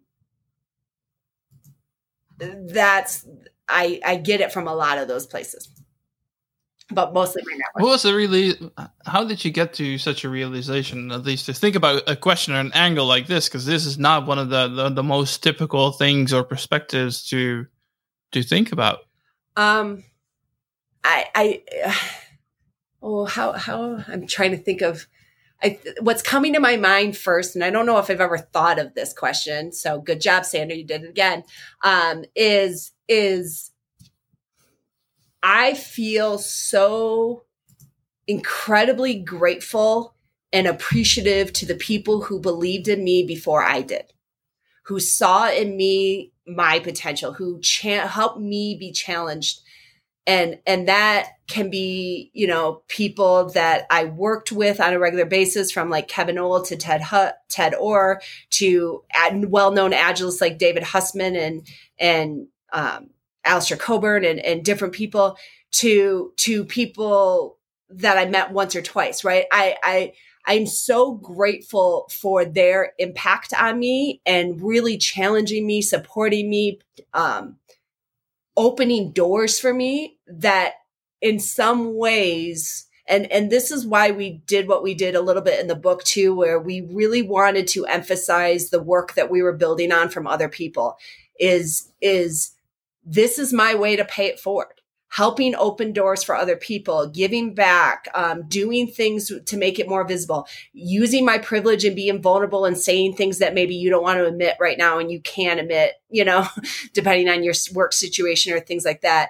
that's, 2.37 3.25
I, 3.67 3.99
I 4.05 4.15
get 4.17 4.41
it 4.41 4.51
from 4.51 4.67
a 4.67 4.75
lot 4.75 4.97
of 4.97 5.07
those 5.07 5.25
places 5.25 5.69
but 6.91 7.13
mostly 7.13 7.43
my 7.45 7.53
network. 7.53 7.83
What 7.83 7.91
was 7.91 8.03
the 8.03 8.13
really? 8.13 8.55
How 9.05 9.23
did 9.23 9.43
you 9.43 9.51
get 9.51 9.73
to 9.75 9.97
such 9.97 10.23
a 10.23 10.29
realization? 10.29 11.11
At 11.11 11.23
least 11.23 11.45
to 11.47 11.53
think 11.53 11.75
about 11.75 12.03
a 12.07 12.15
question 12.15 12.53
or 12.53 12.59
an 12.59 12.71
angle 12.73 13.05
like 13.05 13.27
this, 13.27 13.47
because 13.47 13.65
this 13.65 13.85
is 13.85 13.97
not 13.97 14.27
one 14.27 14.39
of 14.39 14.49
the, 14.49 14.67
the, 14.67 14.89
the 14.89 15.03
most 15.03 15.43
typical 15.43 15.91
things 15.91 16.33
or 16.33 16.43
perspectives 16.43 17.27
to 17.29 17.67
to 18.31 18.43
think 18.43 18.71
about. 18.71 18.99
Um, 19.55 20.03
I 21.03 21.25
I 21.35 21.63
uh, 21.85 21.93
oh 23.01 23.25
how 23.25 23.53
how 23.53 24.03
I'm 24.07 24.27
trying 24.27 24.51
to 24.51 24.57
think 24.57 24.81
of. 24.81 25.07
I, 25.63 25.77
what's 25.99 26.23
coming 26.23 26.53
to 26.53 26.59
my 26.59 26.75
mind 26.75 27.15
first, 27.15 27.53
and 27.53 27.63
I 27.63 27.69
don't 27.69 27.85
know 27.85 27.99
if 27.99 28.09
I've 28.09 28.19
ever 28.19 28.39
thought 28.39 28.79
of 28.79 28.95
this 28.95 29.13
question. 29.13 29.71
So 29.71 30.01
good 30.01 30.19
job, 30.19 30.43
Sander. 30.43 30.73
You 30.73 30.83
did 30.83 31.03
it 31.03 31.09
again. 31.09 31.43
Um, 31.83 32.25
is 32.35 32.91
is 33.07 33.70
I 35.43 35.73
feel 35.73 36.37
so 36.37 37.43
incredibly 38.27 39.15
grateful 39.15 40.15
and 40.53 40.67
appreciative 40.67 41.51
to 41.53 41.65
the 41.65 41.75
people 41.75 42.21
who 42.21 42.39
believed 42.39 42.87
in 42.87 43.03
me 43.03 43.25
before 43.25 43.63
I 43.63 43.81
did, 43.81 44.13
who 44.85 44.99
saw 44.99 45.49
in 45.49 45.75
me 45.77 46.33
my 46.45 46.79
potential, 46.79 47.33
who 47.33 47.59
cha- 47.61 48.07
helped 48.07 48.39
me 48.39 48.75
be 48.79 48.91
challenged. 48.91 49.61
And, 50.27 50.59
and 50.67 50.87
that 50.87 51.29
can 51.47 51.71
be, 51.71 52.29
you 52.33 52.45
know, 52.45 52.83
people 52.87 53.49
that 53.51 53.87
I 53.89 54.05
worked 54.05 54.51
with 54.51 54.79
on 54.79 54.93
a 54.93 54.99
regular 54.99 55.25
basis 55.25 55.71
from 55.71 55.89
like 55.89 56.07
Kevin 56.07 56.37
Ohl 56.37 56.61
to 56.63 56.75
Ted 56.75 57.01
Hutt, 57.01 57.37
Ted 57.49 57.73
Orr 57.73 58.21
to 58.51 59.03
well-known 59.33 59.91
agilists 59.91 60.41
like 60.41 60.59
David 60.59 60.83
Hussman 60.83 61.35
and, 61.35 61.67
and, 61.97 62.47
um, 62.71 63.09
Alistair 63.45 63.77
Cockburn 63.77 64.23
and, 64.25 64.39
and 64.39 64.63
different 64.63 64.93
people 64.93 65.37
to 65.71 66.33
to 66.37 66.65
people 66.65 67.57
that 67.89 68.17
I 68.17 68.25
met 68.25 68.51
once 68.51 68.75
or 68.75 68.81
twice, 68.81 69.23
right? 69.23 69.45
I 69.51 69.75
I 69.83 70.13
I'm 70.45 70.65
so 70.65 71.13
grateful 71.13 72.07
for 72.11 72.45
their 72.45 72.93
impact 72.97 73.53
on 73.53 73.79
me 73.79 74.21
and 74.25 74.61
really 74.61 74.97
challenging 74.97 75.67
me, 75.67 75.81
supporting 75.81 76.49
me, 76.49 76.79
um, 77.13 77.57
opening 78.57 79.11
doors 79.11 79.59
for 79.59 79.73
me 79.73 80.17
that 80.27 80.73
in 81.21 81.39
some 81.39 81.95
ways 81.95 82.87
and 83.07 83.31
and 83.31 83.51
this 83.51 83.71
is 83.71 83.85
why 83.85 84.11
we 84.11 84.41
did 84.45 84.67
what 84.67 84.83
we 84.83 84.93
did 84.93 85.15
a 85.15 85.21
little 85.21 85.41
bit 85.41 85.59
in 85.59 85.67
the 85.67 85.75
book 85.75 86.03
too 86.03 86.35
where 86.35 86.59
we 86.59 86.81
really 86.81 87.21
wanted 87.21 87.67
to 87.67 87.85
emphasize 87.85 88.69
the 88.69 88.81
work 88.81 89.13
that 89.13 89.29
we 89.31 89.41
were 89.41 89.53
building 89.53 89.91
on 89.91 90.09
from 90.09 90.27
other 90.27 90.49
people 90.49 90.97
is 91.39 91.91
is 92.01 92.51
this 93.03 93.39
is 93.39 93.53
my 93.53 93.75
way 93.75 93.95
to 93.95 94.05
pay 94.05 94.27
it 94.27 94.39
forward 94.39 94.81
helping 95.11 95.53
open 95.55 95.91
doors 95.91 96.23
for 96.23 96.35
other 96.35 96.55
people, 96.55 97.07
giving 97.07 97.53
back, 97.53 98.07
um, 98.15 98.47
doing 98.47 98.87
things 98.87 99.29
to 99.45 99.57
make 99.57 99.77
it 99.77 99.89
more 99.89 100.07
visible, 100.07 100.47
using 100.71 101.25
my 101.25 101.37
privilege 101.37 101.83
and 101.83 101.97
being 101.97 102.21
vulnerable 102.21 102.63
and 102.63 102.77
saying 102.77 103.13
things 103.13 103.39
that 103.39 103.53
maybe 103.53 103.75
you 103.75 103.89
don't 103.89 104.03
want 104.03 104.17
to 104.17 104.25
admit 104.25 104.55
right 104.59 104.77
now 104.77 104.99
and 104.99 105.11
you 105.11 105.19
can 105.21 105.59
admit, 105.59 105.95
you 106.09 106.23
know, 106.23 106.47
depending 106.93 107.27
on 107.27 107.43
your 107.43 107.53
work 107.73 107.91
situation 107.91 108.53
or 108.53 108.61
things 108.61 108.85
like 108.85 109.01
that. 109.01 109.29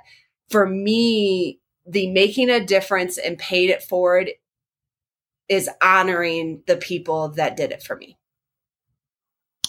For 0.52 0.68
me, 0.68 1.60
the 1.88 2.12
making 2.12 2.52
a 2.52 2.64
difference 2.64 3.18
and 3.18 3.40
paid 3.40 3.72
it 3.72 3.82
forward 3.82 4.30
is 5.50 5.68
honoring 5.82 6.62
the 6.68 6.78
people 6.78 7.30
that 7.30 7.58
did 7.58 7.72
it 7.72 7.82
for 7.82 7.96
me. 7.96 8.20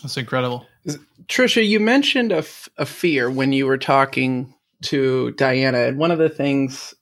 That's 0.02 0.18
incredible. 0.18 0.66
Tricia, 1.28 1.66
you 1.66 1.80
mentioned 1.80 2.32
a, 2.32 2.38
f- 2.38 2.68
a 2.76 2.86
fear 2.86 3.30
when 3.30 3.52
you 3.52 3.66
were 3.66 3.78
talking 3.78 4.54
to 4.82 5.30
Diana, 5.32 5.78
and 5.78 5.98
one 5.98 6.10
of 6.10 6.18
the 6.18 6.28
things 6.28 6.94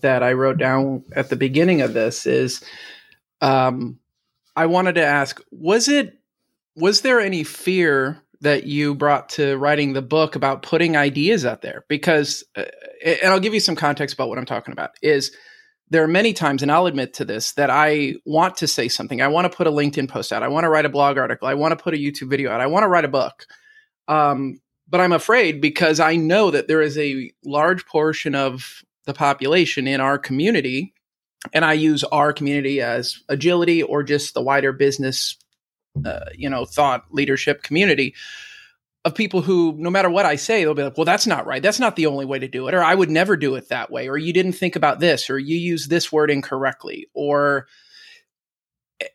that 0.00 0.22
I 0.22 0.32
wrote 0.32 0.58
down 0.58 1.04
at 1.14 1.30
the 1.30 1.36
beginning 1.36 1.80
of 1.80 1.94
this 1.94 2.26
is, 2.26 2.62
um, 3.40 3.98
I 4.56 4.66
wanted 4.66 4.94
to 4.96 5.04
ask: 5.04 5.40
was 5.50 5.88
it 5.88 6.18
was 6.74 7.00
there 7.02 7.20
any 7.20 7.44
fear 7.44 8.22
that 8.42 8.64
you 8.64 8.94
brought 8.94 9.30
to 9.30 9.56
writing 9.56 9.92
the 9.92 10.02
book 10.02 10.36
about 10.36 10.62
putting 10.62 10.96
ideas 10.96 11.46
out 11.46 11.62
there? 11.62 11.84
Because, 11.88 12.44
uh, 12.56 12.64
and 13.04 13.32
I'll 13.32 13.40
give 13.40 13.54
you 13.54 13.60
some 13.60 13.76
context 13.76 14.14
about 14.14 14.28
what 14.28 14.38
I'm 14.38 14.44
talking 14.44 14.72
about. 14.72 14.90
Is 15.02 15.34
there 15.90 16.02
are 16.02 16.08
many 16.08 16.32
times, 16.32 16.62
and 16.62 16.72
I'll 16.72 16.86
admit 16.86 17.14
to 17.14 17.24
this, 17.24 17.52
that 17.52 17.70
I 17.70 18.16
want 18.24 18.56
to 18.58 18.66
say 18.66 18.88
something. 18.88 19.22
I 19.22 19.28
want 19.28 19.50
to 19.50 19.56
put 19.56 19.66
a 19.66 19.70
LinkedIn 19.70 20.08
post 20.08 20.32
out. 20.32 20.42
I 20.42 20.48
want 20.48 20.64
to 20.64 20.68
write 20.68 20.84
a 20.84 20.90
blog 20.90 21.16
article. 21.16 21.46
I 21.46 21.54
want 21.54 21.72
to 21.72 21.82
put 21.82 21.94
a 21.94 21.98
YouTube 21.98 22.28
video 22.28 22.50
out. 22.50 22.60
I 22.60 22.66
want 22.66 22.82
to 22.82 22.88
write 22.88 23.04
a 23.04 23.08
book. 23.08 23.46
Um, 24.08 24.60
but 24.88 25.00
I'm 25.00 25.12
afraid 25.12 25.60
because 25.60 26.00
I 26.00 26.16
know 26.16 26.50
that 26.50 26.68
there 26.68 26.82
is 26.82 26.98
a 26.98 27.30
large 27.44 27.86
portion 27.86 28.34
of 28.34 28.82
the 29.04 29.14
population 29.14 29.86
in 29.86 30.00
our 30.00 30.18
community, 30.18 30.92
and 31.52 31.64
I 31.64 31.74
use 31.74 32.02
our 32.04 32.32
community 32.32 32.80
as 32.80 33.22
agility 33.28 33.82
or 33.82 34.02
just 34.02 34.34
the 34.34 34.42
wider 34.42 34.72
business, 34.72 35.36
uh, 36.04 36.26
you 36.34 36.50
know, 36.50 36.64
thought 36.64 37.04
leadership 37.10 37.62
community 37.62 38.14
of 39.06 39.14
people 39.14 39.40
who, 39.40 39.72
no 39.78 39.88
matter 39.88 40.10
what 40.10 40.26
I 40.26 40.34
say, 40.34 40.64
they'll 40.64 40.74
be 40.74 40.82
like, 40.82 40.98
well, 40.98 41.04
that's 41.04 41.28
not 41.28 41.46
right. 41.46 41.62
That's 41.62 41.78
not 41.78 41.94
the 41.94 42.06
only 42.06 42.24
way 42.24 42.40
to 42.40 42.48
do 42.48 42.66
it. 42.66 42.74
Or 42.74 42.82
I 42.82 42.92
would 42.92 43.08
never 43.08 43.36
do 43.36 43.54
it 43.54 43.68
that 43.68 43.88
way. 43.88 44.08
Or 44.08 44.18
you 44.18 44.32
didn't 44.32 44.54
think 44.54 44.74
about 44.74 44.98
this. 44.98 45.30
Or 45.30 45.38
you 45.38 45.56
use 45.56 45.86
this 45.86 46.10
word 46.10 46.28
incorrectly. 46.28 47.06
Or, 47.14 47.68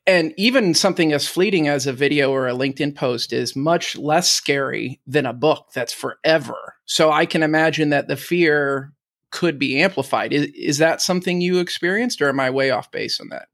and 0.07 0.33
even 0.37 0.73
something 0.75 1.11
as 1.11 1.27
fleeting 1.27 1.67
as 1.67 1.87
a 1.87 1.93
video 1.93 2.31
or 2.31 2.47
a 2.47 2.53
LinkedIn 2.53 2.95
post 2.95 3.33
is 3.33 3.53
much 3.53 3.97
less 3.97 4.31
scary 4.31 5.01
than 5.05 5.25
a 5.25 5.33
book 5.33 5.67
that's 5.75 5.93
forever. 5.93 6.75
So 6.85 7.11
I 7.11 7.25
can 7.25 7.43
imagine 7.43 7.89
that 7.89 8.07
the 8.07 8.15
fear 8.15 8.93
could 9.29 9.59
be 9.59 9.81
amplified. 9.81 10.31
Is, 10.31 10.47
is 10.55 10.77
that 10.77 11.01
something 11.01 11.41
you 11.41 11.59
experienced, 11.59 12.21
or 12.21 12.29
am 12.29 12.39
I 12.39 12.49
way 12.49 12.71
off 12.71 12.91
base 12.91 13.19
on 13.19 13.27
that? 13.29 13.49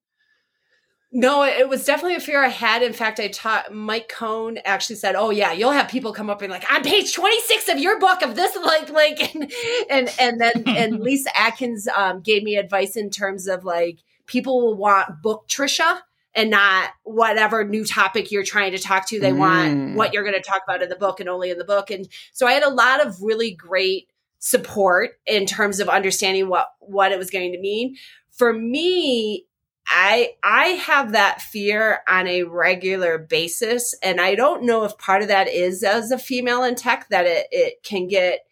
No, 1.12 1.44
it 1.44 1.70
was 1.70 1.86
definitely 1.86 2.16
a 2.16 2.20
fear 2.20 2.44
I 2.44 2.50
had. 2.50 2.84
In 2.84 2.92
fact, 2.92 3.20
I 3.20 3.30
taught 3.30 3.74
Mike 3.74 4.10
Cohn 4.10 4.60
actually 4.66 4.98
said, 4.98 5.16
"Oh 5.16 5.30
yeah, 5.30 5.54
you'll 5.54 5.72
have 5.72 5.88
people 5.88 6.12
come 6.12 6.30
up 6.30 6.42
and 6.42 6.52
like 6.52 6.70
on 6.72 6.84
page 6.84 7.14
twenty 7.14 7.40
six 7.42 7.70
of 7.70 7.80
your 7.80 7.98
book 7.98 8.22
of 8.22 8.36
this 8.36 8.58
like 8.58 8.90
like," 8.90 9.36
and 9.36 9.52
and, 9.90 10.14
and 10.20 10.42
then 10.42 10.64
and 10.68 11.00
Lyssa 11.04 11.36
Adkins 11.36 11.88
um, 11.88 12.20
gave 12.22 12.44
me 12.44 12.58
advice 12.58 12.98
in 12.98 13.10
terms 13.10 13.48
of 13.48 13.64
like 13.64 14.00
people 14.26 14.62
will 14.62 14.76
want 14.76 15.22
book 15.22 15.48
Tricia 15.48 16.02
and 16.36 16.52
not 16.52 16.92
whatever 17.04 17.64
new 17.64 17.86
topic 17.86 18.32
you're 18.32 18.44
trying 18.44 18.74
to 18.74 18.78
talk 18.78 19.08
to. 19.08 19.20
They 19.20 19.32
mm. 19.32 19.38
want 19.38 19.96
what 19.96 20.14
you're 20.14 20.24
going 20.24 20.36
to 20.36 20.42
talk 20.42 20.62
about 20.68 20.84
in 20.84 20.90
the 20.90 20.96
book 20.96 21.20
and 21.20 21.28
only 21.28 21.50
in 21.50 21.58
the 21.58 21.64
book. 21.64 21.90
And 21.90 22.08
so 22.34 22.46
I 22.46 22.52
had 22.52 22.64
a 22.64 22.70
lot 22.70 23.06
of 23.06 23.22
really 23.22 23.52
great 23.52 24.10
support 24.40 25.20
in 25.26 25.46
terms 25.48 25.80
of 25.80 25.90
understanding 25.90 26.48
what 26.48 26.68
what 26.80 27.12
it 27.12 27.18
was 27.18 27.32
going 27.32 27.54
to 27.54 27.60
mean. 27.60 27.96
For 28.30 28.54
me, 28.54 29.47
I 29.88 30.34
I 30.44 30.66
have 30.68 31.14
that 31.14 31.42
fear 31.42 32.00
on 32.08 32.28
a 32.28 32.44
regular 32.44 33.18
basis 33.18 33.96
and 34.04 34.20
I 34.20 34.36
don't 34.36 34.64
know 34.64 34.84
if 34.84 34.98
part 34.98 35.22
of 35.22 35.30
that 35.30 35.48
is 35.48 35.84
as 35.84 36.12
a 36.12 36.18
female 36.18 36.64
in 36.64 36.76
tech 36.76 37.08
that 37.10 37.26
it 37.26 37.48
it 37.52 37.84
can 37.84 38.08
get 38.08 38.46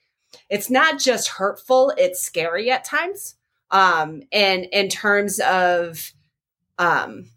it's 0.49 0.69
not 0.69 0.99
just 0.99 1.27
hurtful, 1.27 1.93
it's 1.97 2.21
scary 2.21 2.71
at 2.71 2.85
times. 2.85 3.35
Um 3.69 4.23
and 4.31 4.65
in 4.71 4.87
terms 4.87 5.39
of 5.39 6.13
um 6.77 7.29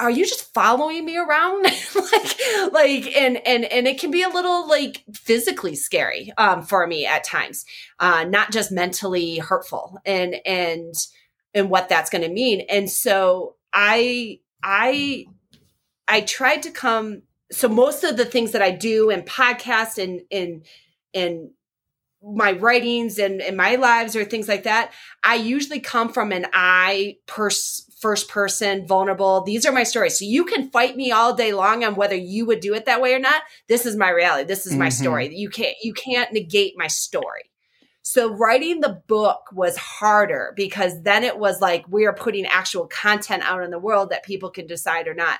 are 0.00 0.10
you 0.10 0.24
just 0.24 0.52
following 0.54 1.04
me 1.04 1.16
around 1.16 1.64
like 1.94 2.72
like 2.72 3.16
and 3.16 3.36
and 3.46 3.64
and 3.64 3.86
it 3.86 3.98
can 3.98 4.10
be 4.10 4.22
a 4.22 4.28
little 4.28 4.66
like 4.68 5.02
physically 5.12 5.74
scary 5.74 6.32
um 6.38 6.62
for 6.62 6.86
me 6.86 7.04
at 7.04 7.22
times 7.22 7.66
uh 8.00 8.24
not 8.24 8.50
just 8.50 8.72
mentally 8.72 9.36
hurtful 9.38 9.98
and 10.06 10.36
and 10.46 10.94
and 11.54 11.70
what 11.70 11.88
that's 11.88 12.10
going 12.10 12.22
to 12.22 12.28
mean. 12.28 12.62
And 12.68 12.90
so 12.90 13.56
I, 13.72 14.40
I, 14.62 15.26
I 16.08 16.20
tried 16.22 16.62
to 16.64 16.70
come. 16.70 17.22
So 17.52 17.68
most 17.68 18.04
of 18.04 18.16
the 18.16 18.24
things 18.24 18.52
that 18.52 18.62
I 18.62 18.70
do 18.70 19.10
and 19.10 19.24
podcast 19.24 20.02
and, 20.02 20.22
and, 20.30 20.64
and 21.12 21.50
my 22.22 22.52
writings 22.52 23.18
and, 23.18 23.42
and 23.42 23.56
my 23.56 23.76
lives 23.76 24.16
or 24.16 24.24
things 24.24 24.48
like 24.48 24.62
that, 24.64 24.92
I 25.22 25.34
usually 25.36 25.80
come 25.80 26.10
from 26.12 26.32
an 26.32 26.46
I 26.54 27.18
pers- 27.26 27.90
first 28.00 28.28
person, 28.28 28.86
vulnerable. 28.86 29.42
These 29.42 29.66
are 29.66 29.72
my 29.72 29.82
stories. 29.82 30.18
So 30.18 30.24
you 30.24 30.44
can 30.44 30.70
fight 30.70 30.96
me 30.96 31.12
all 31.12 31.34
day 31.34 31.52
long 31.52 31.84
on 31.84 31.94
whether 31.96 32.16
you 32.16 32.46
would 32.46 32.60
do 32.60 32.74
it 32.74 32.86
that 32.86 33.00
way 33.02 33.14
or 33.14 33.18
not. 33.18 33.42
This 33.68 33.84
is 33.86 33.94
my 33.96 34.08
reality. 34.10 34.46
This 34.46 34.66
is 34.66 34.74
my 34.74 34.88
Mhm. 34.88 34.92
story. 34.92 35.34
You 35.36 35.50
can't 35.50 35.76
you 35.82 35.92
can't 35.92 36.32
negate 36.32 36.74
my 36.76 36.86
story. 36.86 37.50
So 38.06 38.34
writing 38.34 38.80
the 38.80 39.00
book 39.08 39.46
was 39.52 39.78
harder 39.78 40.52
because 40.56 41.02
then 41.02 41.24
it 41.24 41.38
was 41.38 41.62
like 41.62 41.86
we 41.88 42.04
are 42.04 42.12
putting 42.14 42.44
actual 42.44 42.86
content 42.86 43.42
out 43.44 43.62
in 43.64 43.70
the 43.70 43.78
world 43.78 44.10
that 44.10 44.24
people 44.24 44.50
can 44.50 44.66
decide 44.66 45.08
or 45.08 45.14
not. 45.14 45.38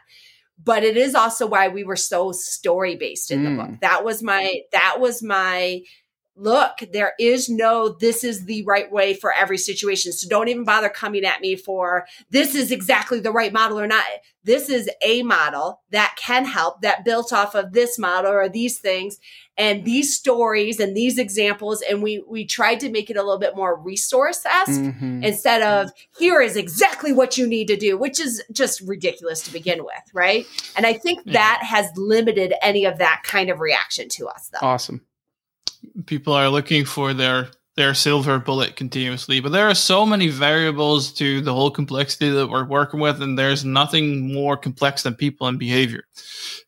But 0.62 0.82
it 0.82 0.96
is 0.96 1.14
also 1.14 1.46
why 1.46 1.68
we 1.68 1.84
were 1.84 1.94
so 1.96 2.32
story 2.32 2.96
based 2.96 3.30
in 3.30 3.44
the 3.44 3.50
Mm. 3.50 3.56
book. 3.56 3.80
That 3.82 4.02
was 4.02 4.22
my 4.22 4.60
that 4.72 4.96
was 4.98 5.22
my 5.22 5.82
look, 6.36 6.78
there 6.92 7.12
is 7.18 7.48
no 7.48 7.90
this 8.00 8.24
is 8.24 8.44
the 8.46 8.64
right 8.64 8.90
way 8.90 9.14
for 9.14 9.32
every 9.32 9.58
situation. 9.58 10.12
So 10.12 10.28
don't 10.28 10.48
even 10.48 10.64
bother 10.64 10.88
coming 10.88 11.24
at 11.24 11.40
me 11.40 11.56
for 11.56 12.06
this 12.30 12.54
is 12.54 12.70
exactly 12.72 13.20
the 13.20 13.30
right 13.32 13.52
model 13.52 13.78
or 13.78 13.86
not. 13.86 14.04
This 14.42 14.68
is 14.68 14.90
a 15.02 15.22
model 15.22 15.80
that 15.90 16.16
can 16.18 16.44
help 16.44 16.82
that 16.82 17.04
built 17.04 17.32
off 17.32 17.54
of 17.54 17.72
this 17.72 17.98
model 17.98 18.32
or 18.32 18.48
these 18.48 18.78
things 18.78 19.18
and 19.56 19.84
these 19.84 20.14
stories 20.14 20.80
and 20.80 20.96
these 20.96 21.16
examples 21.18 21.80
and 21.88 22.02
we 22.02 22.22
we 22.28 22.44
tried 22.44 22.80
to 22.80 22.90
make 22.90 23.08
it 23.08 23.16
a 23.16 23.22
little 23.22 23.38
bit 23.38 23.54
more 23.56 23.76
resource 23.80 24.44
esque 24.44 24.72
Mhm. 24.80 25.24
instead 25.24 25.62
of 25.62 25.90
here 26.18 26.40
is 26.40 26.56
exactly 26.56 27.12
what 27.12 27.38
you 27.38 27.46
need 27.46 27.68
to 27.68 27.76
do 27.76 27.96
which 27.96 28.18
is 28.20 28.42
just 28.52 28.80
ridiculous 28.80 29.40
to 29.42 29.52
begin 29.52 29.84
with 29.84 30.02
right 30.12 30.44
and 30.76 30.84
i 30.84 30.92
think 30.92 31.20
Yeah. 31.24 31.34
that 31.34 31.60
has 31.62 31.86
limited 31.96 32.52
any 32.62 32.84
of 32.84 32.98
that 32.98 33.22
kind 33.24 33.48
of 33.48 33.60
reaction 33.60 34.08
to 34.10 34.26
us 34.26 34.50
though 34.52 34.66
awesome. 34.66 35.02
People 36.06 36.32
are 36.32 36.48
looking 36.48 36.84
for 36.84 37.12
their 37.14 37.48
their 37.76 37.92
silver 37.92 38.38
bullet 38.38 38.76
continuously 38.76 39.40
but 39.40 39.50
there 39.50 39.68
are 39.68 39.74
so 39.74 40.06
many 40.06 40.28
variables 40.28 41.12
to 41.12 41.40
the 41.40 41.52
whole 41.52 41.72
complexity 41.72 42.30
that 42.30 42.46
we're 42.46 42.64
working 42.64 43.00
with 43.00 43.20
and 43.20 43.36
there's 43.36 43.64
nothing 43.64 44.32
more 44.32 44.56
complex 44.56 45.02
than 45.02 45.14
people 45.14 45.48
and 45.48 45.58
behavior. 45.58 46.04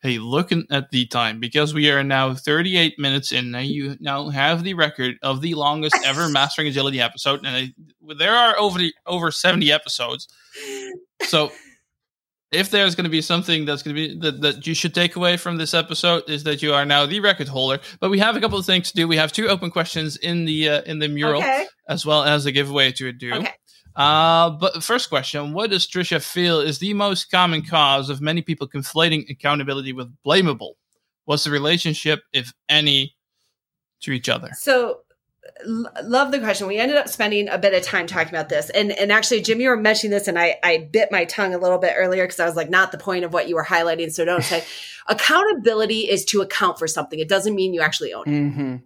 Hey 0.02 0.18
looking 0.18 0.66
at 0.70 0.90
the 0.90 1.06
time 1.06 1.38
because 1.38 1.72
we 1.72 1.90
are 1.90 2.02
now 2.02 2.34
38 2.34 2.98
minutes 2.98 3.30
in 3.30 3.52
now 3.52 3.60
you 3.60 3.96
now 4.00 4.30
have 4.30 4.64
the 4.64 4.74
record 4.74 5.14
of 5.22 5.40
the 5.42 5.54
longest 5.54 5.96
ever 6.04 6.28
mastering 6.30 6.66
agility 6.66 7.00
episode 7.00 7.44
and 7.44 7.48
I, 7.48 8.14
there 8.18 8.34
are 8.34 8.58
over 8.58 8.78
the, 8.78 8.92
over 9.06 9.30
70 9.30 9.70
episodes. 9.70 10.26
So 11.22 11.52
if 12.53 12.70
there's 12.70 12.94
going 12.94 13.05
to 13.05 13.11
be 13.11 13.22
something 13.22 13.64
that's 13.64 13.82
going 13.82 13.97
to 13.97 14.09
be 14.09 14.18
that, 14.20 14.40
that 14.40 14.66
you 14.66 14.74
should 14.74 14.94
take 14.94 15.16
away 15.16 15.36
from 15.36 15.57
this 15.57 15.74
episode 15.74 16.28
is 16.28 16.44
that 16.44 16.62
you 16.62 16.72
are 16.72 16.84
now 16.84 17.05
the 17.07 17.20
record 17.20 17.49
holder. 17.49 17.80
But 18.01 18.11
we 18.11 18.18
have 18.18 18.36
a 18.36 18.40
couple 18.40 18.59
of 18.59 18.66
things 18.66 18.90
to 18.90 18.97
do. 18.97 19.09
We 19.09 19.16
have 19.16 19.32
two 19.32 19.49
open 19.49 19.70
questions 19.70 20.16
in 20.16 20.44
the 20.44 20.68
uh, 20.68 20.82
in 20.82 20.99
the 20.99 21.09
mural 21.09 21.40
okay. 21.40 21.66
as 21.88 22.07
well 22.07 22.22
as 22.22 22.47
a 22.47 22.53
giveaway 22.53 22.92
to 22.92 23.12
do. 23.12 23.34
Okay. 23.34 23.53
Uh, 23.97 24.51
but 24.51 24.84
first 24.84 25.09
question 25.09 25.55
what 25.55 25.70
does 25.70 25.88
tricia 25.88 26.22
feel 26.22 26.61
is 26.61 26.78
the 26.78 26.92
most 26.92 27.30
common 27.30 27.64
cause 27.64 28.11
of 28.11 28.20
many 28.20 28.42
people 28.42 28.68
conflating 28.68 29.28
accountability 29.30 29.92
with 29.92 30.14
blamable? 30.24 30.74
What's 31.24 31.44
the 31.44 31.51
relationship 31.51 32.20
if 32.32 32.53
any 32.68 33.16
to 34.03 34.12
each 34.12 34.28
other? 34.28 34.51
So 34.53 35.01
l- 35.64 35.90
love 36.04 36.32
the 36.32 36.38
question. 36.38 36.66
We 36.66 36.78
ended 36.78 36.96
up 36.96 37.09
spending 37.09 37.48
a 37.48 37.59
bit 37.59 37.74
of 37.74 37.82
time 37.82 38.07
talking 38.07 38.34
about 38.34 38.48
this. 38.48 38.70
And 38.70 38.92
and 38.92 39.12
actually 39.12 39.42
Jim, 39.42 39.61
you 39.61 39.68
were 39.68 39.76
mentioning 39.76 40.11
this 40.11 40.28
and 40.28 40.38
I, 40.38 40.57
I 40.62 40.88
bit 40.90 41.12
my 41.12 41.24
tongue 41.24 41.54
a 41.54 41.59
little 41.59 41.78
bit 41.78 41.94
earlier 41.96 42.24
because 42.24 42.40
I 42.40 42.46
was 42.46 42.57
like, 42.57 42.70
not 42.70 42.92
the 42.92 42.98
point 42.98 43.24
of 43.24 43.32
what 43.32 43.48
you 43.48 43.54
were 43.54 43.64
highlighting. 43.64 44.12
So 44.12 44.24
don't 44.24 44.44
say 44.44 44.64
accountability 45.09 46.11
is 46.11 46.24
to 46.26 46.42
account 46.42 46.78
for 46.78 46.86
something. 46.88 47.18
It 47.18 47.28
doesn't 47.28 47.54
mean 47.54 47.74
you 47.74 47.80
actually 47.80 48.12
own 48.12 48.24
it. 48.26 48.30
Mhm. 48.30 48.82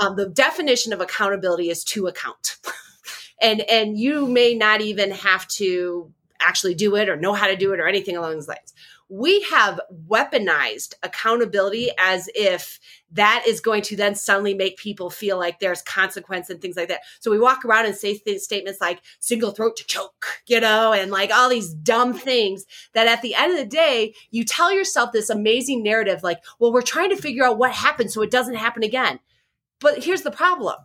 Um, 0.00 0.16
the 0.16 0.28
definition 0.28 0.92
of 0.92 1.00
accountability 1.00 1.68
is 1.68 1.84
to 1.84 2.06
account. 2.06 2.56
and 3.42 3.60
and 3.62 3.98
you 3.98 4.26
may 4.26 4.54
not 4.54 4.80
even 4.80 5.10
have 5.10 5.46
to 5.48 6.12
actually 6.40 6.74
do 6.74 6.96
it 6.96 7.08
or 7.08 7.16
know 7.16 7.34
how 7.34 7.46
to 7.46 7.56
do 7.56 7.72
it 7.72 7.80
or 7.80 7.86
anything 7.86 8.16
along 8.16 8.32
those 8.34 8.48
lines. 8.48 8.72
We 9.08 9.42
have 9.42 9.80
weaponized 10.08 10.94
accountability 11.02 11.90
as 11.98 12.28
if 12.34 12.80
that 13.12 13.44
is 13.46 13.60
going 13.60 13.82
to 13.82 13.96
then 13.96 14.14
suddenly 14.14 14.54
make 14.54 14.76
people 14.76 15.10
feel 15.10 15.38
like 15.38 15.60
there's 15.60 15.82
consequence 15.82 16.50
and 16.50 16.60
things 16.60 16.76
like 16.76 16.88
that. 16.88 17.02
So 17.20 17.30
we 17.30 17.38
walk 17.38 17.64
around 17.64 17.86
and 17.86 17.94
say 17.94 18.16
th- 18.16 18.40
statements 18.40 18.80
like 18.80 19.00
single 19.20 19.50
throat 19.50 19.76
to 19.76 19.84
choke, 19.84 20.26
you 20.46 20.60
know, 20.60 20.92
and 20.92 21.10
like 21.10 21.30
all 21.30 21.48
these 21.48 21.72
dumb 21.72 22.14
things 22.14 22.64
that 22.94 23.06
at 23.06 23.22
the 23.22 23.34
end 23.34 23.52
of 23.52 23.58
the 23.58 23.66
day, 23.66 24.14
you 24.30 24.44
tell 24.44 24.72
yourself 24.72 25.12
this 25.12 25.30
amazing 25.30 25.82
narrative 25.82 26.22
like, 26.22 26.42
well, 26.58 26.72
we're 26.72 26.82
trying 26.82 27.10
to 27.10 27.16
figure 27.16 27.44
out 27.44 27.58
what 27.58 27.72
happened 27.72 28.10
so 28.10 28.22
it 28.22 28.30
doesn't 28.30 28.54
happen 28.54 28.82
again. 28.82 29.20
But 29.80 30.04
here's 30.04 30.22
the 30.22 30.30
problem. 30.30 30.76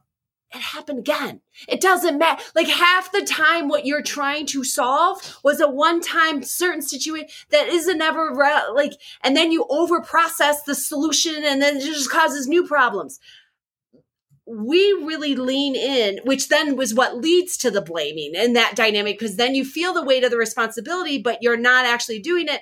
It 0.53 0.61
happened 0.61 0.99
again. 0.99 1.41
It 1.67 1.81
doesn't 1.81 2.17
matter. 2.17 2.41
Like 2.55 2.67
half 2.67 3.11
the 3.11 3.21
time, 3.21 3.67
what 3.67 3.85
you're 3.85 4.01
trying 4.01 4.45
to 4.47 4.63
solve 4.63 5.37
was 5.43 5.59
a 5.59 5.69
one 5.69 5.99
time 5.99 6.41
certain 6.41 6.81
situation 6.81 7.27
that 7.49 7.67
isn't 7.67 8.01
ever 8.01 8.33
re- 8.33 8.71
like, 8.73 8.93
and 9.21 9.35
then 9.35 9.51
you 9.51 9.65
over 9.69 9.99
process 9.99 10.63
the 10.63 10.73
solution 10.75 11.43
and 11.43 11.61
then 11.61 11.77
it 11.77 11.83
just 11.83 12.09
causes 12.09 12.47
new 12.47 12.65
problems. 12.65 13.19
We 14.45 14.93
really 14.93 15.35
lean 15.35 15.75
in, 15.75 16.19
which 16.23 16.47
then 16.47 16.77
was 16.77 16.93
what 16.93 17.17
leads 17.17 17.57
to 17.57 17.69
the 17.69 17.81
blaming 17.81 18.31
and 18.33 18.55
that 18.55 18.77
dynamic, 18.77 19.19
because 19.19 19.35
then 19.35 19.53
you 19.53 19.65
feel 19.65 19.93
the 19.93 20.03
weight 20.03 20.23
of 20.23 20.31
the 20.31 20.37
responsibility, 20.37 21.17
but 21.17 21.39
you're 21.41 21.57
not 21.57 21.85
actually 21.85 22.19
doing 22.19 22.47
it 22.47 22.61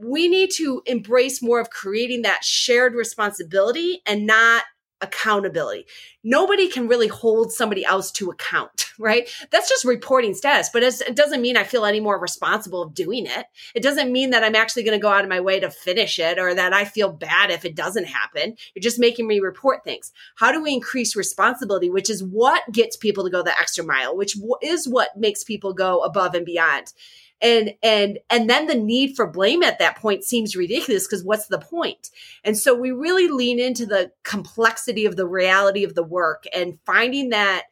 we 0.00 0.28
need 0.28 0.50
to 0.52 0.80
embrace 0.86 1.42
more 1.42 1.58
of 1.58 1.70
creating 1.70 2.22
that 2.22 2.44
shared 2.44 2.94
responsibility 2.94 4.00
and 4.06 4.26
not 4.26 4.62
accountability. 5.00 5.86
Nobody 6.24 6.68
can 6.68 6.88
really 6.88 7.08
hold 7.08 7.52
somebody 7.52 7.84
else 7.84 8.10
to 8.12 8.30
account, 8.30 8.92
right? 8.98 9.28
That's 9.50 9.68
just 9.68 9.84
reporting 9.84 10.34
status, 10.34 10.70
but 10.72 10.82
it 10.82 11.14
doesn't 11.14 11.42
mean 11.42 11.56
I 11.56 11.64
feel 11.64 11.84
any 11.84 12.00
more 12.00 12.18
responsible 12.18 12.82
of 12.82 12.94
doing 12.94 13.26
it. 13.26 13.46
It 13.74 13.82
doesn't 13.82 14.12
mean 14.12 14.30
that 14.30 14.44
I'm 14.44 14.56
actually 14.56 14.82
going 14.82 14.98
to 14.98 15.02
go 15.02 15.10
out 15.10 15.24
of 15.24 15.30
my 15.30 15.40
way 15.40 15.60
to 15.60 15.70
finish 15.70 16.18
it 16.18 16.38
or 16.38 16.54
that 16.54 16.72
I 16.72 16.84
feel 16.84 17.12
bad 17.12 17.50
if 17.50 17.64
it 17.64 17.76
doesn't 17.76 18.06
happen. 18.06 18.56
You're 18.74 18.82
just 18.82 18.98
making 18.98 19.26
me 19.26 19.40
report 19.40 19.84
things. 19.84 20.12
How 20.36 20.52
do 20.52 20.62
we 20.62 20.74
increase 20.74 21.16
responsibility, 21.16 21.90
which 21.90 22.10
is 22.10 22.22
what 22.24 22.62
gets 22.72 22.96
people 22.96 23.24
to 23.24 23.30
go 23.30 23.42
the 23.42 23.58
extra 23.58 23.84
mile, 23.84 24.16
which 24.16 24.36
is 24.62 24.88
what 24.88 25.16
makes 25.16 25.44
people 25.44 25.72
go 25.72 26.00
above 26.00 26.34
and 26.34 26.44
beyond 26.44 26.92
and 27.40 27.74
and 27.82 28.18
and 28.30 28.50
then 28.50 28.66
the 28.66 28.74
need 28.74 29.14
for 29.14 29.26
blame 29.26 29.62
at 29.62 29.78
that 29.78 29.96
point 29.96 30.24
seems 30.24 30.56
ridiculous 30.56 31.06
because 31.06 31.24
what's 31.24 31.46
the 31.46 31.58
point? 31.58 32.10
And 32.44 32.56
so 32.56 32.74
we 32.74 32.90
really 32.90 33.28
lean 33.28 33.58
into 33.60 33.86
the 33.86 34.12
complexity 34.24 35.06
of 35.06 35.16
the 35.16 35.26
reality 35.26 35.84
of 35.84 35.94
the 35.94 36.02
work 36.02 36.44
and 36.54 36.78
finding 36.84 37.30
that 37.30 37.64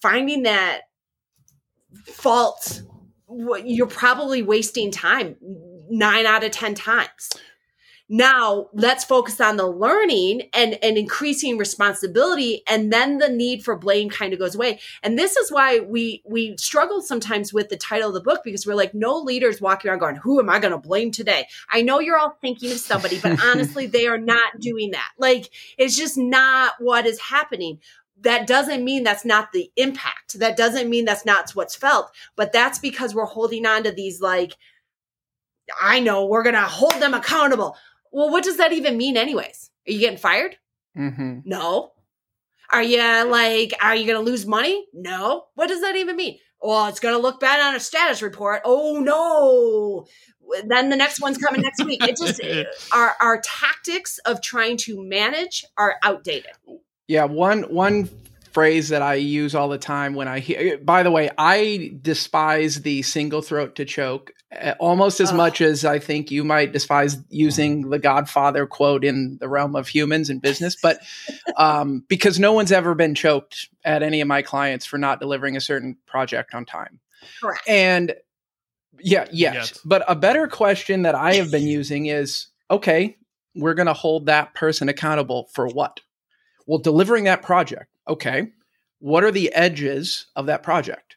finding 0.00 0.44
that 0.44 0.82
fault 2.06 2.82
you're 3.64 3.86
probably 3.86 4.42
wasting 4.42 4.90
time 4.90 5.36
nine 5.88 6.26
out 6.26 6.44
of 6.44 6.50
ten 6.50 6.74
times 6.74 7.30
now 8.12 8.66
let's 8.72 9.04
focus 9.04 9.40
on 9.40 9.56
the 9.56 9.68
learning 9.68 10.42
and 10.52 10.76
and 10.82 10.98
increasing 10.98 11.56
responsibility 11.56 12.64
and 12.68 12.92
then 12.92 13.18
the 13.18 13.28
need 13.28 13.64
for 13.64 13.76
blame 13.76 14.10
kind 14.10 14.32
of 14.32 14.40
goes 14.40 14.56
away. 14.56 14.80
And 15.04 15.16
this 15.16 15.36
is 15.36 15.52
why 15.52 15.78
we 15.78 16.20
we 16.26 16.56
struggle 16.56 17.02
sometimes 17.02 17.52
with 17.52 17.68
the 17.68 17.76
title 17.76 18.08
of 18.08 18.14
the 18.14 18.20
book 18.20 18.40
because 18.42 18.66
we're 18.66 18.74
like 18.74 18.94
no 18.94 19.16
leaders 19.16 19.60
walking 19.60 19.88
around 19.88 20.00
going 20.00 20.16
who 20.16 20.40
am 20.40 20.50
i 20.50 20.58
going 20.58 20.72
to 20.72 20.78
blame 20.78 21.12
today? 21.12 21.46
I 21.70 21.82
know 21.82 22.00
you're 22.00 22.18
all 22.18 22.36
thinking 22.40 22.72
of 22.72 22.78
somebody 22.78 23.20
but 23.20 23.40
honestly 23.44 23.86
they 23.86 24.08
are 24.08 24.18
not 24.18 24.58
doing 24.58 24.90
that. 24.90 25.12
Like 25.16 25.48
it's 25.78 25.96
just 25.96 26.18
not 26.18 26.72
what 26.80 27.06
is 27.06 27.20
happening. 27.20 27.78
That 28.22 28.48
doesn't 28.48 28.84
mean 28.84 29.04
that's 29.04 29.24
not 29.24 29.52
the 29.52 29.70
impact. 29.76 30.40
That 30.40 30.56
doesn't 30.56 30.90
mean 30.90 31.04
that's 31.04 31.24
not 31.24 31.52
what's 31.52 31.76
felt 31.76 32.10
but 32.34 32.52
that's 32.52 32.80
because 32.80 33.14
we're 33.14 33.24
holding 33.24 33.66
on 33.66 33.84
to 33.84 33.92
these 33.92 34.20
like 34.20 34.56
i 35.80 36.00
know 36.00 36.26
we're 36.26 36.42
going 36.42 36.56
to 36.56 36.62
hold 36.62 36.94
them 36.94 37.14
accountable 37.14 37.76
well, 38.10 38.30
what 38.30 38.44
does 38.44 38.56
that 38.58 38.72
even 38.72 38.96
mean, 38.96 39.16
anyways? 39.16 39.70
Are 39.88 39.92
you 39.92 39.98
getting 40.00 40.18
fired? 40.18 40.56
Mhm. 40.96 41.42
No. 41.44 41.92
Are 42.72 42.82
you 42.82 42.98
like, 42.98 43.74
are 43.82 43.96
you 43.96 44.06
going 44.06 44.24
to 44.24 44.30
lose 44.30 44.46
money? 44.46 44.86
No. 44.92 45.46
What 45.54 45.68
does 45.68 45.80
that 45.80 45.96
even 45.96 46.16
mean? 46.16 46.38
Well, 46.62 46.86
it's 46.86 47.00
going 47.00 47.14
to 47.14 47.20
look 47.20 47.40
bad 47.40 47.60
on 47.60 47.74
a 47.74 47.80
status 47.80 48.22
report. 48.22 48.62
Oh 48.64 48.98
no. 49.00 50.06
Then 50.66 50.90
the 50.90 50.96
next 50.96 51.20
one's 51.20 51.38
coming 51.38 51.62
next 51.62 51.84
week. 51.84 52.02
It 52.06 52.16
just, 52.16 52.40
our, 52.92 53.14
our 53.20 53.40
tactics 53.42 54.18
of 54.18 54.42
trying 54.42 54.76
to 54.78 55.02
manage 55.02 55.64
are 55.76 55.96
outdated. 56.02 56.52
Yeah, 57.08 57.24
one 57.24 57.62
one 57.62 58.08
phrase 58.52 58.88
that 58.90 59.02
I 59.02 59.14
use 59.14 59.54
all 59.54 59.68
the 59.68 59.78
time 59.78 60.14
when 60.14 60.28
I 60.28 60.40
hear. 60.40 60.78
By 60.78 61.02
the 61.02 61.10
way, 61.10 61.30
I 61.38 61.92
despise 62.02 62.82
the 62.82 63.02
single 63.02 63.42
throat 63.42 63.76
to 63.76 63.84
choke 63.84 64.32
almost 64.78 65.20
as 65.20 65.30
Ugh. 65.30 65.36
much 65.36 65.60
as 65.60 65.84
I 65.84 65.98
think 65.98 66.30
you 66.30 66.44
might 66.44 66.72
despise 66.72 67.18
using 67.28 67.90
the 67.90 67.98
Godfather 67.98 68.66
quote 68.66 69.04
in 69.04 69.38
the 69.38 69.48
realm 69.48 69.76
of 69.76 69.88
humans 69.88 70.30
and 70.30 70.42
business. 70.42 70.76
But 70.80 71.00
um, 71.56 72.04
because 72.08 72.38
no 72.38 72.52
one's 72.52 72.72
ever 72.72 72.94
been 72.94 73.14
choked 73.14 73.68
at 73.84 74.02
any 74.02 74.20
of 74.20 74.28
my 74.28 74.42
clients 74.42 74.86
for 74.86 74.98
not 74.98 75.20
delivering 75.20 75.56
a 75.56 75.60
certain 75.60 75.96
project 76.06 76.54
on 76.54 76.64
time. 76.64 77.00
Correct. 77.40 77.62
And 77.68 78.14
yeah, 78.98 79.26
yes. 79.32 79.54
Yet. 79.54 79.78
But 79.84 80.04
a 80.08 80.16
better 80.16 80.46
question 80.46 81.02
that 81.02 81.14
I 81.14 81.34
have 81.34 81.50
been 81.50 81.66
using 81.66 82.06
is 82.06 82.48
okay, 82.70 83.16
we're 83.54 83.74
going 83.74 83.86
to 83.86 83.92
hold 83.92 84.26
that 84.26 84.54
person 84.54 84.88
accountable 84.88 85.48
for 85.52 85.66
what? 85.66 86.00
well, 86.70 86.78
delivering 86.78 87.24
that 87.24 87.42
project. 87.42 87.86
Okay. 88.08 88.52
What 89.00 89.24
are 89.24 89.32
the 89.32 89.52
edges 89.52 90.26
of 90.36 90.46
that 90.46 90.62
project? 90.62 91.16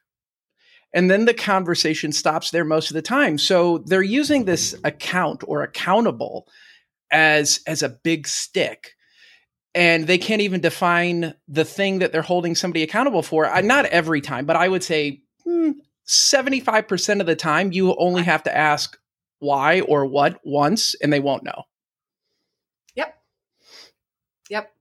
And 0.93 1.09
then 1.09 1.25
the 1.25 1.33
conversation 1.33 2.11
stops 2.11 2.51
there 2.51 2.65
most 2.65 2.91
of 2.91 2.95
the 2.95 3.01
time. 3.01 3.37
So 3.37 3.79
they're 3.79 4.03
using 4.03 4.45
this 4.45 4.75
account 4.83 5.43
or 5.47 5.63
accountable 5.63 6.47
as 7.11 7.61
as 7.67 7.83
a 7.83 7.89
big 7.89 8.27
stick 8.27 8.95
and 9.75 10.05
they 10.05 10.17
can't 10.17 10.41
even 10.41 10.61
define 10.61 11.33
the 11.47 11.65
thing 11.65 11.99
that 11.99 12.11
they're 12.11 12.21
holding 12.21 12.55
somebody 12.55 12.83
accountable 12.83 13.23
for. 13.23 13.47
Uh, 13.47 13.61
not 13.61 13.85
every 13.85 14.21
time, 14.21 14.45
but 14.45 14.55
I 14.55 14.67
would 14.67 14.83
say 14.83 15.21
hmm, 15.43 15.71
75% 16.07 17.19
of 17.19 17.25
the 17.25 17.35
time, 17.35 17.71
you 17.71 17.95
only 17.95 18.23
have 18.23 18.43
to 18.43 18.55
ask 18.55 18.97
why 19.39 19.81
or 19.81 20.05
what 20.05 20.39
once, 20.43 20.95
and 20.95 21.11
they 21.11 21.19
won't 21.19 21.43
know. 21.43 21.63
Yep. 22.95 23.15
Yep. 24.49 24.71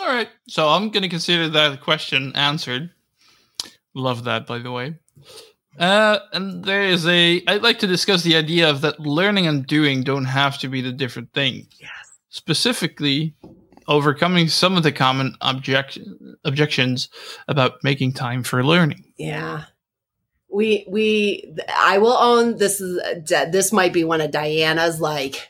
All 0.00 0.06
right. 0.06 0.28
So 0.48 0.68
I'm 0.68 0.90
going 0.90 1.02
to 1.02 1.08
consider 1.08 1.48
that 1.48 1.80
question 1.80 2.32
answered. 2.34 2.90
Love 3.94 4.24
that, 4.24 4.46
by 4.46 4.58
the 4.58 4.72
way. 4.72 4.94
Uh, 5.78 6.18
and 6.32 6.64
there 6.64 6.82
is 6.82 7.06
a. 7.06 7.42
I'd 7.46 7.62
like 7.62 7.78
to 7.80 7.86
discuss 7.86 8.22
the 8.22 8.36
idea 8.36 8.68
of 8.68 8.80
that 8.82 9.00
learning 9.00 9.46
and 9.46 9.66
doing 9.66 10.02
don't 10.02 10.24
have 10.24 10.58
to 10.58 10.68
be 10.68 10.80
the 10.80 10.92
different 10.92 11.32
thing. 11.32 11.68
Yes. 11.80 11.90
Specifically, 12.28 13.34
overcoming 13.88 14.48
some 14.48 14.76
of 14.76 14.82
the 14.82 14.92
common 14.92 15.34
object, 15.40 15.98
objections 16.44 17.08
about 17.48 17.82
making 17.82 18.12
time 18.12 18.42
for 18.42 18.64
learning. 18.64 19.12
Yeah. 19.16 19.64
We 20.52 20.84
we 20.88 21.54
I 21.68 21.98
will 21.98 22.16
own 22.16 22.56
this 22.58 22.80
is 22.80 23.00
this 23.28 23.72
might 23.72 23.92
be 23.92 24.04
one 24.04 24.20
of 24.20 24.32
Diana's 24.32 25.00
like 25.00 25.48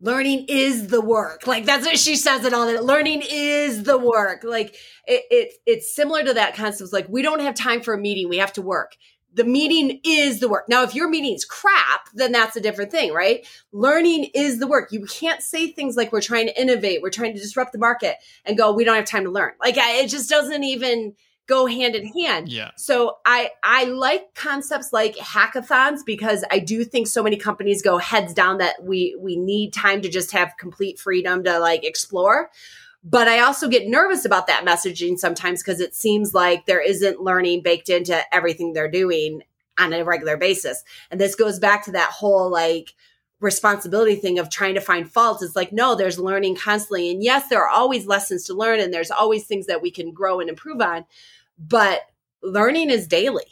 learning 0.00 0.46
is 0.48 0.88
the 0.88 1.00
work. 1.00 1.46
Like 1.46 1.64
that's 1.64 1.86
what 1.86 1.98
she 1.98 2.16
says 2.16 2.44
it 2.44 2.52
all 2.52 2.66
that 2.66 2.84
learning 2.84 3.22
is 3.28 3.84
the 3.84 3.98
work. 3.98 4.44
Like 4.44 4.76
it, 5.06 5.24
it 5.30 5.52
it's 5.66 5.94
similar 5.94 6.24
to 6.24 6.34
that 6.34 6.54
concept. 6.54 6.92
Like 6.92 7.08
we 7.08 7.22
don't 7.22 7.40
have 7.40 7.54
time 7.54 7.80
for 7.80 7.94
a 7.94 7.98
meeting, 7.98 8.28
we 8.28 8.38
have 8.38 8.52
to 8.54 8.62
work 8.62 8.96
the 9.34 9.44
meeting 9.44 10.00
is 10.04 10.38
the 10.38 10.48
work. 10.48 10.68
Now, 10.68 10.84
if 10.84 10.94
your 10.94 11.08
meeting 11.08 11.34
is 11.34 11.44
crap, 11.44 12.08
then 12.14 12.30
that's 12.32 12.56
a 12.56 12.60
different 12.60 12.92
thing, 12.92 13.12
right? 13.12 13.46
Learning 13.72 14.30
is 14.32 14.60
the 14.60 14.68
work. 14.68 14.92
You 14.92 15.04
can't 15.06 15.42
say 15.42 15.72
things 15.72 15.96
like 15.96 16.12
we're 16.12 16.20
trying 16.20 16.46
to 16.46 16.60
innovate, 16.60 17.02
we're 17.02 17.10
trying 17.10 17.34
to 17.34 17.40
disrupt 17.40 17.72
the 17.72 17.78
market 17.78 18.16
and 18.44 18.56
go, 18.56 18.72
we 18.72 18.84
don't 18.84 18.94
have 18.94 19.04
time 19.04 19.24
to 19.24 19.30
learn. 19.30 19.52
Like 19.60 19.74
it 19.76 20.08
just 20.08 20.30
doesn't 20.30 20.62
even 20.62 21.14
go 21.46 21.66
hand 21.66 21.94
in 21.94 22.06
hand. 22.06 22.48
Yeah. 22.48 22.70
So 22.76 23.18
I 23.26 23.50
I 23.62 23.84
like 23.84 24.34
concepts 24.34 24.92
like 24.92 25.16
hackathons 25.16 26.00
because 26.06 26.44
I 26.50 26.60
do 26.60 26.84
think 26.84 27.06
so 27.06 27.22
many 27.22 27.36
companies 27.36 27.82
go 27.82 27.98
heads 27.98 28.32
down 28.32 28.58
that 28.58 28.82
we 28.82 29.16
we 29.18 29.36
need 29.36 29.72
time 29.72 30.00
to 30.02 30.08
just 30.08 30.30
have 30.32 30.54
complete 30.58 30.98
freedom 30.98 31.44
to 31.44 31.58
like 31.58 31.84
explore. 31.84 32.50
But 33.04 33.28
I 33.28 33.40
also 33.40 33.68
get 33.68 33.86
nervous 33.86 34.24
about 34.24 34.46
that 34.46 34.64
messaging 34.64 35.18
sometimes 35.18 35.62
because 35.62 35.80
it 35.80 35.94
seems 35.94 36.32
like 36.32 36.64
there 36.64 36.80
isn't 36.80 37.20
learning 37.20 37.62
baked 37.62 37.90
into 37.90 38.18
everything 38.34 38.72
they're 38.72 38.90
doing 38.90 39.42
on 39.78 39.92
a 39.92 40.04
regular 40.04 40.38
basis. 40.38 40.82
And 41.10 41.20
this 41.20 41.34
goes 41.34 41.58
back 41.58 41.84
to 41.84 41.92
that 41.92 42.10
whole 42.10 42.50
like 42.50 42.94
responsibility 43.40 44.16
thing 44.16 44.38
of 44.38 44.48
trying 44.48 44.74
to 44.74 44.80
find 44.80 45.10
faults. 45.10 45.42
It's 45.42 45.56
like, 45.56 45.72
no, 45.72 45.94
there's 45.94 46.18
learning 46.18 46.56
constantly. 46.56 47.10
And 47.10 47.22
yes, 47.22 47.48
there 47.48 47.62
are 47.62 47.68
always 47.68 48.06
lessons 48.06 48.44
to 48.44 48.54
learn 48.54 48.80
and 48.80 48.92
there's 48.92 49.10
always 49.10 49.44
things 49.44 49.66
that 49.66 49.82
we 49.82 49.90
can 49.90 50.12
grow 50.12 50.40
and 50.40 50.48
improve 50.48 50.80
on. 50.80 51.04
But 51.58 52.00
learning 52.42 52.88
is 52.88 53.06
daily. 53.06 53.44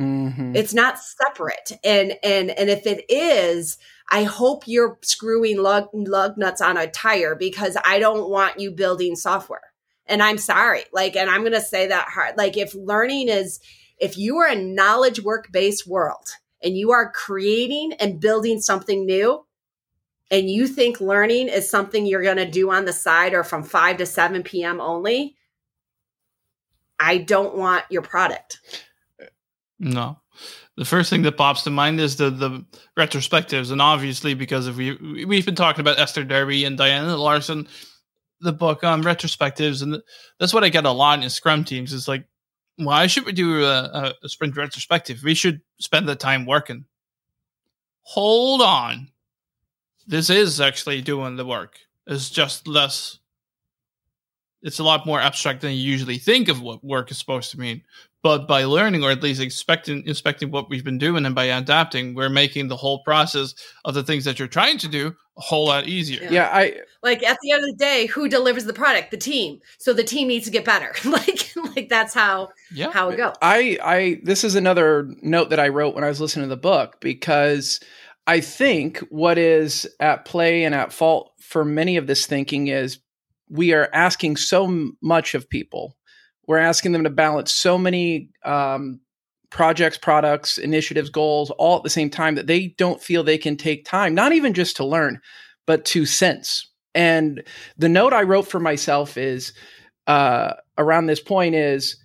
Mm-hmm. 0.00 0.56
It's 0.56 0.74
not 0.74 0.98
separate. 0.98 1.72
And 1.84 2.14
and 2.22 2.50
and 2.50 2.68
if 2.68 2.86
it 2.86 3.04
is, 3.08 3.78
I 4.08 4.22
hope 4.22 4.64
you're 4.66 4.98
screwing 5.02 5.58
lug, 5.58 5.88
lug 5.92 6.38
nuts 6.38 6.60
on 6.60 6.76
a 6.76 6.86
tire 6.86 7.34
because 7.34 7.76
I 7.84 7.98
don't 7.98 8.30
want 8.30 8.60
you 8.60 8.70
building 8.70 9.16
software. 9.16 9.72
And 10.06 10.22
I'm 10.22 10.38
sorry. 10.38 10.84
Like, 10.92 11.16
and 11.16 11.28
I'm 11.28 11.40
going 11.40 11.52
to 11.52 11.60
say 11.60 11.88
that 11.88 12.08
hard. 12.08 12.36
Like, 12.36 12.56
if 12.56 12.74
learning 12.74 13.28
is, 13.28 13.58
if 13.98 14.16
you 14.16 14.38
are 14.38 14.48
a 14.48 14.54
knowledge 14.54 15.20
work 15.20 15.50
based 15.50 15.86
world 15.86 16.28
and 16.62 16.76
you 16.76 16.92
are 16.92 17.10
creating 17.10 17.94
and 17.94 18.20
building 18.20 18.60
something 18.60 19.04
new, 19.04 19.44
and 20.30 20.50
you 20.50 20.66
think 20.66 21.00
learning 21.00 21.48
is 21.48 21.70
something 21.70 22.04
you're 22.04 22.22
going 22.22 22.36
to 22.36 22.50
do 22.50 22.70
on 22.70 22.84
the 22.84 22.92
side 22.92 23.32
or 23.32 23.44
from 23.44 23.62
5 23.62 23.98
to 23.98 24.06
7 24.06 24.42
p.m. 24.42 24.80
only, 24.80 25.36
I 26.98 27.18
don't 27.18 27.56
want 27.56 27.84
your 27.90 28.02
product. 28.02 28.60
No 29.78 30.18
the 30.76 30.84
first 30.84 31.10
thing 31.10 31.22
that 31.22 31.36
pops 31.36 31.62
to 31.62 31.70
mind 31.70 32.00
is 32.00 32.16
the 32.16 32.30
the 32.30 32.64
retrospectives, 32.98 33.72
and 33.72 33.80
obviously 33.80 34.34
because 34.34 34.66
of 34.66 34.76
we 34.76 35.24
we've 35.24 35.46
been 35.46 35.54
talking 35.54 35.80
about 35.80 35.98
Esther 35.98 36.24
Derby 36.24 36.64
and 36.64 36.76
Diana 36.76 37.16
Larsen, 37.16 37.66
the 38.40 38.52
book 38.52 38.84
on 38.84 39.02
retrospectives, 39.02 39.82
and 39.82 40.02
that's 40.38 40.52
what 40.52 40.64
I 40.64 40.68
get 40.68 40.84
a 40.84 40.90
lot 40.90 41.22
in 41.22 41.30
Scrum 41.30 41.64
teams. 41.64 41.92
Is 41.92 42.08
like, 42.08 42.26
why 42.76 43.06
should 43.06 43.24
we 43.24 43.32
do 43.32 43.64
a, 43.64 44.14
a 44.22 44.28
sprint 44.28 44.56
retrospective? 44.56 45.22
We 45.24 45.34
should 45.34 45.62
spend 45.80 46.08
the 46.08 46.16
time 46.16 46.44
working. 46.44 46.84
Hold 48.02 48.60
on, 48.60 49.08
this 50.06 50.30
is 50.30 50.60
actually 50.60 51.00
doing 51.00 51.36
the 51.36 51.46
work. 51.46 51.78
It's 52.06 52.30
just 52.30 52.68
less. 52.68 53.18
It's 54.62 54.78
a 54.78 54.84
lot 54.84 55.06
more 55.06 55.20
abstract 55.20 55.60
than 55.60 55.72
you 55.72 55.78
usually 55.78 56.18
think 56.18 56.48
of 56.48 56.60
what 56.60 56.82
work 56.82 57.10
is 57.10 57.18
supposed 57.18 57.50
to 57.52 57.60
mean. 57.60 57.82
But 58.22 58.48
by 58.48 58.64
learning 58.64 59.04
or 59.04 59.10
at 59.10 59.22
least 59.22 59.40
expecting 59.40 60.04
inspecting 60.06 60.50
what 60.50 60.68
we've 60.68 60.84
been 60.84 60.98
doing 60.98 61.24
and 61.26 61.34
by 61.34 61.44
adapting 61.44 62.14
we're 62.14 62.28
making 62.28 62.68
the 62.68 62.76
whole 62.76 63.02
process 63.04 63.54
of 63.84 63.94
the 63.94 64.02
things 64.02 64.24
that 64.24 64.38
you're 64.38 64.48
trying 64.48 64.78
to 64.78 64.88
do 64.88 65.14
a 65.36 65.40
whole 65.40 65.66
lot 65.66 65.86
easier. 65.86 66.22
Yeah, 66.22 66.32
yeah 66.32 66.50
i 66.52 66.74
like 67.02 67.22
at 67.22 67.38
the 67.42 67.52
end 67.52 67.62
of 67.62 67.70
the 67.70 67.76
day 67.76 68.06
who 68.06 68.28
delivers 68.28 68.64
the 68.64 68.72
product? 68.72 69.12
The 69.12 69.16
team. 69.16 69.60
So 69.78 69.92
the 69.92 70.02
team 70.02 70.28
needs 70.28 70.46
to 70.46 70.50
get 70.50 70.64
better. 70.64 70.92
Like 71.04 71.52
like 71.76 71.88
that's 71.88 72.14
how 72.14 72.50
yeah. 72.72 72.90
how 72.90 73.10
it 73.10 73.16
goes. 73.16 73.34
I 73.42 73.78
i 73.82 74.20
this 74.24 74.44
is 74.44 74.54
another 74.54 75.08
note 75.22 75.50
that 75.50 75.60
i 75.60 75.68
wrote 75.68 75.94
when 75.94 76.04
i 76.04 76.08
was 76.08 76.20
listening 76.20 76.44
to 76.44 76.48
the 76.48 76.60
book 76.60 76.96
because 77.00 77.80
i 78.26 78.40
think 78.40 78.98
what 79.10 79.38
is 79.38 79.88
at 80.00 80.24
play 80.24 80.64
and 80.64 80.74
at 80.74 80.92
fault 80.92 81.32
for 81.38 81.64
many 81.64 81.96
of 81.96 82.06
this 82.06 82.26
thinking 82.26 82.68
is 82.68 82.98
we 83.48 83.72
are 83.72 83.88
asking 83.92 84.36
so 84.36 84.92
much 85.00 85.34
of 85.34 85.48
people 85.48 85.96
we're 86.46 86.58
asking 86.58 86.92
them 86.92 87.04
to 87.04 87.10
balance 87.10 87.52
so 87.52 87.76
many 87.76 88.30
um, 88.44 89.00
projects, 89.50 89.98
products, 89.98 90.58
initiatives, 90.58 91.10
goals 91.10 91.50
all 91.52 91.76
at 91.76 91.82
the 91.82 91.90
same 91.90 92.10
time 92.10 92.36
that 92.36 92.46
they 92.46 92.68
don't 92.78 93.02
feel 93.02 93.22
they 93.22 93.38
can 93.38 93.56
take 93.56 93.84
time, 93.84 94.14
not 94.14 94.32
even 94.32 94.54
just 94.54 94.76
to 94.76 94.84
learn, 94.84 95.20
but 95.66 95.84
to 95.86 96.06
sense. 96.06 96.70
And 96.94 97.42
the 97.76 97.88
note 97.88 98.12
I 98.12 98.22
wrote 98.22 98.48
for 98.48 98.60
myself 98.60 99.16
is 99.16 99.52
uh, 100.06 100.54
around 100.78 101.06
this 101.06 101.20
point 101.20 101.54
is 101.54 101.96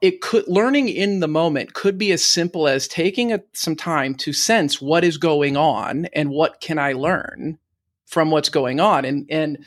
it 0.00 0.22
could 0.22 0.48
learning 0.48 0.88
in 0.88 1.20
the 1.20 1.28
moment 1.28 1.74
could 1.74 1.98
be 1.98 2.12
as 2.12 2.24
simple 2.24 2.66
as 2.66 2.88
taking 2.88 3.32
a, 3.32 3.40
some 3.52 3.76
time 3.76 4.14
to 4.14 4.32
sense 4.32 4.80
what 4.80 5.04
is 5.04 5.18
going 5.18 5.56
on 5.56 6.06
and 6.14 6.30
what 6.30 6.60
can 6.60 6.78
I 6.78 6.94
learn 6.94 7.58
from 8.06 8.30
what's 8.30 8.48
going 8.48 8.80
on 8.80 9.04
and 9.04 9.26
and 9.30 9.64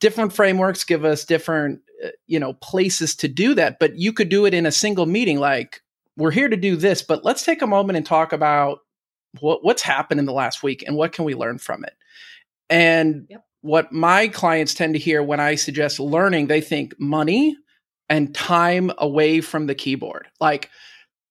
different 0.00 0.32
frameworks 0.32 0.84
give 0.84 1.04
us 1.04 1.24
different 1.24 1.80
uh, 2.04 2.08
you 2.26 2.38
know 2.38 2.52
places 2.54 3.14
to 3.16 3.28
do 3.28 3.54
that 3.54 3.78
but 3.78 3.96
you 3.96 4.12
could 4.12 4.28
do 4.28 4.46
it 4.46 4.54
in 4.54 4.66
a 4.66 4.72
single 4.72 5.06
meeting 5.06 5.38
like 5.38 5.82
we're 6.16 6.30
here 6.30 6.48
to 6.48 6.56
do 6.56 6.76
this 6.76 7.02
but 7.02 7.24
let's 7.24 7.44
take 7.44 7.62
a 7.62 7.66
moment 7.66 7.96
and 7.96 8.06
talk 8.06 8.32
about 8.32 8.80
what 9.40 9.64
what's 9.64 9.82
happened 9.82 10.20
in 10.20 10.26
the 10.26 10.32
last 10.32 10.62
week 10.62 10.84
and 10.86 10.96
what 10.96 11.12
can 11.12 11.24
we 11.24 11.34
learn 11.34 11.58
from 11.58 11.84
it. 11.84 11.94
And 12.68 13.26
yep. 13.28 13.44
what 13.60 13.92
my 13.92 14.28
clients 14.28 14.74
tend 14.74 14.94
to 14.94 14.98
hear 14.98 15.22
when 15.22 15.40
i 15.40 15.54
suggest 15.54 16.00
learning 16.00 16.46
they 16.46 16.60
think 16.60 16.98
money 16.98 17.56
and 18.08 18.34
time 18.34 18.92
away 18.98 19.40
from 19.40 19.66
the 19.66 19.74
keyboard. 19.74 20.28
Like 20.40 20.70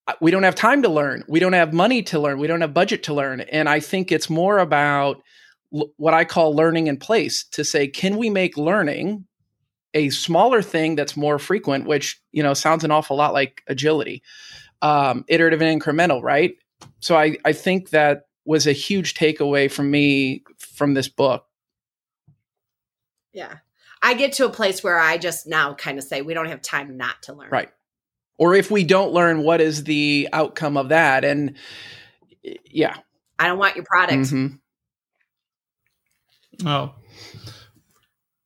uh, 0.07 0.13
we 0.21 0.29
don't 0.29 0.43
have 0.43 0.55
time 0.55 0.81
to 0.83 0.89
learn. 0.89 1.23
We 1.27 1.39
don't 1.39 1.53
have 1.53 1.73
money 1.73 2.03
to 2.03 2.19
learn. 2.19 2.37
We 2.37 2.47
don't 2.47 2.61
have 2.61 2.73
budget 2.73 3.03
to 3.03 3.13
learn. 3.13 3.41
And 3.41 3.69
i 3.69 3.79
think 3.79 4.11
it's 4.11 4.29
more 4.29 4.59
about 4.59 5.21
what 5.97 6.13
i 6.13 6.23
call 6.23 6.55
learning 6.55 6.87
in 6.87 6.97
place 6.97 7.43
to 7.43 7.63
say 7.63 7.87
can 7.87 8.17
we 8.17 8.29
make 8.29 8.57
learning 8.57 9.25
a 9.95 10.09
smaller 10.09 10.61
thing 10.61 10.95
that's 10.95 11.17
more 11.17 11.39
frequent, 11.39 11.87
which 11.87 12.21
you 12.31 12.43
know 12.43 12.53
sounds 12.53 12.83
an 12.83 12.91
awful 12.91 13.17
lot 13.17 13.33
like 13.33 13.63
agility, 13.67 14.21
um, 14.81 15.25
iterative 15.27 15.61
and 15.61 15.81
incremental, 15.81 16.21
right? 16.21 16.55
So 16.99 17.15
I 17.15 17.37
I 17.45 17.53
think 17.53 17.89
that 17.89 18.27
was 18.43 18.67
a 18.67 18.73
huge 18.73 19.15
takeaway 19.15 19.71
from 19.71 19.89
me 19.89 20.43
from 20.59 20.93
this 20.93 21.07
book. 21.07 21.45
Yeah, 23.33 23.55
I 24.03 24.13
get 24.13 24.33
to 24.33 24.45
a 24.45 24.49
place 24.49 24.83
where 24.83 24.99
I 24.99 25.17
just 25.17 25.47
now 25.47 25.73
kind 25.73 25.97
of 25.97 26.03
say 26.03 26.21
we 26.21 26.33
don't 26.33 26.47
have 26.47 26.61
time 26.61 26.97
not 26.97 27.23
to 27.23 27.33
learn, 27.33 27.49
right? 27.49 27.71
Or 28.37 28.53
if 28.53 28.69
we 28.69 28.83
don't 28.83 29.13
learn, 29.13 29.43
what 29.43 29.61
is 29.61 29.85
the 29.85 30.27
outcome 30.33 30.75
of 30.75 30.89
that? 30.89 31.23
And 31.23 31.55
yeah, 32.65 32.97
I 33.39 33.47
don't 33.47 33.57
want 33.57 33.77
your 33.77 33.85
product. 33.85 34.23
Mm-hmm. 34.23 34.55
Oh, 36.65 36.93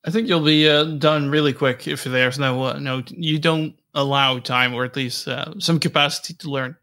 I 0.04 0.10
think 0.10 0.28
you'll 0.28 0.44
be 0.44 0.68
uh, 0.68 0.84
done 0.84 1.30
really 1.30 1.52
quick 1.52 1.86
if 1.86 2.04
there's 2.04 2.38
no 2.38 2.64
uh, 2.64 2.78
no 2.78 3.02
you 3.08 3.38
don't 3.38 3.74
allow 3.94 4.38
time 4.38 4.72
or 4.74 4.84
at 4.84 4.96
least 4.96 5.28
uh, 5.28 5.52
some 5.58 5.78
capacity 5.78 6.34
to 6.34 6.50
learn. 6.50 6.76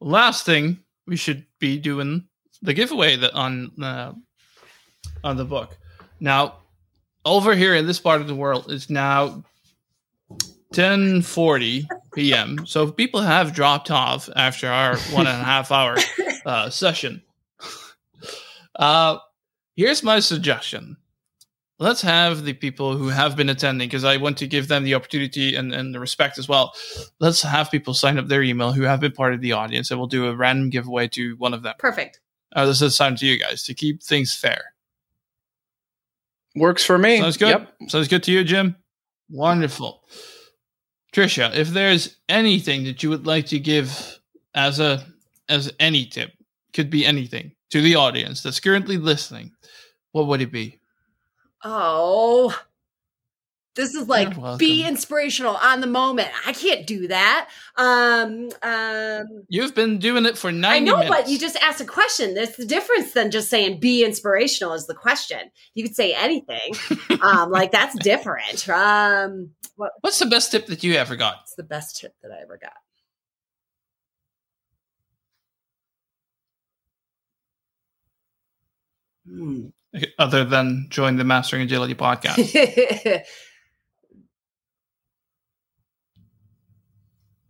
Last 0.00 0.46
thing 0.46 0.78
we 1.06 1.16
should 1.16 1.44
be 1.58 1.78
doing 1.78 2.28
the 2.62 2.74
giveaway 2.74 3.16
that 3.16 3.34
on 3.34 3.72
uh, 3.82 4.12
on 5.24 5.36
the 5.36 5.44
book. 5.44 5.76
Now, 6.20 6.58
over 7.24 7.54
here 7.54 7.74
in 7.74 7.86
this 7.86 8.00
part 8.00 8.20
of 8.20 8.28
the 8.28 8.34
world, 8.34 8.66
it's 8.68 8.90
now 8.90 9.44
10:40 10.74 11.86
p.m. 12.14 12.66
So 12.66 12.90
people 12.90 13.22
have 13.22 13.54
dropped 13.54 13.90
off 13.90 14.28
after 14.36 14.68
our 14.68 14.96
one 15.12 15.26
and 15.26 15.40
a 15.40 15.44
half 15.44 15.72
hour 15.72 15.96
uh, 16.46 16.70
session. 16.70 17.22
Uh, 18.76 19.18
here's 19.78 20.02
my 20.02 20.18
suggestion. 20.18 20.96
Let's 21.78 22.02
have 22.02 22.42
the 22.42 22.54
people 22.54 22.96
who 22.96 23.08
have 23.08 23.36
been 23.36 23.48
attending, 23.48 23.88
because 23.88 24.02
I 24.02 24.16
want 24.16 24.36
to 24.38 24.48
give 24.48 24.66
them 24.66 24.82
the 24.82 24.94
opportunity 24.94 25.54
and, 25.54 25.72
and 25.72 25.94
the 25.94 26.00
respect 26.00 26.36
as 26.36 26.48
well. 26.48 26.74
Let's 27.20 27.40
have 27.42 27.70
people 27.70 27.94
sign 27.94 28.18
up 28.18 28.26
their 28.26 28.42
email 28.42 28.72
who 28.72 28.82
have 28.82 28.98
been 28.98 29.12
part 29.12 29.32
of 29.32 29.40
the 29.40 29.52
audience, 29.52 29.92
and 29.92 30.00
we'll 30.00 30.08
do 30.08 30.26
a 30.26 30.34
random 30.34 30.70
giveaway 30.70 31.06
to 31.08 31.36
one 31.36 31.54
of 31.54 31.62
them. 31.62 31.74
Perfect. 31.78 32.18
Uh, 32.56 32.66
this 32.66 32.82
is 32.82 32.96
time 32.96 33.14
to 33.16 33.26
you 33.26 33.38
guys 33.38 33.62
to 33.62 33.74
keep 33.74 34.02
things 34.02 34.34
fair. 34.34 34.74
Works 36.56 36.84
for 36.84 36.98
me. 36.98 37.20
Sounds 37.20 37.36
good. 37.36 37.50
Yep. 37.50 37.74
Sounds 37.86 38.08
good 38.08 38.24
to 38.24 38.32
you, 38.32 38.42
Jim. 38.42 38.74
Wonderful. 39.30 40.02
Tricia, 41.14 41.54
if 41.54 41.68
there's 41.68 42.16
anything 42.28 42.82
that 42.84 43.04
you 43.04 43.10
would 43.10 43.26
like 43.26 43.46
to 43.46 43.60
give 43.60 44.18
as 44.54 44.80
a 44.80 45.04
as 45.48 45.72
any 45.78 46.06
tip, 46.06 46.32
could 46.72 46.90
be 46.90 47.06
anything 47.06 47.52
to 47.70 47.80
the 47.80 47.96
audience 47.96 48.42
that's 48.42 48.60
currently 48.60 48.96
listening, 48.96 49.52
what 50.12 50.26
would 50.26 50.40
it 50.40 50.52
be? 50.52 50.80
Oh, 51.64 52.56
this 53.78 53.94
is 53.94 54.08
like 54.08 54.58
be 54.58 54.84
inspirational 54.84 55.54
on 55.56 55.80
the 55.80 55.86
moment. 55.86 56.28
I 56.44 56.52
can't 56.52 56.84
do 56.84 57.06
that. 57.08 57.48
Um, 57.76 58.48
um, 58.62 59.44
You've 59.48 59.74
been 59.74 59.98
doing 59.98 60.26
it 60.26 60.36
for 60.36 60.50
90 60.50 60.66
I 60.66 60.80
know, 60.80 60.96
minutes. 60.98 61.16
but 61.16 61.28
you 61.28 61.38
just 61.38 61.56
asked 61.62 61.80
a 61.80 61.84
question. 61.84 62.34
There's 62.34 62.56
the 62.56 62.66
difference 62.66 63.12
than 63.12 63.30
just 63.30 63.48
saying 63.48 63.78
be 63.78 64.04
inspirational 64.04 64.72
is 64.72 64.88
the 64.88 64.94
question. 64.96 65.38
You 65.74 65.84
could 65.84 65.94
say 65.94 66.12
anything. 66.12 66.72
um, 67.22 67.50
like 67.52 67.70
that's 67.70 67.96
different. 68.00 68.68
Um, 68.68 69.50
what, 69.76 69.92
What's 70.00 70.18
the 70.18 70.26
best 70.26 70.50
tip 70.50 70.66
that 70.66 70.82
you 70.82 70.94
ever 70.94 71.14
got? 71.14 71.36
It's 71.44 71.54
the 71.54 71.62
best 71.62 72.00
tip 72.00 72.14
that 72.22 72.32
I 72.32 72.42
ever 72.42 72.58
got? 72.58 72.72
Hmm. 79.28 79.68
Other 80.18 80.44
than 80.44 80.86
join 80.90 81.16
the 81.16 81.24
Mastering 81.24 81.62
Agility 81.62 81.94
podcast. 81.94 82.36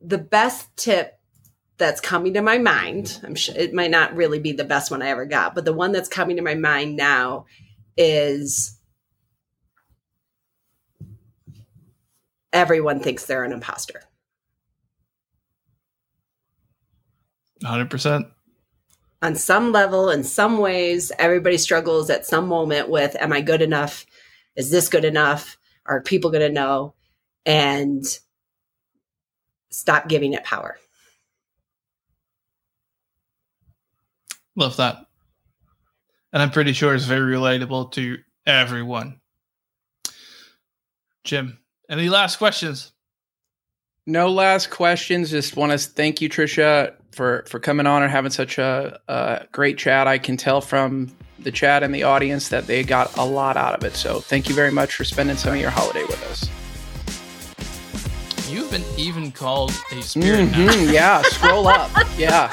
the 0.01 0.19
best 0.19 0.69
tip 0.77 1.19
that's 1.79 2.01
coming 2.01 2.35
to 2.35 2.43
my 2.43 2.59
mind, 2.59 3.21
I'm 3.25 3.35
sure 3.35 3.55
it 3.57 3.75
might 3.75 3.91
not 3.91 4.15
really 4.15 4.39
be 4.39 4.53
the 4.53 4.65
best 4.65 4.91
one 4.91 5.03
I 5.03 5.09
ever 5.09 5.27
got, 5.27 5.55
but 5.55 5.65
the 5.65 5.73
one 5.73 5.93
that's 5.93 6.09
coming 6.09 6.37
to 6.37 6.43
my 6.43 6.55
mind 6.55 6.97
now 6.97 7.47
is 7.97 8.79
everyone 12.53 13.01
thinks 13.01 13.27
they're 13.27 13.45
an 13.45 13.53
imposter. 13.53 14.03
100%. 17.63 18.31
On 19.21 19.35
some 19.35 19.73
level, 19.73 20.11
in 20.11 20.23
some 20.23 20.59
ways, 20.59 21.11
everybody 21.19 21.59
struggles 21.59 22.09
at 22.09 22.27
some 22.27 22.47
moment 22.47 22.89
with 22.89 23.17
Am 23.21 23.33
I 23.33 23.41
good 23.41 23.63
enough? 23.63 24.07
Is 24.55 24.71
this 24.71 24.89
good 24.89 25.05
enough? 25.05 25.59
Are 25.87 26.01
people 26.01 26.31
going 26.31 26.47
to 26.47 26.53
know? 26.53 26.95
And 27.45 28.05
stop 29.71 30.09
giving 30.09 30.35
it 30.35 30.45
power. 30.45 30.79
Love 34.55 34.77
that. 34.77 35.07
And 36.33 36.43
I'm 36.43 36.51
pretty 36.51 36.73
sure 36.73 36.95
it's 36.95 37.05
very 37.05 37.35
relatable 37.35 37.93
to 37.93 38.19
everyone. 38.47 39.21
Jim, 41.25 41.59
any 41.89 42.09
last 42.09 42.37
questions? 42.37 42.93
No 44.09 44.31
last 44.31 44.71
questions. 44.71 45.31
Just 45.31 45.55
want 45.55 45.71
to 45.71 45.77
thank 45.77 46.23
you, 46.23 46.31
Tricia, 46.31 46.95
for 47.13 47.45
for 47.47 47.61
coming 47.61 47.87
on 47.87 48.03
and 48.03 48.11
having 48.11 48.31
such 48.31 48.57
a, 48.57 48.99
a 49.07 49.47
great 49.53 49.77
chat. 49.77 50.07
I 50.07 50.17
can 50.17 50.39
tell 50.39 50.63
from 50.63 51.15
the 51.39 51.53
chat 51.53 51.83
and 51.83 51.95
the 51.95 52.05
audience 52.05 52.49
that 52.49 52.67
they 52.67 52.83
got 52.83 53.15
a 53.19 53.25
lot 53.25 53.59
out 53.59 53.75
of 53.75 53.85
it. 53.85 53.95
So 53.95 54.21
thank 54.21 54.49
you 54.49 54.55
very 54.55 54.73
much 54.73 54.95
for 54.95 55.05
spending 55.05 55.37
some 55.37 55.53
of 55.53 55.61
your 55.61 55.69
holiday 55.69 56.05
with 56.05 56.23
us. 56.31 56.49
You've 58.51 58.71
been 58.71 58.83
even 58.97 59.31
called 59.31 59.73
a 59.93 60.01
spirit. 60.01 60.49
Mhm, 60.53 60.91
yeah, 60.91 61.21
scroll 61.21 61.69
up. 61.69 61.91
Yeah, 62.17 62.51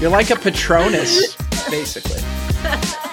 you're 0.00 0.08
like 0.08 0.30
a 0.30 0.36
Patronus, 0.36 1.34
basically. 1.68 2.22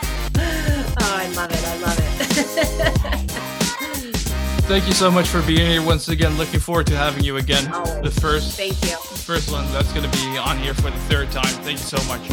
Thank 4.67 4.85
you 4.85 4.93
so 4.93 5.09
much 5.09 5.29
for 5.29 5.41
being 5.43 5.65
here 5.65 5.81
once 5.81 6.09
again. 6.09 6.37
Looking 6.37 6.59
forward 6.59 6.87
to 6.87 6.97
having 6.97 7.23
you 7.23 7.37
again. 7.37 7.69
Oh, 7.73 8.01
the 8.01 8.11
first 8.11 8.57
Thank 8.57 8.73
you. 8.83 8.97
first 8.97 9.49
one 9.49 9.65
that's 9.71 9.93
going 9.93 10.03
to 10.03 10.17
be 10.17 10.37
on 10.37 10.57
here 10.57 10.73
for 10.73 10.89
the 10.89 10.99
third 11.07 11.31
time. 11.31 11.45
Thank 11.63 11.79
you 11.79 11.85
so 11.85 12.03
much. 12.03 12.27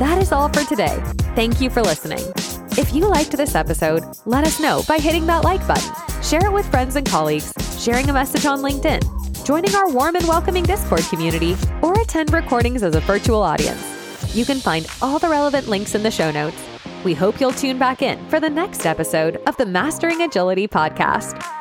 That 0.00 0.18
is 0.20 0.32
all 0.32 0.48
for 0.48 0.64
today. 0.64 1.00
Thank 1.36 1.60
you 1.60 1.70
for 1.70 1.82
listening. 1.82 2.18
If 2.76 2.92
you 2.92 3.06
liked 3.06 3.36
this 3.36 3.54
episode, 3.54 4.02
let 4.24 4.44
us 4.44 4.58
know 4.58 4.82
by 4.88 4.98
hitting 4.98 5.24
that 5.26 5.44
like 5.44 5.64
button. 5.68 5.92
Share 6.20 6.44
it 6.44 6.52
with 6.52 6.68
friends 6.68 6.96
and 6.96 7.06
colleagues, 7.06 7.52
sharing 7.78 8.10
a 8.10 8.12
message 8.12 8.44
on 8.44 8.62
LinkedIn, 8.62 9.46
joining 9.46 9.72
our 9.76 9.88
warm 9.88 10.16
and 10.16 10.26
welcoming 10.26 10.64
Discord 10.64 11.02
community, 11.02 11.56
or 11.80 11.94
attend 12.00 12.32
recordings 12.32 12.82
as 12.82 12.96
a 12.96 13.00
virtual 13.00 13.40
audience. 13.40 14.34
You 14.34 14.44
can 14.44 14.58
find 14.58 14.84
all 15.00 15.20
the 15.20 15.28
relevant 15.28 15.68
links 15.68 15.94
in 15.94 16.02
the 16.02 16.10
show 16.10 16.32
notes. 16.32 16.60
We 17.06 17.14
hope 17.14 17.40
you'll 17.40 17.52
tune 17.52 17.78
back 17.78 18.02
in 18.02 18.18
for 18.28 18.40
the 18.40 18.50
next 18.50 18.84
episode 18.84 19.36
of 19.46 19.56
the 19.56 19.64
Mastering 19.64 20.22
Agility 20.22 20.66
podcast. 20.66 21.55